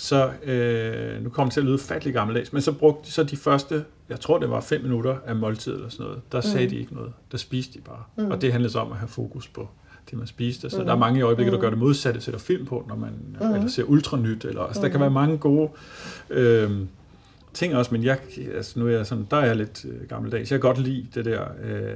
så, 0.00 0.30
øh, 0.44 1.22
nu 1.24 1.30
kommer 1.30 1.48
det 1.48 1.54
til 1.54 1.60
at 1.60 1.66
lyde 1.66 1.78
fattelig 1.78 2.14
gammeldags, 2.14 2.52
men 2.52 2.62
så 2.62 2.72
brugte 2.72 3.06
de 3.06 3.12
så 3.12 3.24
de 3.24 3.36
første, 3.36 3.84
jeg 4.08 4.20
tror 4.20 4.38
det 4.38 4.50
var 4.50 4.60
fem 4.60 4.82
minutter 4.82 5.16
af 5.26 5.36
måltid 5.36 5.74
eller 5.74 5.88
sådan 5.88 6.06
noget, 6.06 6.20
der 6.32 6.40
sagde 6.40 6.66
mm. 6.66 6.70
de 6.70 6.76
ikke 6.76 6.94
noget, 6.94 7.12
der 7.32 7.38
spiste 7.38 7.78
de 7.78 7.84
bare. 7.84 8.02
Mm. 8.16 8.30
Og 8.30 8.42
det 8.42 8.52
handlede 8.52 8.72
så 8.72 8.78
om 8.78 8.92
at 8.92 8.98
have 8.98 9.08
fokus 9.08 9.48
på 9.48 9.68
det, 10.10 10.18
man 10.18 10.26
spiste. 10.26 10.70
Så 10.70 10.78
mm. 10.78 10.84
der 10.84 10.92
er 10.92 10.98
mange 10.98 11.18
i 11.18 11.22
øjeblikket, 11.22 11.52
der 11.52 11.58
mm. 11.58 11.62
gør 11.62 11.70
det 11.70 11.78
modsatte, 11.78 12.20
sætter 12.20 12.40
film 12.40 12.66
på, 12.66 12.84
når 12.88 12.96
man 12.96 13.10
mm. 13.40 13.54
eller 13.54 13.68
ser 13.68 13.82
ultranyt, 13.82 14.44
eller, 14.44 14.62
altså 14.62 14.80
mm. 14.80 14.82
der 14.82 14.88
kan 14.88 15.00
være 15.00 15.10
mange 15.10 15.38
gode 15.38 15.70
øh, 16.30 16.70
ting 17.54 17.76
også, 17.76 17.94
men 17.94 18.04
jeg, 18.04 18.18
altså 18.54 18.78
nu 18.78 18.86
er 18.86 18.90
jeg 18.90 19.06
sådan, 19.06 19.26
der 19.30 19.36
er 19.36 19.46
jeg 19.46 19.56
lidt 19.56 19.84
øh, 19.84 20.08
gammeldags. 20.08 20.50
Jeg 20.50 20.60
kan 20.60 20.68
godt 20.68 20.78
lide 20.78 21.06
det 21.14 21.24
der, 21.24 21.42
øh, 21.64 21.94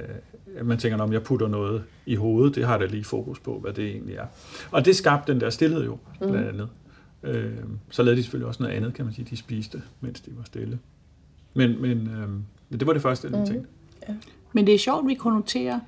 at 0.57 0.65
man 0.65 0.77
tænker, 0.77 0.97
om 0.97 1.13
jeg 1.13 1.23
putter 1.23 1.47
noget 1.47 1.83
i 2.05 2.15
hovedet, 2.15 2.55
det 2.55 2.65
har 2.65 2.77
der 2.77 2.87
lige 2.87 3.03
fokus 3.03 3.39
på, 3.39 3.59
hvad 3.59 3.73
det 3.73 3.85
egentlig 3.85 4.15
er. 4.15 4.25
Og 4.71 4.85
det 4.85 4.95
skabte 4.95 5.33
den 5.33 5.41
der 5.41 5.49
stillhed 5.49 5.85
jo, 5.85 5.97
blandt 6.19 6.57
mm. 6.57 6.67
Øh, 7.25 7.53
så 7.89 8.03
lavede 8.03 8.17
de 8.17 8.23
selvfølgelig 8.23 8.47
også 8.47 8.63
noget 8.63 8.75
andet, 8.75 8.93
kan 8.93 9.05
man 9.05 9.13
sige. 9.13 9.27
De 9.29 9.37
spiste, 9.37 9.81
mens 10.01 10.21
de 10.21 10.31
var 10.37 10.43
stille. 10.43 10.79
Men, 11.53 11.81
men, 11.81 12.07
øh, 12.71 12.79
det 12.79 12.87
var 12.87 12.93
det 12.93 13.01
første, 13.01 13.27
jeg 13.31 13.39
mm. 13.39 13.45
tænkte. 13.45 13.69
Ja. 14.09 14.13
Men 14.53 14.67
det 14.67 14.73
er 14.73 14.79
sjovt, 14.79 14.99
at 14.99 15.07
vi 15.07 15.13
konnoterer 15.13 15.79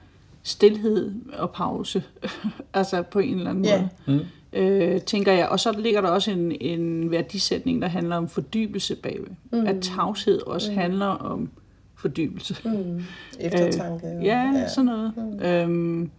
stillhed 0.44 1.12
og 1.34 1.52
pause, 1.52 2.04
altså 2.74 3.02
på 3.02 3.20
en 3.20 3.38
eller 3.38 3.50
anden 3.50 3.66
yeah. 3.66 3.88
måde, 4.08 4.20
mm. 4.54 4.60
øh, 4.60 5.02
tænker 5.02 5.32
jeg. 5.32 5.50
Og 5.50 5.60
så 5.60 5.72
ligger 5.72 6.02
der 6.02 6.10
også 6.10 6.32
en, 6.32 6.52
en 6.62 7.12
værdisætning, 7.12 7.82
der 7.82 7.88
handler 7.88 8.16
om 8.16 8.30
fordybelse 8.30 8.96
bagved. 8.96 9.30
Mm. 9.52 9.68
At 9.68 9.76
tavshed 9.82 10.42
også 10.48 10.72
mm. 10.72 10.78
handler 10.78 11.06
om 11.06 11.50
fordybelse. 11.96 12.56
Mm. 12.66 13.04
Eftertanke. 13.40 14.08
Øh, 14.08 14.26
ja, 14.26 14.52
ja, 14.56 14.70
sådan 14.70 14.86
noget. 14.86 15.14
Mm. 15.18 15.40
Øhm, 15.40 16.12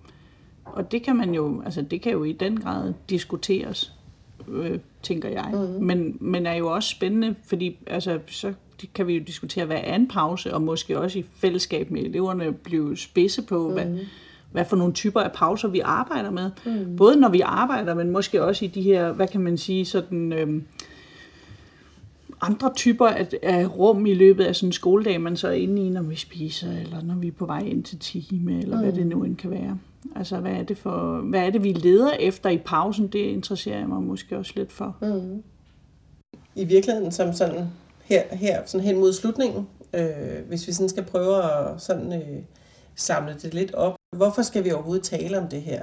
og 0.64 0.92
det 0.92 1.02
kan 1.02 1.16
man 1.16 1.34
jo, 1.34 1.62
altså 1.64 1.82
det 1.82 2.02
kan 2.02 2.12
jo 2.12 2.24
i 2.24 2.32
den 2.32 2.60
grad 2.60 2.92
diskuteres 3.10 3.97
øh, 4.52 4.78
tænker 5.02 5.28
jeg. 5.28 5.50
Mm. 5.52 5.84
Men, 5.84 6.16
men 6.20 6.46
er 6.46 6.54
jo 6.54 6.68
også 6.68 6.88
spændende, 6.88 7.34
fordi 7.44 7.78
altså, 7.86 8.18
så 8.26 8.52
kan 8.94 9.06
vi 9.06 9.14
jo 9.14 9.22
diskutere, 9.26 9.64
hvad 9.64 9.80
er 9.84 9.94
en 9.94 10.08
pause, 10.08 10.54
og 10.54 10.62
måske 10.62 10.98
også 10.98 11.18
i 11.18 11.24
fællesskab 11.36 11.90
med 11.90 12.02
eleverne 12.02 12.52
blive 12.52 12.96
spidse 12.96 13.42
på, 13.42 13.68
mm. 13.68 13.74
hvad, 13.74 13.86
hvad 14.52 14.64
for 14.64 14.76
nogle 14.76 14.92
typer 14.92 15.20
af 15.20 15.32
pauser 15.32 15.68
vi 15.68 15.80
arbejder 15.80 16.30
med. 16.30 16.50
Mm. 16.66 16.96
Både 16.96 17.20
når 17.20 17.28
vi 17.28 17.40
arbejder, 17.40 17.94
men 17.94 18.10
måske 18.10 18.44
også 18.44 18.64
i 18.64 18.68
de 18.68 18.82
her, 18.82 19.12
hvad 19.12 19.28
kan 19.28 19.40
man 19.40 19.58
sige, 19.58 19.84
sådan... 19.84 20.32
Øh, 20.32 20.62
andre 22.40 22.72
typer 22.76 23.06
af, 23.06 23.28
af 23.42 23.78
rum 23.78 24.06
i 24.06 24.14
løbet 24.14 24.44
af 24.44 24.56
sådan 24.56 24.68
en 24.68 24.72
skoledag, 24.72 25.20
man 25.20 25.36
så 25.36 25.48
er 25.48 25.52
inde 25.52 25.86
i, 25.86 25.88
når 25.88 26.02
vi 26.02 26.16
spiser, 26.16 26.72
eller 26.72 27.02
når 27.02 27.14
vi 27.14 27.28
er 27.28 27.32
på 27.32 27.46
vej 27.46 27.60
ind 27.60 27.84
til 27.84 27.98
time, 27.98 28.62
eller 28.62 28.76
mm. 28.76 28.82
hvad 28.82 28.92
det 28.92 29.06
nu 29.06 29.24
end 29.24 29.36
kan 29.36 29.50
være. 29.50 29.78
Altså, 30.16 30.40
hvad 30.40 30.52
er, 30.52 30.62
det 30.62 30.78
for, 30.78 31.20
hvad 31.20 31.40
er 31.40 31.50
det, 31.50 31.64
vi 31.64 31.72
leder 31.72 32.12
efter 32.12 32.50
i 32.50 32.58
pausen? 32.58 33.06
Det 33.06 33.18
interesserer 33.18 33.78
jeg 33.78 33.88
mig 33.88 34.02
måske 34.02 34.38
også 34.38 34.52
lidt 34.56 34.72
for. 34.72 34.96
Mm. 35.00 35.42
I 36.54 36.64
virkeligheden, 36.64 37.12
som 37.12 37.32
sådan 37.32 37.66
her, 38.04 38.22
her 38.32 38.62
sådan 38.66 38.86
hen 38.86 38.98
mod 38.98 39.12
slutningen, 39.12 39.68
øh, 39.94 40.02
hvis 40.48 40.66
vi 40.66 40.72
sådan 40.72 40.88
skal 40.88 41.04
prøve 41.04 41.36
at 41.36 41.82
sådan, 41.82 42.12
øh, 42.12 42.42
samle 42.94 43.34
det 43.42 43.54
lidt 43.54 43.74
op. 43.74 43.94
Hvorfor 44.16 44.42
skal 44.42 44.64
vi 44.64 44.72
overhovedet 44.72 45.04
tale 45.04 45.38
om 45.38 45.48
det 45.48 45.62
her 45.62 45.82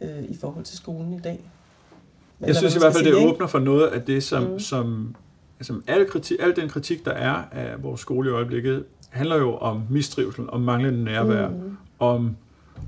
øh, 0.00 0.24
i 0.28 0.36
forhold 0.40 0.64
til 0.64 0.76
skolen 0.76 1.12
i 1.12 1.20
dag? 1.20 1.50
Men 2.38 2.48
jeg 2.48 2.56
synes 2.56 2.76
i 2.76 2.78
hvert 2.78 2.92
fald, 2.92 3.04
det 3.04 3.14
åbner 3.14 3.46
for 3.46 3.58
noget 3.58 3.86
af 3.86 4.02
det, 4.02 4.22
som, 4.22 4.42
mm. 4.42 4.58
som 4.58 5.14
altså, 5.60 5.80
al, 5.86 6.06
kritik, 6.06 6.36
al 6.40 6.56
den 6.56 6.68
kritik, 6.68 7.04
der 7.04 7.12
er 7.12 7.44
af 7.52 7.82
vores 7.82 8.00
skole 8.00 8.30
i 8.30 8.32
øjeblikket, 8.32 8.84
handler 9.10 9.36
jo 9.36 9.56
om 9.56 9.82
mistrivsel, 9.90 10.50
om 10.50 10.60
manglende 10.60 11.04
nærvær, 11.04 11.48
mm. 11.48 11.76
om 11.98 12.36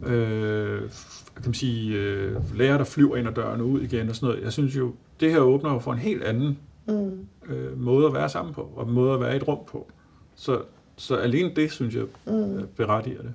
øh, 0.07 0.81
kan 1.35 1.45
man 1.45 1.55
sige, 1.55 1.97
øh, 1.97 2.59
lærer, 2.59 2.77
der 2.77 2.85
flyver 2.85 3.17
ind 3.17 3.29
ad 3.29 3.33
døren 3.33 3.61
og 3.61 3.67
ud 3.67 3.81
igen 3.81 4.09
og 4.09 4.17
sådan 4.17 4.29
noget. 4.29 4.45
Jeg 4.45 4.53
synes 4.53 4.77
jo, 4.77 4.93
det 5.21 5.31
her 5.31 5.39
åbner 5.39 5.73
jo 5.73 5.79
for 5.79 5.93
en 5.93 5.99
helt 5.99 6.23
anden 6.23 6.59
mm. 6.89 7.27
øh, 7.49 7.81
måde 7.81 8.07
at 8.07 8.15
være 8.15 8.29
sammen 8.29 8.55
på, 8.55 8.71
og 8.77 8.87
en 8.87 8.93
måde 8.93 9.15
at 9.15 9.21
være 9.21 9.33
i 9.33 9.37
et 9.37 9.49
rum 9.49 9.59
på. 9.67 9.91
Så, 10.35 10.63
så 10.97 11.17
alene 11.17 11.53
det, 11.57 11.73
synes 11.73 11.95
jeg, 11.95 12.05
mm. 12.27 12.67
berettiger 12.77 13.23
det. 13.23 13.35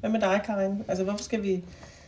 Hvad 0.00 0.10
med 0.10 0.20
dig, 0.20 0.42
Karin? 0.46 0.84
Altså, 0.88 1.04
hvorfor 1.04 1.24
skal 1.24 1.42
vi... 1.42 1.64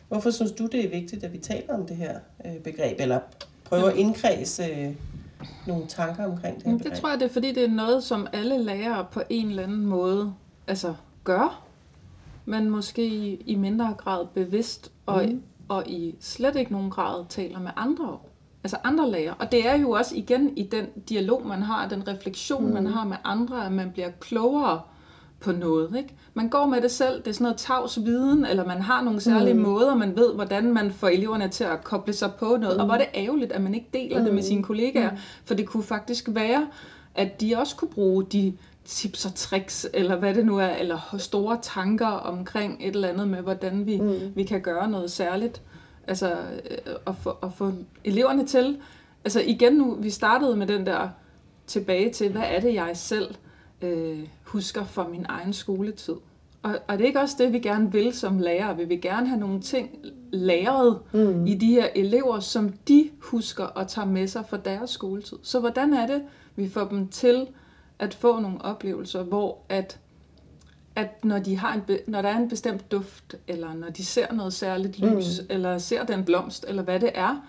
Hvorfor 0.09 0.31
synes 0.31 0.53
du, 0.53 0.67
det 0.67 0.85
er 0.85 0.91
vigtigt, 0.91 1.25
at 1.25 1.33
vi 1.33 1.39
taler 1.39 1.75
om 1.75 1.87
det 1.87 1.97
her 1.97 2.19
øh, 2.47 2.53
begreb, 2.65 2.97
eller 3.01 3.21
prøver 3.65 3.85
at 3.85 3.97
indkredse 3.97 4.63
øh, 4.63 4.95
nogle 5.67 5.87
tanker 5.87 6.25
omkring 6.25 6.57
det 6.57 6.67
her 6.67 6.73
begreb? 6.73 6.93
Det 6.93 7.01
tror 7.01 7.09
jeg, 7.09 7.21
det 7.21 7.27
er, 7.27 7.33
fordi 7.33 7.53
det 7.53 7.65
er 7.65 7.69
noget, 7.69 8.03
som 8.03 8.27
alle 8.33 8.65
lærere 8.65 9.07
på 9.13 9.23
en 9.31 9.49
eller 9.49 9.63
anden 9.63 9.87
måde 9.87 10.35
altså, 10.67 10.95
gør 11.25 11.63
men 12.45 12.71
måske 12.71 13.07
i, 13.35 13.55
mindre 13.55 13.95
grad 13.99 14.27
bevidst, 14.27 14.93
og, 15.07 15.25
mm. 15.25 15.43
og 15.69 15.89
i 15.89 16.15
slet 16.21 16.57
ikke 16.57 16.73
nogen 16.73 16.91
grad 16.91 17.25
taler 17.29 17.61
med 17.61 17.71
andre 17.77 18.19
altså 18.65 18.77
andre 18.85 19.11
lærer. 19.11 19.33
Og 19.33 19.53
det 19.53 19.69
er 19.69 19.77
jo 19.77 19.91
også 19.91 20.17
igen 20.17 20.57
i 20.57 20.63
den 20.63 20.87
dialog, 21.09 21.47
man 21.47 21.63
har, 21.63 21.89
den 21.89 22.09
refleksion, 22.09 22.67
mm. 22.67 22.73
man 22.73 22.87
har 22.87 23.05
med 23.05 23.17
andre, 23.25 23.67
at 23.67 23.73
man 23.73 23.91
bliver 23.91 24.11
klogere 24.11 24.81
på 25.41 25.53
noget. 25.53 25.97
Ikke? 25.99 26.15
Man 26.35 26.49
går 26.49 26.67
med 26.67 26.81
det 26.81 26.91
selv, 26.91 27.19
det 27.19 27.27
er 27.27 27.33
sådan 27.33 27.45
noget 27.45 27.57
tavs 27.57 27.99
viden, 28.05 28.47
eller 28.47 28.67
man 28.67 28.83
har 28.83 29.03
nogle 29.03 29.21
særlige 29.21 29.55
mm. 29.55 29.61
måder, 29.61 29.95
man 29.95 30.17
ved, 30.17 30.35
hvordan 30.35 30.73
man 30.73 30.93
får 30.93 31.09
eleverne 31.09 31.49
til 31.49 31.65
at 31.65 31.85
koble 31.85 32.13
sig 32.13 32.33
på 32.39 32.57
noget. 32.61 32.77
Mm. 32.77 32.81
Og 32.81 32.87
hvor 32.87 32.95
er 32.95 32.99
det 32.99 33.09
ærgerligt, 33.15 33.53
at 33.53 33.63
man 33.63 33.75
ikke 33.75 33.89
deler 33.95 34.19
mm. 34.19 34.25
det 34.25 34.35
med 34.35 34.43
sine 34.43 34.63
kollegaer, 34.63 35.11
mm. 35.11 35.17
for 35.45 35.55
det 35.55 35.67
kunne 35.67 35.83
faktisk 35.83 36.29
være, 36.29 36.67
at 37.15 37.41
de 37.41 37.57
også 37.57 37.77
kunne 37.77 37.91
bruge 37.91 38.25
de 38.25 38.53
tips 38.85 39.27
og 39.27 39.35
tricks, 39.35 39.87
eller 39.95 40.17
hvad 40.17 40.35
det 40.35 40.47
nu 40.47 40.59
er, 40.59 40.69
eller 40.69 41.17
store 41.19 41.59
tanker 41.63 42.07
omkring 42.07 42.77
et 42.81 42.95
eller 42.95 43.09
andet 43.09 43.29
med, 43.29 43.39
hvordan 43.39 43.87
vi, 43.87 44.01
mm. 44.01 44.33
vi 44.35 44.43
kan 44.43 44.61
gøre 44.61 44.91
noget 44.91 45.11
særligt. 45.11 45.63
Altså 46.07 46.31
øh, 46.71 46.95
at 47.07 47.17
få, 47.17 47.31
at 47.43 47.53
få 47.53 47.73
eleverne 48.05 48.47
til. 48.47 48.79
Altså 49.25 49.43
igen 49.47 49.73
nu, 49.73 49.95
vi 49.95 50.11
startede 50.11 50.57
med 50.57 50.67
den 50.67 50.87
der 50.87 51.09
tilbage 51.67 52.13
til, 52.13 52.33
hvad 52.33 52.43
er 52.45 52.61
det 52.61 52.75
jeg 52.75 52.91
selv 52.95 53.35
øh, 53.83 54.19
husker 54.51 54.85
fra 54.85 55.09
min 55.09 55.27
egen 55.29 55.53
skoletid. 55.53 56.15
Og, 56.63 56.79
og 56.89 56.99
det 56.99 57.05
er 57.05 57.07
ikke 57.07 57.21
også 57.21 57.37
det, 57.39 57.53
vi 57.53 57.59
gerne 57.59 57.93
vil 57.93 58.13
som 58.13 58.39
lærer. 58.39 58.75
Vi 58.75 58.85
vil 58.85 59.01
gerne 59.01 59.27
have 59.29 59.41
nogle 59.41 59.61
ting 59.61 59.99
læret 60.33 60.99
mm. 61.13 61.47
i 61.47 61.55
de 61.55 61.67
her 61.67 61.89
elever, 61.95 62.41
som 62.41 62.73
de 62.89 63.11
husker 63.19 63.65
og 63.65 63.89
tager 63.89 64.07
med 64.07 64.27
sig 64.27 64.45
fra 64.49 64.57
deres 64.57 64.91
skoletid. 64.91 65.39
Så 65.43 65.61
hvordan 65.61 65.93
er 65.95 66.07
det, 66.07 66.23
vi 66.57 66.69
får 66.69 66.85
dem 66.85 67.09
til 67.09 67.47
at 67.99 68.15
få 68.15 68.41
nogle 68.41 68.63
oplevelser, 68.63 69.23
hvor 69.23 69.59
at, 69.69 69.99
at 70.97 71.25
når, 71.25 71.39
de 71.39 71.57
har 71.57 71.75
en 71.75 71.81
be, 71.87 71.99
når 72.07 72.23
der 72.23 72.29
er 72.29 72.37
en 72.37 72.49
bestemt 72.49 72.93
duft, 72.93 73.35
eller 73.49 73.75
når 73.75 73.91
de 73.91 74.05
ser 74.05 74.33
noget 74.33 74.53
særligt 74.53 74.99
lys, 74.99 75.41
mm. 75.41 75.47
eller 75.51 75.79
ser 75.79 76.05
den 76.05 76.25
blomst, 76.25 76.65
eller 76.69 76.83
hvad 76.83 77.01
det 77.01 77.11
er, 77.15 77.47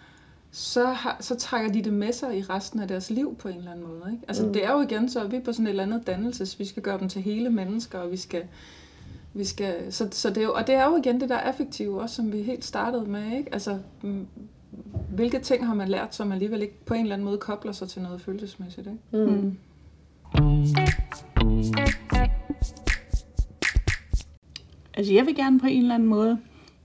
så, 0.51 0.85
har, 0.85 1.17
så 1.19 1.35
trækker 1.35 1.71
de 1.71 1.81
det 1.81 1.93
med 1.93 2.13
sig 2.13 2.37
i 2.37 2.41
resten 2.41 2.79
af 2.79 2.87
deres 2.87 3.09
liv 3.09 3.35
på 3.35 3.47
en 3.47 3.57
eller 3.57 3.71
anden 3.71 3.87
måde. 3.87 4.11
Ikke? 4.11 4.23
Altså 4.27 4.45
mm. 4.45 4.53
det 4.53 4.65
er 4.65 4.71
jo 4.71 4.81
igen, 4.81 5.09
så 5.09 5.19
er 5.19 5.27
vi 5.27 5.39
på 5.39 5.53
sådan 5.53 5.65
et 5.65 5.69
eller 5.69 5.83
andet 5.83 6.07
dannelses, 6.07 6.59
vi 6.59 6.65
skal 6.65 6.83
gøre 6.83 6.99
dem 6.99 7.09
til 7.09 7.21
hele 7.21 7.49
mennesker, 7.49 7.99
og 7.99 8.11
vi 8.11 8.17
skal, 8.17 8.43
vi 9.33 9.43
skal 9.43 9.93
så, 9.93 10.07
så 10.11 10.29
det 10.29 10.37
er 10.37 10.41
jo, 10.41 10.53
og 10.53 10.67
det 10.67 10.75
er 10.75 10.85
jo 10.85 10.97
igen 10.97 11.21
det 11.21 11.29
der 11.29 11.37
affektive 11.37 12.01
også, 12.01 12.15
som 12.15 12.33
vi 12.33 12.41
helt 12.41 12.65
startede 12.65 13.05
med. 13.05 13.37
Ikke? 13.37 13.53
Altså, 13.53 13.79
hvilke 15.09 15.39
ting 15.39 15.67
har 15.67 15.73
man 15.73 15.87
lært, 15.87 16.15
som 16.15 16.31
alligevel 16.31 16.61
ikke 16.61 16.85
på 16.85 16.93
en 16.93 17.01
eller 17.01 17.15
anden 17.15 17.25
måde 17.25 17.37
kobler 17.37 17.71
sig 17.71 17.89
til 17.89 18.01
noget 18.01 18.21
følelsesmæssigt. 18.21 18.87
Ikke? 18.87 19.25
Mm. 19.25 19.57
Mm. 20.39 20.65
Altså 24.93 25.13
jeg 25.13 25.25
vil 25.25 25.35
gerne 25.35 25.59
på 25.59 25.67
en 25.67 25.81
eller 25.81 25.95
anden 25.95 26.09
måde 26.09 26.39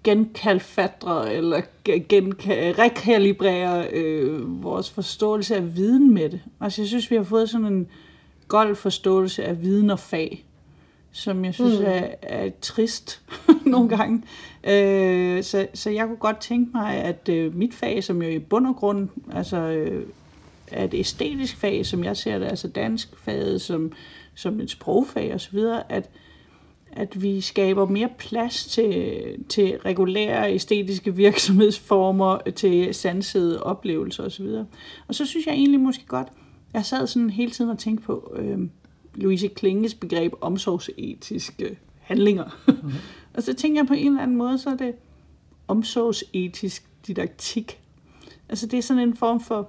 genkalfatre 0.06 1.34
eller 1.34 1.60
gen, 2.08 2.34
rekalibrere 2.78 3.88
øh, 3.92 4.62
vores 4.62 4.90
forståelse 4.90 5.56
af 5.56 5.76
viden 5.76 6.14
med 6.14 6.30
det. 6.30 6.40
Altså 6.60 6.82
jeg 6.82 6.88
synes, 6.88 7.10
vi 7.10 7.16
har 7.16 7.22
fået 7.22 7.50
sådan 7.50 7.66
en 7.66 7.88
gold 8.48 8.76
forståelse 8.76 9.44
af 9.44 9.62
viden 9.62 9.90
og 9.90 9.98
fag, 9.98 10.44
som 11.12 11.44
jeg 11.44 11.54
synes 11.54 11.78
mm. 11.78 11.86
er, 11.86 12.06
er 12.22 12.50
trist 12.60 13.22
nogle 13.66 13.88
gange. 13.88 14.22
Øh, 14.64 15.42
så, 15.42 15.66
så 15.74 15.90
jeg 15.90 16.06
kunne 16.06 16.16
godt 16.16 16.40
tænke 16.40 16.70
mig, 16.74 16.94
at 16.94 17.28
øh, 17.28 17.54
mit 17.54 17.74
fag, 17.74 18.04
som 18.04 18.22
jo 18.22 18.28
i 18.28 18.38
bund 18.38 18.66
og 18.66 18.76
grund 18.76 19.08
altså, 19.32 19.56
øh, 19.56 20.06
er 20.72 20.84
et 20.84 20.94
æstetisk 20.94 21.56
fag, 21.56 21.86
som 21.86 22.04
jeg 22.04 22.16
ser 22.16 22.38
det, 22.38 22.46
altså 22.46 22.68
dansk 22.68 23.08
faget 23.18 23.60
som, 23.60 23.92
som 24.34 24.60
et 24.60 24.70
sprogfag 24.70 25.34
osv., 25.34 25.58
at, 25.88 26.10
at 26.96 27.22
vi 27.22 27.40
skaber 27.40 27.86
mere 27.86 28.08
plads 28.18 28.66
til, 28.66 29.24
til 29.48 29.78
regulære 29.78 30.54
æstetiske 30.54 31.14
virksomhedsformer, 31.14 32.38
til 32.56 32.94
sansede 32.94 33.62
oplevelser 33.62 34.24
osv. 34.24 34.46
Og 35.08 35.14
så 35.14 35.26
synes 35.26 35.46
jeg 35.46 35.54
egentlig 35.54 35.80
måske 35.80 36.06
godt, 36.06 36.28
jeg 36.72 36.84
sad 36.84 37.06
sådan 37.06 37.30
hele 37.30 37.50
tiden 37.50 37.70
og 37.70 37.78
tænkte 37.78 38.06
på 38.06 38.36
øh, 38.36 38.58
Louise 39.14 39.48
Klinges 39.48 39.94
begreb 39.94 40.32
omsorgsetiske 40.40 41.78
handlinger. 42.00 42.58
Mm-hmm. 42.68 42.92
og 43.34 43.42
så 43.42 43.54
tænker 43.54 43.80
jeg 43.80 43.86
på 43.86 43.94
en 43.94 44.06
eller 44.06 44.22
anden 44.22 44.36
måde, 44.36 44.58
så 44.58 44.70
er 44.70 44.76
det 44.76 44.94
omsorgsetisk 45.68 46.84
didaktik. 47.06 47.80
Altså 48.48 48.66
det 48.66 48.78
er 48.78 48.82
sådan 48.82 49.02
en 49.02 49.16
form 49.16 49.40
for 49.40 49.68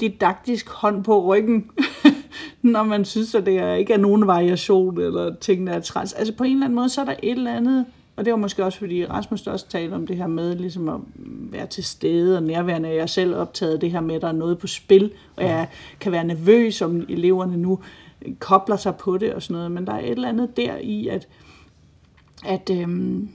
didaktisk 0.00 0.68
hånd 0.68 1.04
på 1.04 1.24
ryggen, 1.24 1.70
når 2.62 2.82
man 2.82 3.04
synes, 3.04 3.34
at 3.34 3.46
det 3.46 3.78
ikke 3.78 3.92
er 3.92 3.98
nogen 3.98 4.26
variation, 4.26 5.00
eller 5.00 5.34
tingene 5.40 5.70
er 5.70 5.80
træls. 5.80 6.12
Altså 6.12 6.34
på 6.34 6.44
en 6.44 6.52
eller 6.52 6.64
anden 6.64 6.76
måde, 6.76 6.88
så 6.88 7.00
er 7.00 7.04
der 7.04 7.14
et 7.22 7.30
eller 7.30 7.54
andet, 7.54 7.86
og 8.16 8.24
det 8.24 8.32
var 8.32 8.38
måske 8.38 8.64
også, 8.64 8.78
fordi 8.78 9.06
Rasmus 9.06 9.46
også 9.46 9.68
talte 9.68 9.94
om 9.94 10.06
det 10.06 10.16
her 10.16 10.26
med 10.26 10.56
ligesom 10.56 10.88
at 10.88 11.00
være 11.50 11.66
til 11.66 11.84
stede 11.84 12.36
og 12.36 12.42
nærværende. 12.42 12.88
Jeg 12.88 12.98
er 12.98 13.06
selv 13.06 13.34
optaget 13.34 13.80
det 13.80 13.90
her 13.90 14.00
med, 14.00 14.14
at 14.14 14.22
der 14.22 14.28
er 14.28 14.32
noget 14.32 14.58
på 14.58 14.66
spil, 14.66 15.12
og 15.36 15.44
jeg 15.44 15.68
kan 16.00 16.12
være 16.12 16.24
nervøs, 16.24 16.82
om 16.82 17.06
eleverne 17.08 17.56
nu 17.56 17.78
kobler 18.38 18.76
sig 18.76 18.96
på 18.96 19.18
det 19.18 19.34
og 19.34 19.42
sådan 19.42 19.54
noget. 19.54 19.70
Men 19.70 19.86
der 19.86 19.92
er 19.92 19.98
et 19.98 20.10
eller 20.10 20.28
andet 20.28 20.56
der 20.56 20.76
i, 20.76 21.08
at, 21.08 21.28
at 22.44 22.70
øhm, 22.72 23.28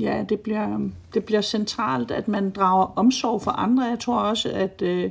ja, 0.00 0.24
det, 0.28 0.40
bliver, 0.40 0.88
det 1.14 1.24
bliver 1.24 1.40
centralt, 1.40 2.10
at 2.10 2.28
man 2.28 2.50
drager 2.50 2.98
omsorg 2.98 3.42
for 3.42 3.50
andre. 3.50 3.84
Jeg 3.84 3.98
tror 3.98 4.18
også, 4.18 4.50
at 4.50 4.82
øh, 4.82 5.10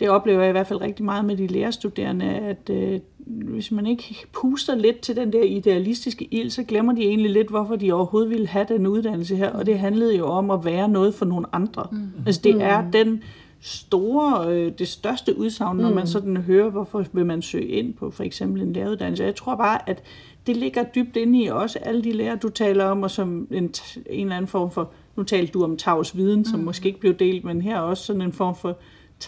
det 0.00 0.08
oplever 0.08 0.40
jeg 0.40 0.48
i 0.48 0.52
hvert 0.52 0.66
fald 0.66 0.80
rigtig 0.80 1.04
meget 1.04 1.24
med 1.24 1.36
de 1.36 1.46
lærerstuderende, 1.46 2.24
at 2.24 2.70
øh, 2.70 3.00
hvis 3.26 3.70
man 3.70 3.86
ikke 3.86 4.26
puster 4.32 4.74
lidt 4.74 5.00
til 5.00 5.16
den 5.16 5.32
der 5.32 5.42
idealistiske 5.42 6.28
ild, 6.30 6.50
så 6.50 6.62
glemmer 6.62 6.92
de 6.92 7.02
egentlig 7.02 7.30
lidt, 7.30 7.48
hvorfor 7.48 7.76
de 7.76 7.92
overhovedet 7.92 8.30
ville 8.30 8.46
have 8.46 8.66
den 8.68 8.86
uddannelse 8.86 9.36
her. 9.36 9.50
Og 9.50 9.66
det 9.66 9.78
handlede 9.78 10.16
jo 10.16 10.26
om 10.26 10.50
at 10.50 10.64
være 10.64 10.88
noget 10.88 11.14
for 11.14 11.24
nogle 11.24 11.46
andre. 11.52 11.86
Mm. 11.92 12.08
Altså 12.26 12.40
det 12.44 12.62
er 12.62 12.82
mm. 12.82 12.92
den 12.92 13.22
store, 13.60 14.54
øh, 14.54 14.72
det 14.78 14.88
største 14.88 15.38
udsagn, 15.38 15.76
når 15.76 15.90
man 15.90 16.02
mm. 16.02 16.06
sådan 16.06 16.36
hører, 16.36 16.70
hvorfor 16.70 17.04
vil 17.12 17.26
man 17.26 17.42
søge 17.42 17.68
ind 17.68 17.94
på 17.94 18.10
for 18.10 18.24
eksempel 18.24 18.62
en 18.62 18.72
læreruddannelse. 18.72 19.24
Jeg 19.24 19.34
tror 19.34 19.56
bare, 19.56 19.88
at 19.88 20.02
det 20.46 20.56
ligger 20.56 20.82
dybt 20.82 21.16
inde 21.16 21.42
i 21.42 21.46
også 21.46 21.78
alle 21.78 22.04
de 22.04 22.12
lærere, 22.12 22.36
du 22.36 22.48
taler 22.48 22.84
om, 22.84 23.02
og 23.02 23.10
som 23.10 23.48
en, 23.50 23.64
en 24.10 24.26
eller 24.26 24.36
anden 24.36 24.48
form 24.48 24.70
for, 24.70 24.90
nu 25.16 25.22
talte 25.22 25.52
du 25.52 25.64
om 25.64 25.76
tavs 25.76 26.16
viden, 26.16 26.44
som 26.44 26.58
mm. 26.58 26.64
måske 26.64 26.86
ikke 26.86 27.00
blev 27.00 27.14
delt, 27.14 27.44
men 27.44 27.62
her 27.62 27.78
også 27.78 28.04
sådan 28.04 28.22
en 28.22 28.32
form 28.32 28.54
for 28.54 28.78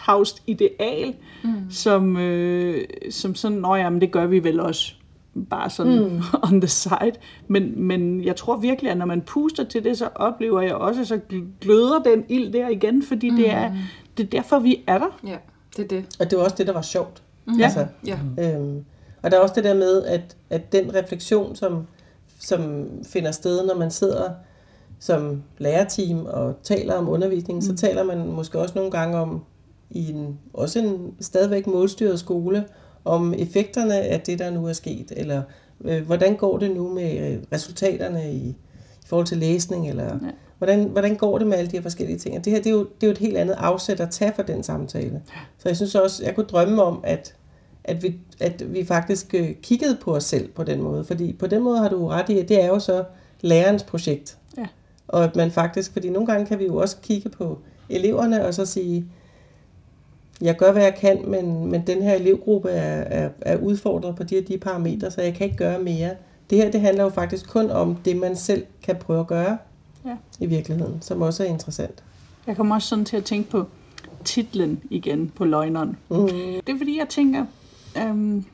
tavst 0.04 0.42
ideal, 0.46 1.14
mm. 1.44 1.70
som, 1.70 2.16
øh, 2.16 2.84
som 3.10 3.34
sådan, 3.34 3.58
nå 3.58 3.74
ja, 3.74 3.90
men 3.90 4.00
det 4.00 4.12
gør 4.12 4.26
vi 4.26 4.44
vel 4.44 4.60
også 4.60 4.94
bare 5.50 5.70
sådan 5.70 5.98
mm. 5.98 6.22
on 6.52 6.60
the 6.60 6.68
side. 6.68 7.12
Men, 7.48 7.86
men 7.86 8.24
jeg 8.24 8.36
tror 8.36 8.56
virkelig, 8.56 8.90
at 8.90 8.96
når 8.96 9.06
man 9.06 9.20
puster 9.20 9.64
til 9.64 9.84
det, 9.84 9.98
så 9.98 10.08
oplever 10.14 10.60
jeg 10.60 10.74
også, 10.74 11.04
så 11.04 11.20
gløder 11.60 12.02
den 12.02 12.24
ild 12.28 12.52
der 12.52 12.68
igen, 12.68 13.02
fordi 13.02 13.30
mm. 13.30 13.36
det, 13.36 13.50
er, 13.50 13.72
mm. 13.72 13.76
det 14.16 14.24
er 14.26 14.30
derfor, 14.30 14.58
vi 14.58 14.84
er 14.86 14.98
der. 14.98 15.20
Ja, 15.26 15.36
det 15.76 15.84
er 15.84 15.88
det. 15.88 16.04
Og 16.20 16.30
det 16.30 16.38
var 16.38 16.44
også 16.44 16.56
det, 16.58 16.66
der 16.66 16.72
var 16.72 16.82
sjovt. 16.82 17.22
Mm. 17.46 17.62
Altså, 17.62 17.86
ja. 18.06 18.18
Øhm, 18.38 18.84
og 19.22 19.30
der 19.30 19.36
er 19.36 19.40
også 19.40 19.54
det 19.54 19.64
der 19.64 19.74
med, 19.74 20.04
at, 20.04 20.36
at 20.50 20.72
den 20.72 20.94
refleksion, 20.94 21.56
som, 21.56 21.86
som 22.40 22.86
finder 23.12 23.30
sted, 23.30 23.66
når 23.66 23.74
man 23.74 23.90
sidder 23.90 24.30
som 24.98 25.42
lærerteam 25.58 26.26
og 26.26 26.54
taler 26.62 26.94
om 26.94 27.08
undervisning, 27.08 27.56
mm. 27.56 27.62
så 27.62 27.76
taler 27.76 28.02
man 28.02 28.26
måske 28.26 28.58
også 28.58 28.74
nogle 28.74 28.90
gange 28.90 29.18
om, 29.18 29.44
i 29.90 30.10
en, 30.10 30.38
også 30.52 30.78
en 30.78 31.14
stadigvæk 31.20 31.66
målstyret 31.66 32.18
skole, 32.18 32.64
om 33.06 33.34
effekterne 33.38 33.94
af 33.94 34.20
det, 34.20 34.38
der 34.38 34.50
nu 34.50 34.66
er 34.66 34.72
sket, 34.72 35.12
eller 35.16 35.42
øh, 35.84 36.06
hvordan 36.06 36.36
går 36.36 36.58
det 36.58 36.70
nu 36.70 36.94
med 36.94 37.32
øh, 37.32 37.38
resultaterne 37.52 38.32
i, 38.32 38.48
i 39.06 39.06
forhold 39.06 39.26
til 39.26 39.38
læsning, 39.38 39.88
eller 39.88 40.04
ja. 40.04 40.30
hvordan, 40.58 40.84
hvordan 40.84 41.16
går 41.16 41.38
det 41.38 41.46
med 41.46 41.58
alle 41.58 41.70
de 41.70 41.76
her 41.76 41.82
forskellige 41.82 42.18
ting. 42.18 42.36
Og 42.38 42.44
det 42.44 42.52
her 42.52 42.60
det 42.62 42.66
er, 42.66 42.74
jo, 42.74 42.78
det 42.78 43.02
er 43.02 43.06
jo 43.06 43.10
et 43.10 43.18
helt 43.18 43.36
andet 43.36 43.54
afsæt 43.58 44.00
at 44.00 44.10
tage 44.10 44.32
for 44.36 44.42
den 44.42 44.62
samtale. 44.62 45.22
Så 45.58 45.68
jeg 45.68 45.76
synes 45.76 45.94
også, 45.94 46.24
jeg 46.24 46.34
kunne 46.34 46.46
drømme 46.46 46.82
om, 46.82 47.00
at, 47.04 47.34
at, 47.84 48.02
vi, 48.02 48.18
at 48.40 48.72
vi 48.72 48.84
faktisk 48.84 49.34
øh, 49.34 49.54
kiggede 49.62 49.98
på 50.02 50.14
os 50.16 50.24
selv 50.24 50.48
på 50.48 50.64
den 50.64 50.82
måde, 50.82 51.04
fordi 51.04 51.32
på 51.32 51.46
den 51.46 51.62
måde 51.62 51.78
har 51.78 51.88
du 51.88 52.06
ret 52.06 52.28
i, 52.28 52.38
at 52.38 52.48
det 52.48 52.62
er 52.62 52.66
jo 52.66 52.78
så 52.78 53.04
lærerens 53.40 53.82
projekt. 53.82 54.38
Ja. 54.58 54.66
Og 55.08 55.24
at 55.24 55.36
man 55.36 55.50
faktisk, 55.50 55.92
fordi 55.92 56.10
nogle 56.10 56.26
gange 56.26 56.46
kan 56.46 56.58
vi 56.58 56.64
jo 56.64 56.76
også 56.76 56.96
kigge 57.02 57.28
på 57.28 57.58
eleverne 57.88 58.46
og 58.46 58.54
så 58.54 58.66
sige, 58.66 59.06
jeg 60.40 60.56
gør, 60.56 60.72
hvad 60.72 60.82
jeg 60.82 60.94
kan, 60.94 61.18
men, 61.26 61.66
men 61.66 61.86
den 61.86 62.02
her 62.02 62.14
elevgruppe 62.14 62.68
er, 62.70 63.24
er, 63.24 63.30
er 63.40 63.56
udfordret 63.56 64.16
på 64.16 64.22
de 64.22 64.34
her 64.34 64.42
de 64.42 64.58
parametre, 64.58 65.10
så 65.10 65.22
jeg 65.22 65.34
kan 65.34 65.44
ikke 65.44 65.56
gøre 65.56 65.78
mere. 65.78 66.10
Det 66.50 66.58
her 66.58 66.70
det 66.70 66.80
handler 66.80 67.04
jo 67.04 67.10
faktisk 67.10 67.48
kun 67.48 67.70
om 67.70 67.96
det, 68.04 68.16
man 68.16 68.36
selv 68.36 68.64
kan 68.82 68.96
prøve 68.96 69.20
at 69.20 69.26
gøre 69.26 69.58
ja. 70.04 70.16
i 70.40 70.46
virkeligheden, 70.46 71.02
som 71.02 71.22
også 71.22 71.44
er 71.44 71.48
interessant. 71.48 72.02
Jeg 72.46 72.56
kommer 72.56 72.74
også 72.74 72.88
sådan 72.88 73.04
til 73.04 73.16
at 73.16 73.24
tænke 73.24 73.50
på 73.50 73.64
titlen 74.24 74.80
igen 74.90 75.32
på 75.34 75.44
løgneren. 75.44 75.96
Mm. 76.08 76.28
Det 76.66 76.68
er 76.68 76.78
fordi, 76.78 76.98
jeg 76.98 77.08
tænker, 77.08 77.46
øhm, 77.98 78.44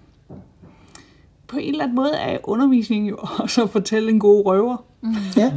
på 1.46 1.56
en 1.56 1.70
eller 1.70 1.84
anden 1.84 1.96
måde 1.96 2.12
er 2.16 2.38
undervisningen 2.44 3.08
jo 3.08 3.18
også 3.42 3.62
at 3.62 3.70
fortælle 3.70 4.10
en 4.10 4.20
god 4.20 4.46
røver. 4.46 4.84
Mm. 5.00 5.14
Ja. 5.36 5.52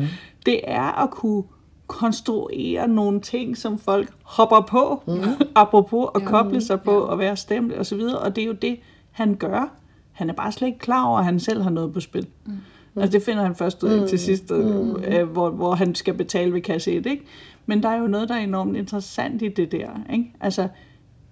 Det 0.45 0.61
er 0.63 1.03
at 1.03 1.11
kunne 1.11 1.43
konstruere 1.87 2.87
nogle 2.87 3.21
ting, 3.21 3.57
som 3.57 3.79
folk 3.79 4.09
hopper 4.23 4.61
på, 4.61 5.03
mm. 5.07 5.23
apropos 5.55 6.07
at 6.15 6.21
koble 6.25 6.61
sig 6.61 6.81
på 6.81 6.91
ja. 6.91 6.99
og 6.99 7.19
være 7.19 7.37
stemt 7.37 7.73
og 7.73 7.85
så 7.85 7.95
videre, 7.95 8.19
og 8.19 8.35
det 8.35 8.41
er 8.41 8.45
jo 8.45 8.53
det, 8.53 8.79
han 9.11 9.35
gør. 9.35 9.71
Han 10.11 10.29
er 10.29 10.33
bare 10.33 10.51
slet 10.51 10.67
ikke 10.67 10.79
klar 10.79 11.05
over, 11.05 11.19
at 11.19 11.25
han 11.25 11.39
selv 11.39 11.61
har 11.61 11.69
noget 11.69 11.93
på 11.93 11.99
spil. 11.99 12.27
Mm. 12.45 12.51
Altså 12.95 13.17
det 13.17 13.25
finder 13.25 13.43
han 13.43 13.55
først 13.55 13.83
ud 13.83 13.89
af 13.89 14.01
mm. 14.01 14.07
til 14.07 14.19
sidst, 14.19 14.49
mm. 14.49 14.95
øh, 14.95 15.29
hvor, 15.29 15.49
hvor 15.49 15.75
han 15.75 15.95
skal 15.95 16.13
betale 16.13 16.53
ved 16.53 16.61
kasse 16.61 16.91
1, 16.91 17.05
ikke? 17.05 17.23
Men 17.65 17.83
der 17.83 17.89
er 17.89 17.97
jo 17.97 18.07
noget, 18.07 18.29
der 18.29 18.35
er 18.35 18.39
enormt 18.39 18.77
interessant 18.77 19.41
i 19.41 19.47
det 19.47 19.71
der, 19.71 19.89
ikke? 20.13 20.33
Altså, 20.39 20.67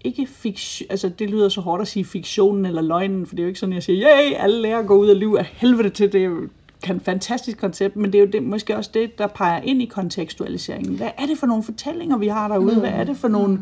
ikke 0.04 0.28
fiktion, 0.28 0.88
altså 0.90 1.10
det 1.10 1.30
lyder 1.30 1.50
så 1.50 1.62
hårdt 1.62 1.82
at 1.82 1.88
sige 1.88 2.06
fiktionen 2.06 2.66
eller 2.66 2.82
løgnen, 2.82 3.26
for 3.26 3.36
det 3.36 3.40
er 3.42 3.44
jo 3.44 3.48
ikke 3.48 3.60
sådan, 3.60 3.74
jeg 3.74 3.84
siger, 3.84 4.10
yay, 4.10 4.34
alle 4.36 4.62
lærer 4.62 4.84
går 4.84 4.96
ud 4.96 5.10
og 5.10 5.16
liv 5.16 5.36
af 5.40 5.46
helvede 5.46 5.90
til, 5.90 6.14
det 6.14 6.50
fantastisk 6.86 7.58
koncept, 7.58 7.96
men 7.96 8.14
det 8.14 8.16
er 8.16 8.26
jo 8.26 8.30
det, 8.32 8.44
måske 8.44 8.78
også 8.78 8.90
det, 8.94 9.18
der 9.18 9.28
peger 9.28 9.62
ind 9.62 9.82
i 9.82 9.86
kontekstualiseringen. 9.86 10.96
Hvad 10.96 11.10
er 11.18 11.26
det 11.26 11.38
for 11.38 11.48
nogle 11.48 11.64
fortællinger, 11.64 12.18
vi 12.18 12.28
har 12.28 12.48
derude? 12.48 12.74
Mm. 12.74 12.80
Hvad 12.80 12.90
er 12.90 13.04
det 13.04 13.18
for 13.18 13.28
nogle 13.28 13.60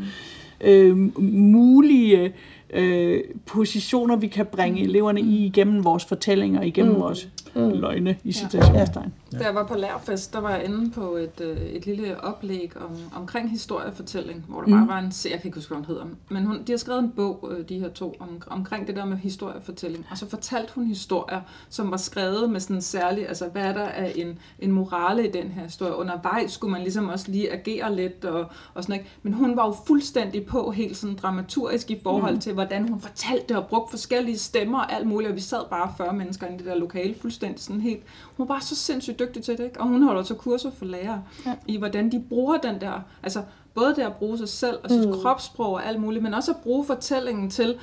øh, 0.62 0.98
mulige 1.24 2.34
øh, 2.74 3.22
positioner, 3.46 4.16
vi 4.16 4.28
kan 4.28 4.46
bringe 4.46 4.82
eleverne 4.82 5.22
i 5.22 5.46
igennem 5.46 5.84
vores 5.84 6.06
fortællinger, 6.06 6.62
igennem 6.62 6.94
mm. 6.94 7.02
vores 7.02 7.30
mm. 7.56 7.70
løgne 7.70 8.18
i 8.24 8.32
citationstegn. 8.32 9.14
Ja. 9.34 9.38
Da 9.38 9.44
jeg 9.44 9.56
var 9.56 9.68
på 9.68 9.76
lærfest, 9.76 10.34
der 10.34 10.40
var 10.40 10.52
jeg 10.56 10.66
inde 10.66 10.92
på 10.92 11.16
et, 11.16 11.42
øh, 11.42 11.58
et 11.58 11.86
lille 11.86 12.24
oplæg 12.24 12.72
om, 12.76 12.98
omkring 13.16 13.52
historiefortælling, 13.52 14.46
hvor 14.48 14.62
der 14.62 14.68
mm. 14.68 14.74
bare 14.74 14.88
var 14.88 15.00
en, 15.00 15.14
jeg 15.26 15.40
kan 15.40 15.48
ikke 15.48 15.58
huske, 15.58 15.70
hvad 15.70 15.78
hun 15.78 15.86
hedder, 15.86 16.06
men 16.30 16.46
hun, 16.46 16.64
de 16.64 16.72
har 16.72 16.78
skrevet 16.78 17.04
en 17.04 17.12
bog, 17.12 17.52
øh, 17.52 17.70
de 17.70 17.80
her 17.80 17.90
to, 17.90 18.16
om, 18.20 18.42
omkring 18.48 18.88
det 18.88 18.96
der 18.96 19.06
med 19.06 19.18
historiefortælling, 19.18 20.06
og 20.12 20.18
så 20.18 20.30
fortalte 20.30 20.72
hun 20.76 20.86
historier, 20.86 21.42
som 21.70 21.92
var 21.92 21.98
skrevet 21.98 22.50
med 22.50 22.60
sådan 22.60 22.82
særlig, 22.82 23.28
altså 23.28 23.48
hvad 23.48 23.64
er 23.64 23.74
der 23.74 23.86
af 23.86 24.14
en, 24.16 24.40
en 24.60 24.72
morale 24.72 25.28
i 25.28 25.32
den 25.32 25.52
her 25.52 25.64
historie. 25.64 25.96
Undervejs 25.96 26.52
skulle 26.52 26.72
man 26.72 26.82
ligesom 26.82 27.10
også 27.10 27.32
lige 27.32 27.52
agere 27.52 27.96
lidt 27.96 28.26
og, 28.26 28.46
og 28.74 28.84
sådan 28.84 28.96
noget, 28.96 29.08
men 29.24 29.34
hun 29.34 29.58
var 29.58 29.66
jo 29.66 29.76
fuldstændig 29.88 30.46
på 30.46 30.72
helt 30.72 30.98
sådan 30.98 31.16
dramaturgisk 31.16 31.92
i 31.92 32.00
forhold 32.04 32.34
mm. 32.34 32.40
til, 32.40 32.54
hvordan 32.54 32.90
hun 32.90 33.02
fortalte 33.02 33.58
og 33.58 33.68
brugte 33.68 33.90
forskellige 33.90 34.38
stemmer 34.38 34.80
og 34.80 34.94
alt 34.94 35.08
muligt, 35.08 35.30
og 35.30 35.36
vi 35.36 35.42
sad 35.42 35.62
bare 35.70 35.94
40 35.98 36.14
mennesker 36.14 36.48
i 36.48 36.58
det 36.58 36.66
der 36.66 36.76
lokale, 36.76 37.16
fuldstændig 37.22 37.41
sådan 37.58 37.82
helt, 37.82 38.04
hun 38.38 38.48
var 38.48 38.54
bare 38.54 38.62
så 38.62 38.76
sindssygt 38.76 39.20
dygtig 39.20 39.44
til 39.44 39.58
det, 39.58 39.64
ikke? 39.64 39.80
og 39.80 39.88
hun 39.88 40.04
holder 40.04 40.24
så 40.24 40.36
kurser 40.36 40.72
for 40.72 40.86
lærere 40.86 41.24
ja. 41.46 41.56
i, 41.68 41.78
hvordan 41.78 42.12
de 42.12 42.24
bruger 42.30 42.58
den 42.58 42.82
der, 42.82 43.02
altså 43.24 43.44
både 43.74 43.96
det 43.96 44.02
at 44.02 44.14
bruge 44.14 44.38
sig 44.38 44.50
selv 44.50 44.78
og 44.84 44.90
sit 44.90 45.08
mm. 45.08 45.14
kropssprog 45.14 45.74
og 45.74 45.88
alt 45.88 46.02
muligt, 46.02 46.24
men 46.24 46.34
også 46.34 46.52
at 46.52 46.58
bruge 46.58 46.86
fortællingen 46.86 47.50
til, 47.50 47.76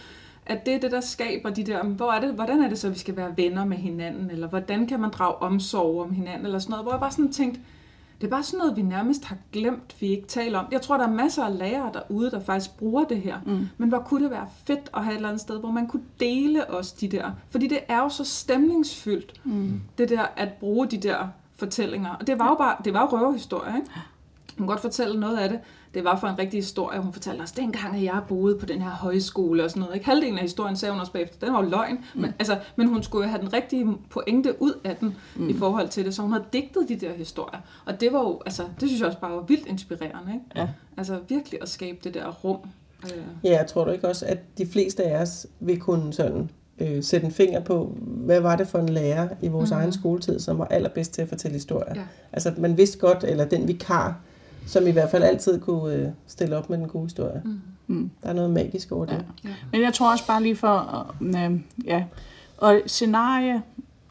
at 0.46 0.66
det 0.66 0.74
er 0.74 0.80
det, 0.80 0.90
der 0.90 1.00
skaber 1.00 1.50
de 1.50 1.64
der, 1.64 1.82
hvor 1.82 2.12
er 2.12 2.20
det, 2.20 2.30
hvordan 2.30 2.62
er 2.62 2.68
det 2.68 2.78
så, 2.78 2.90
vi 2.90 2.98
skal 2.98 3.16
være 3.16 3.36
venner 3.36 3.64
med 3.64 3.76
hinanden, 3.76 4.30
eller 4.30 4.48
hvordan 4.48 4.86
kan 4.86 5.00
man 5.00 5.10
drage 5.10 5.34
omsorg 5.34 6.02
om 6.02 6.12
hinanden, 6.12 6.46
eller 6.46 6.58
sådan 6.58 6.70
noget, 6.70 6.84
hvor 6.84 6.92
jeg 6.92 7.00
bare 7.00 7.12
sådan 7.12 7.32
tænkte, 7.32 7.60
det 8.20 8.26
er 8.26 8.30
bare 8.30 8.42
sådan 8.42 8.58
noget, 8.58 8.76
vi 8.76 8.82
nærmest 8.82 9.24
har 9.24 9.36
glemt, 9.52 9.96
vi 10.00 10.06
ikke 10.06 10.26
taler 10.26 10.58
om. 10.58 10.66
Jeg 10.72 10.82
tror, 10.82 10.96
der 10.96 11.04
er 11.06 11.10
masser 11.10 11.44
af 11.44 11.58
lærere 11.58 11.90
derude, 11.94 12.30
der 12.30 12.40
faktisk 12.40 12.78
bruger 12.78 13.04
det 13.04 13.20
her. 13.20 13.38
Mm. 13.46 13.68
Men 13.78 13.88
hvor 13.88 13.98
kunne 13.98 14.22
det 14.22 14.30
være 14.30 14.48
fedt 14.64 14.90
at 14.94 15.04
have 15.04 15.12
et 15.12 15.16
eller 15.16 15.28
andet 15.28 15.40
sted, 15.40 15.60
hvor 15.60 15.70
man 15.70 15.86
kunne 15.86 16.02
dele 16.20 16.70
os 16.70 16.92
de 16.92 17.08
der. 17.08 17.30
Fordi 17.50 17.66
det 17.66 17.80
er 17.88 17.98
jo 17.98 18.08
så 18.08 18.24
stemningsfyldt, 18.24 19.40
mm. 19.44 19.80
det 19.98 20.08
der 20.08 20.26
at 20.36 20.52
bruge 20.52 20.86
de 20.86 20.96
der 20.96 21.28
fortællinger. 21.56 22.10
Og 22.10 22.26
det 22.26 22.38
var 22.38 22.48
jo 22.48 22.54
bare, 22.54 22.76
det 22.84 22.94
var 22.94 23.00
jo 23.00 23.18
røverhistorie, 23.18 23.76
ikke? 23.76 23.90
Man 24.58 24.66
kan 24.68 24.72
godt 24.72 24.80
fortælle 24.80 25.20
noget 25.20 25.38
af 25.38 25.48
det. 25.48 25.60
Det 25.94 26.04
var 26.04 26.18
for 26.20 26.26
en 26.26 26.38
rigtig 26.38 26.58
historie. 26.58 27.00
Hun 27.00 27.12
fortalte 27.12 27.42
os, 27.42 27.52
dengang 27.52 27.96
at 27.96 28.02
jeg 28.02 28.22
boede 28.28 28.58
på 28.58 28.66
den 28.66 28.82
her 28.82 28.90
højskole 28.90 29.64
og 29.64 29.70
sådan 29.70 29.80
noget. 29.80 29.94
Ikke? 29.94 30.06
Halvdelen 30.06 30.38
af 30.38 30.42
historien 30.42 30.76
sagde 30.76 30.92
hun 30.92 31.00
også 31.00 31.12
bagefter. 31.12 31.46
Den 31.46 31.54
var 31.54 31.62
jo 31.62 31.68
løgn. 31.68 31.94
Mm. 32.14 32.20
Men, 32.20 32.34
altså, 32.38 32.58
men 32.76 32.88
hun 32.88 33.02
skulle 33.02 33.24
jo 33.24 33.30
have 33.30 33.42
den 33.42 33.52
rigtige 33.52 33.86
pointe 34.10 34.62
ud 34.62 34.72
af 34.84 34.96
den 34.96 35.16
mm. 35.36 35.48
i 35.48 35.54
forhold 35.54 35.88
til 35.88 36.04
det. 36.04 36.14
Så 36.14 36.22
hun 36.22 36.32
havde 36.32 36.44
digtet 36.52 36.88
de 36.88 36.96
der 36.96 37.12
historier. 37.12 37.60
Og 37.84 38.00
det 38.00 38.12
var 38.12 38.20
jo, 38.20 38.40
altså, 38.46 38.62
det 38.80 38.88
synes 38.88 39.00
jeg 39.00 39.06
også 39.06 39.20
bare 39.20 39.32
var 39.32 39.42
vildt 39.42 39.66
inspirerende. 39.66 40.32
Ikke? 40.34 40.44
Ja. 40.56 40.68
Altså 40.96 41.18
virkelig 41.28 41.62
at 41.62 41.68
skabe 41.68 41.98
det 42.04 42.14
der 42.14 42.30
rum. 42.32 42.58
Øh. 43.04 43.22
Ja, 43.44 43.50
jeg 43.58 43.66
tror 43.66 43.84
du 43.84 43.90
ikke 43.90 44.08
også, 44.08 44.26
at 44.26 44.38
de 44.58 44.66
fleste 44.66 45.04
af 45.04 45.22
os 45.22 45.46
vil 45.60 45.80
kunne 45.80 46.12
sådan 46.12 46.50
øh, 46.78 47.02
sætte 47.02 47.26
en 47.26 47.32
finger 47.32 47.60
på, 47.60 47.96
hvad 48.00 48.40
var 48.40 48.56
det 48.56 48.68
for 48.68 48.78
en 48.78 48.88
lærer 48.88 49.28
i 49.42 49.48
vores 49.48 49.70
mm. 49.70 49.76
egen 49.76 49.92
skoletid, 49.92 50.40
som 50.40 50.58
var 50.58 50.64
allerbedst 50.64 51.12
til 51.14 51.22
at 51.22 51.28
fortælle 51.28 51.54
historier. 51.54 51.92
Ja. 51.94 52.02
Altså 52.32 52.54
man 52.58 52.76
vidste 52.76 52.98
godt, 52.98 53.24
eller 53.24 53.44
den 53.44 53.68
vikar, 53.68 54.20
som 54.68 54.86
i 54.86 54.90
hvert 54.90 55.10
fald 55.10 55.22
altid 55.22 55.60
kunne 55.60 55.94
øh, 55.94 56.08
stille 56.26 56.56
op 56.56 56.70
med 56.70 56.78
den 56.78 56.88
gode 56.88 57.04
historie. 57.04 57.42
Mm. 57.44 57.60
mm. 57.86 58.10
Der 58.22 58.28
er 58.28 58.32
noget 58.32 58.50
magisk 58.50 58.92
over 58.92 59.06
det. 59.06 59.24
Ja. 59.44 59.48
Ja. 59.48 59.54
Men 59.72 59.82
jeg 59.82 59.94
tror 59.94 60.12
også 60.12 60.26
bare 60.26 60.42
lige 60.42 60.56
for, 60.56 61.06
øh, 61.20 61.60
ja, 61.84 62.04
og 62.58 62.80
scenarie 62.86 63.62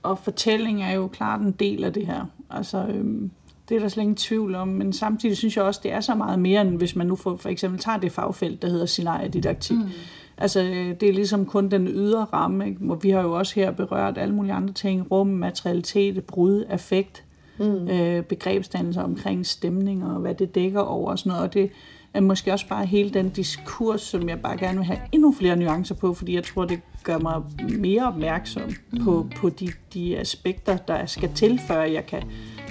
og 0.04 0.18
fortælling 0.18 0.84
er 0.84 0.92
jo 0.92 1.08
klart 1.08 1.42
en 1.42 1.52
del 1.52 1.84
af 1.84 1.94
det 1.94 2.06
her. 2.06 2.26
Altså, 2.50 2.78
øh, 2.78 3.30
det 3.70 3.76
er 3.76 3.80
der 3.80 3.88
slet 3.88 4.02
ingen 4.02 4.16
tvivl 4.16 4.56
om, 4.56 4.68
men 4.68 4.94
samtidig 4.94 5.38
synes 5.38 5.58
jeg 5.58 5.64
også, 5.64 5.80
det 5.84 5.92
er 5.92 6.02
så 6.02 6.16
meget 6.16 6.40
mere, 6.40 6.62
end 6.62 6.78
hvis 6.78 6.96
man 6.96 7.08
nu 7.08 7.16
for, 7.16 7.36
for 7.36 7.50
eksempel 7.50 7.80
tager 7.80 7.98
det 7.98 8.12
fagfelt, 8.12 8.62
der 8.62 8.70
hedder 8.70 8.86
scenariedidaktik. 8.86 9.78
Mm. 9.78 9.90
Altså, 10.38 10.60
det 11.00 11.10
er 11.10 11.14
ligesom 11.14 11.46
kun 11.46 11.72
den 11.72 11.88
ydre 11.88 12.24
ramme, 12.34 12.68
ikke? 12.68 12.80
hvor 12.80 12.96
vi 12.96 13.10
har 13.10 13.22
jo 13.22 13.32
også 13.32 13.56
her 13.56 13.72
berørt 13.72 14.18
alle 14.18 14.36
mulige 14.36 14.54
andre 14.54 14.74
ting, 14.74 15.12
rum, 15.12 15.28
materialitet, 15.28 16.24
brud, 16.24 16.64
affekt, 16.70 17.24
mm. 17.60 17.88
øh, 17.90 18.24
begrebsdannelser 18.24 19.02
omkring 19.02 19.46
stemning 19.46 20.06
og 20.06 20.20
hvad 20.20 20.36
det 20.36 20.56
dækker 20.56 20.82
over 20.82 21.12
og 21.12 21.20
sådan 21.20 21.30
noget. 21.30 21.44
Og 21.44 21.54
det 21.54 21.70
er 22.14 22.22
måske 22.22 22.54
også 22.54 22.68
bare 22.68 22.86
hele 22.86 23.10
den 23.10 23.30
diskurs, 23.30 24.02
som 24.02 24.30
jeg 24.30 24.40
bare 24.42 24.58
gerne 24.58 24.78
vil 24.78 24.86
have 24.86 25.00
endnu 25.12 25.34
flere 25.40 25.56
nuancer 25.56 25.96
på, 25.96 26.14
fordi 26.14 26.36
jeg 26.36 26.44
tror, 26.44 26.66
det 26.66 26.80
gør 27.04 27.18
mig 27.18 27.42
mere 27.80 28.08
opmærksom 28.08 28.64
mm. 28.92 29.04
på, 29.04 29.28
på 29.36 29.50
de, 29.50 29.68
de 29.94 30.18
aspekter, 30.20 30.78
der 30.78 31.06
skal 31.06 31.30
til, 31.36 31.62
før 31.68 31.84
jeg 31.84 32.06
kan, 32.06 32.24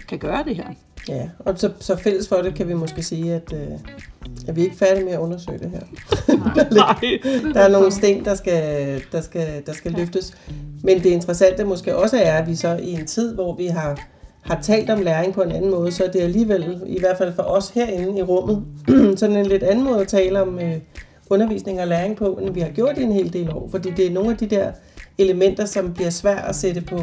kan 0.08 0.18
gøre 0.18 0.44
det 0.44 0.56
her. 0.56 0.66
Ja, 1.08 1.28
og 1.38 1.58
så, 1.58 1.72
så 1.80 1.96
fælles 1.96 2.28
for 2.28 2.36
det 2.36 2.54
kan 2.54 2.68
vi 2.68 2.74
måske 2.74 3.02
sige, 3.02 3.34
at, 3.34 3.52
øh, 3.52 3.78
at 4.48 4.56
vi 4.56 4.60
er 4.60 4.64
ikke 4.64 4.76
færdige 4.76 5.04
med 5.04 5.12
at 5.12 5.18
undersøge 5.18 5.58
det 5.58 5.70
her. 5.70 5.80
Nej. 6.74 7.18
der 7.54 7.60
er 7.60 7.68
nogle 7.68 7.92
sten, 7.92 8.24
der 8.24 8.34
skal, 8.34 9.02
der 9.12 9.20
skal, 9.20 9.62
der 9.66 9.72
skal 9.72 9.92
løftes. 9.92 10.36
Men 10.82 11.02
det 11.02 11.06
interessante 11.06 11.64
måske 11.64 11.96
også 11.96 12.16
er, 12.16 12.32
at 12.32 12.48
vi 12.48 12.54
så 12.54 12.76
i 12.76 12.92
en 12.92 13.06
tid, 13.06 13.34
hvor 13.34 13.56
vi 13.56 13.66
har 13.66 14.00
har 14.46 14.60
talt 14.62 14.90
om 14.90 15.02
læring 15.02 15.34
på 15.34 15.42
en 15.42 15.52
anden 15.52 15.70
måde, 15.70 15.92
så 15.92 16.04
er 16.04 16.10
det 16.10 16.20
alligevel, 16.20 16.82
i 16.86 17.00
hvert 17.00 17.18
fald 17.18 17.32
for 17.32 17.42
os 17.42 17.68
herinde 17.68 18.18
i 18.18 18.22
rummet, 18.22 18.64
sådan 19.18 19.36
en 19.36 19.46
lidt 19.46 19.62
anden 19.62 19.84
måde 19.84 20.00
at 20.00 20.08
tale 20.08 20.42
om 20.42 20.58
øh, 20.58 20.76
undervisning 21.30 21.80
og 21.80 21.86
læring 21.86 22.16
på, 22.16 22.38
end 22.42 22.54
vi 22.54 22.60
har 22.60 22.68
gjort 22.68 22.98
i 22.98 23.02
en 23.02 23.12
hel 23.12 23.32
del 23.32 23.50
år. 23.50 23.68
Fordi 23.70 23.90
det 23.90 24.06
er 24.06 24.10
nogle 24.10 24.30
af 24.30 24.36
de 24.36 24.46
der 24.46 24.72
elementer, 25.18 25.64
som 25.64 25.94
bliver 25.94 26.10
svært 26.10 26.44
at 26.48 26.56
sætte 26.56 26.80
på, 26.80 27.02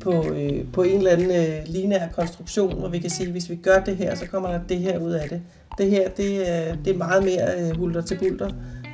på, 0.00 0.12
øh, 0.12 0.64
på 0.72 0.82
en 0.82 0.96
eller 0.96 1.10
anden 1.10 1.30
øh, 1.30 1.66
lineær 1.66 2.08
konstruktion, 2.08 2.78
hvor 2.78 2.88
vi 2.88 2.98
kan 2.98 3.10
sige, 3.10 3.26
at 3.26 3.32
hvis 3.32 3.50
vi 3.50 3.56
gør 3.56 3.78
det 3.78 3.96
her, 3.96 4.14
så 4.14 4.26
kommer 4.26 4.50
der 4.50 4.60
det 4.68 4.78
her 4.78 4.98
ud 4.98 5.10
af 5.10 5.28
det. 5.28 5.42
Det 5.78 5.90
her, 5.90 6.08
det, 6.08 6.40
øh, 6.40 6.84
det 6.84 6.92
er 6.94 6.96
meget 6.98 7.24
mere 7.24 7.60
øh, 7.60 7.76
hulter 7.76 8.02
til 8.02 8.18
bulter, 8.18 8.50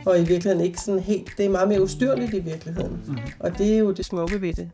og 0.07 0.19
i 0.19 0.25
virkeligheden 0.25 0.61
ikke 0.61 0.81
sådan 0.81 1.01
helt, 1.01 1.29
det 1.39 1.47
er 1.47 1.51
meget 1.51 1.69
mere 1.69 1.83
ustyrligt 1.83 2.35
i 2.35 2.41
virkeligheden. 2.41 3.01
Mm. 3.07 3.17
Og 3.41 3.59
det 3.59 3.75
er 3.75 3.79
jo 3.79 3.93
det 3.93 4.05
smukke 4.05 4.41
ved 4.41 4.53
det. 4.53 4.69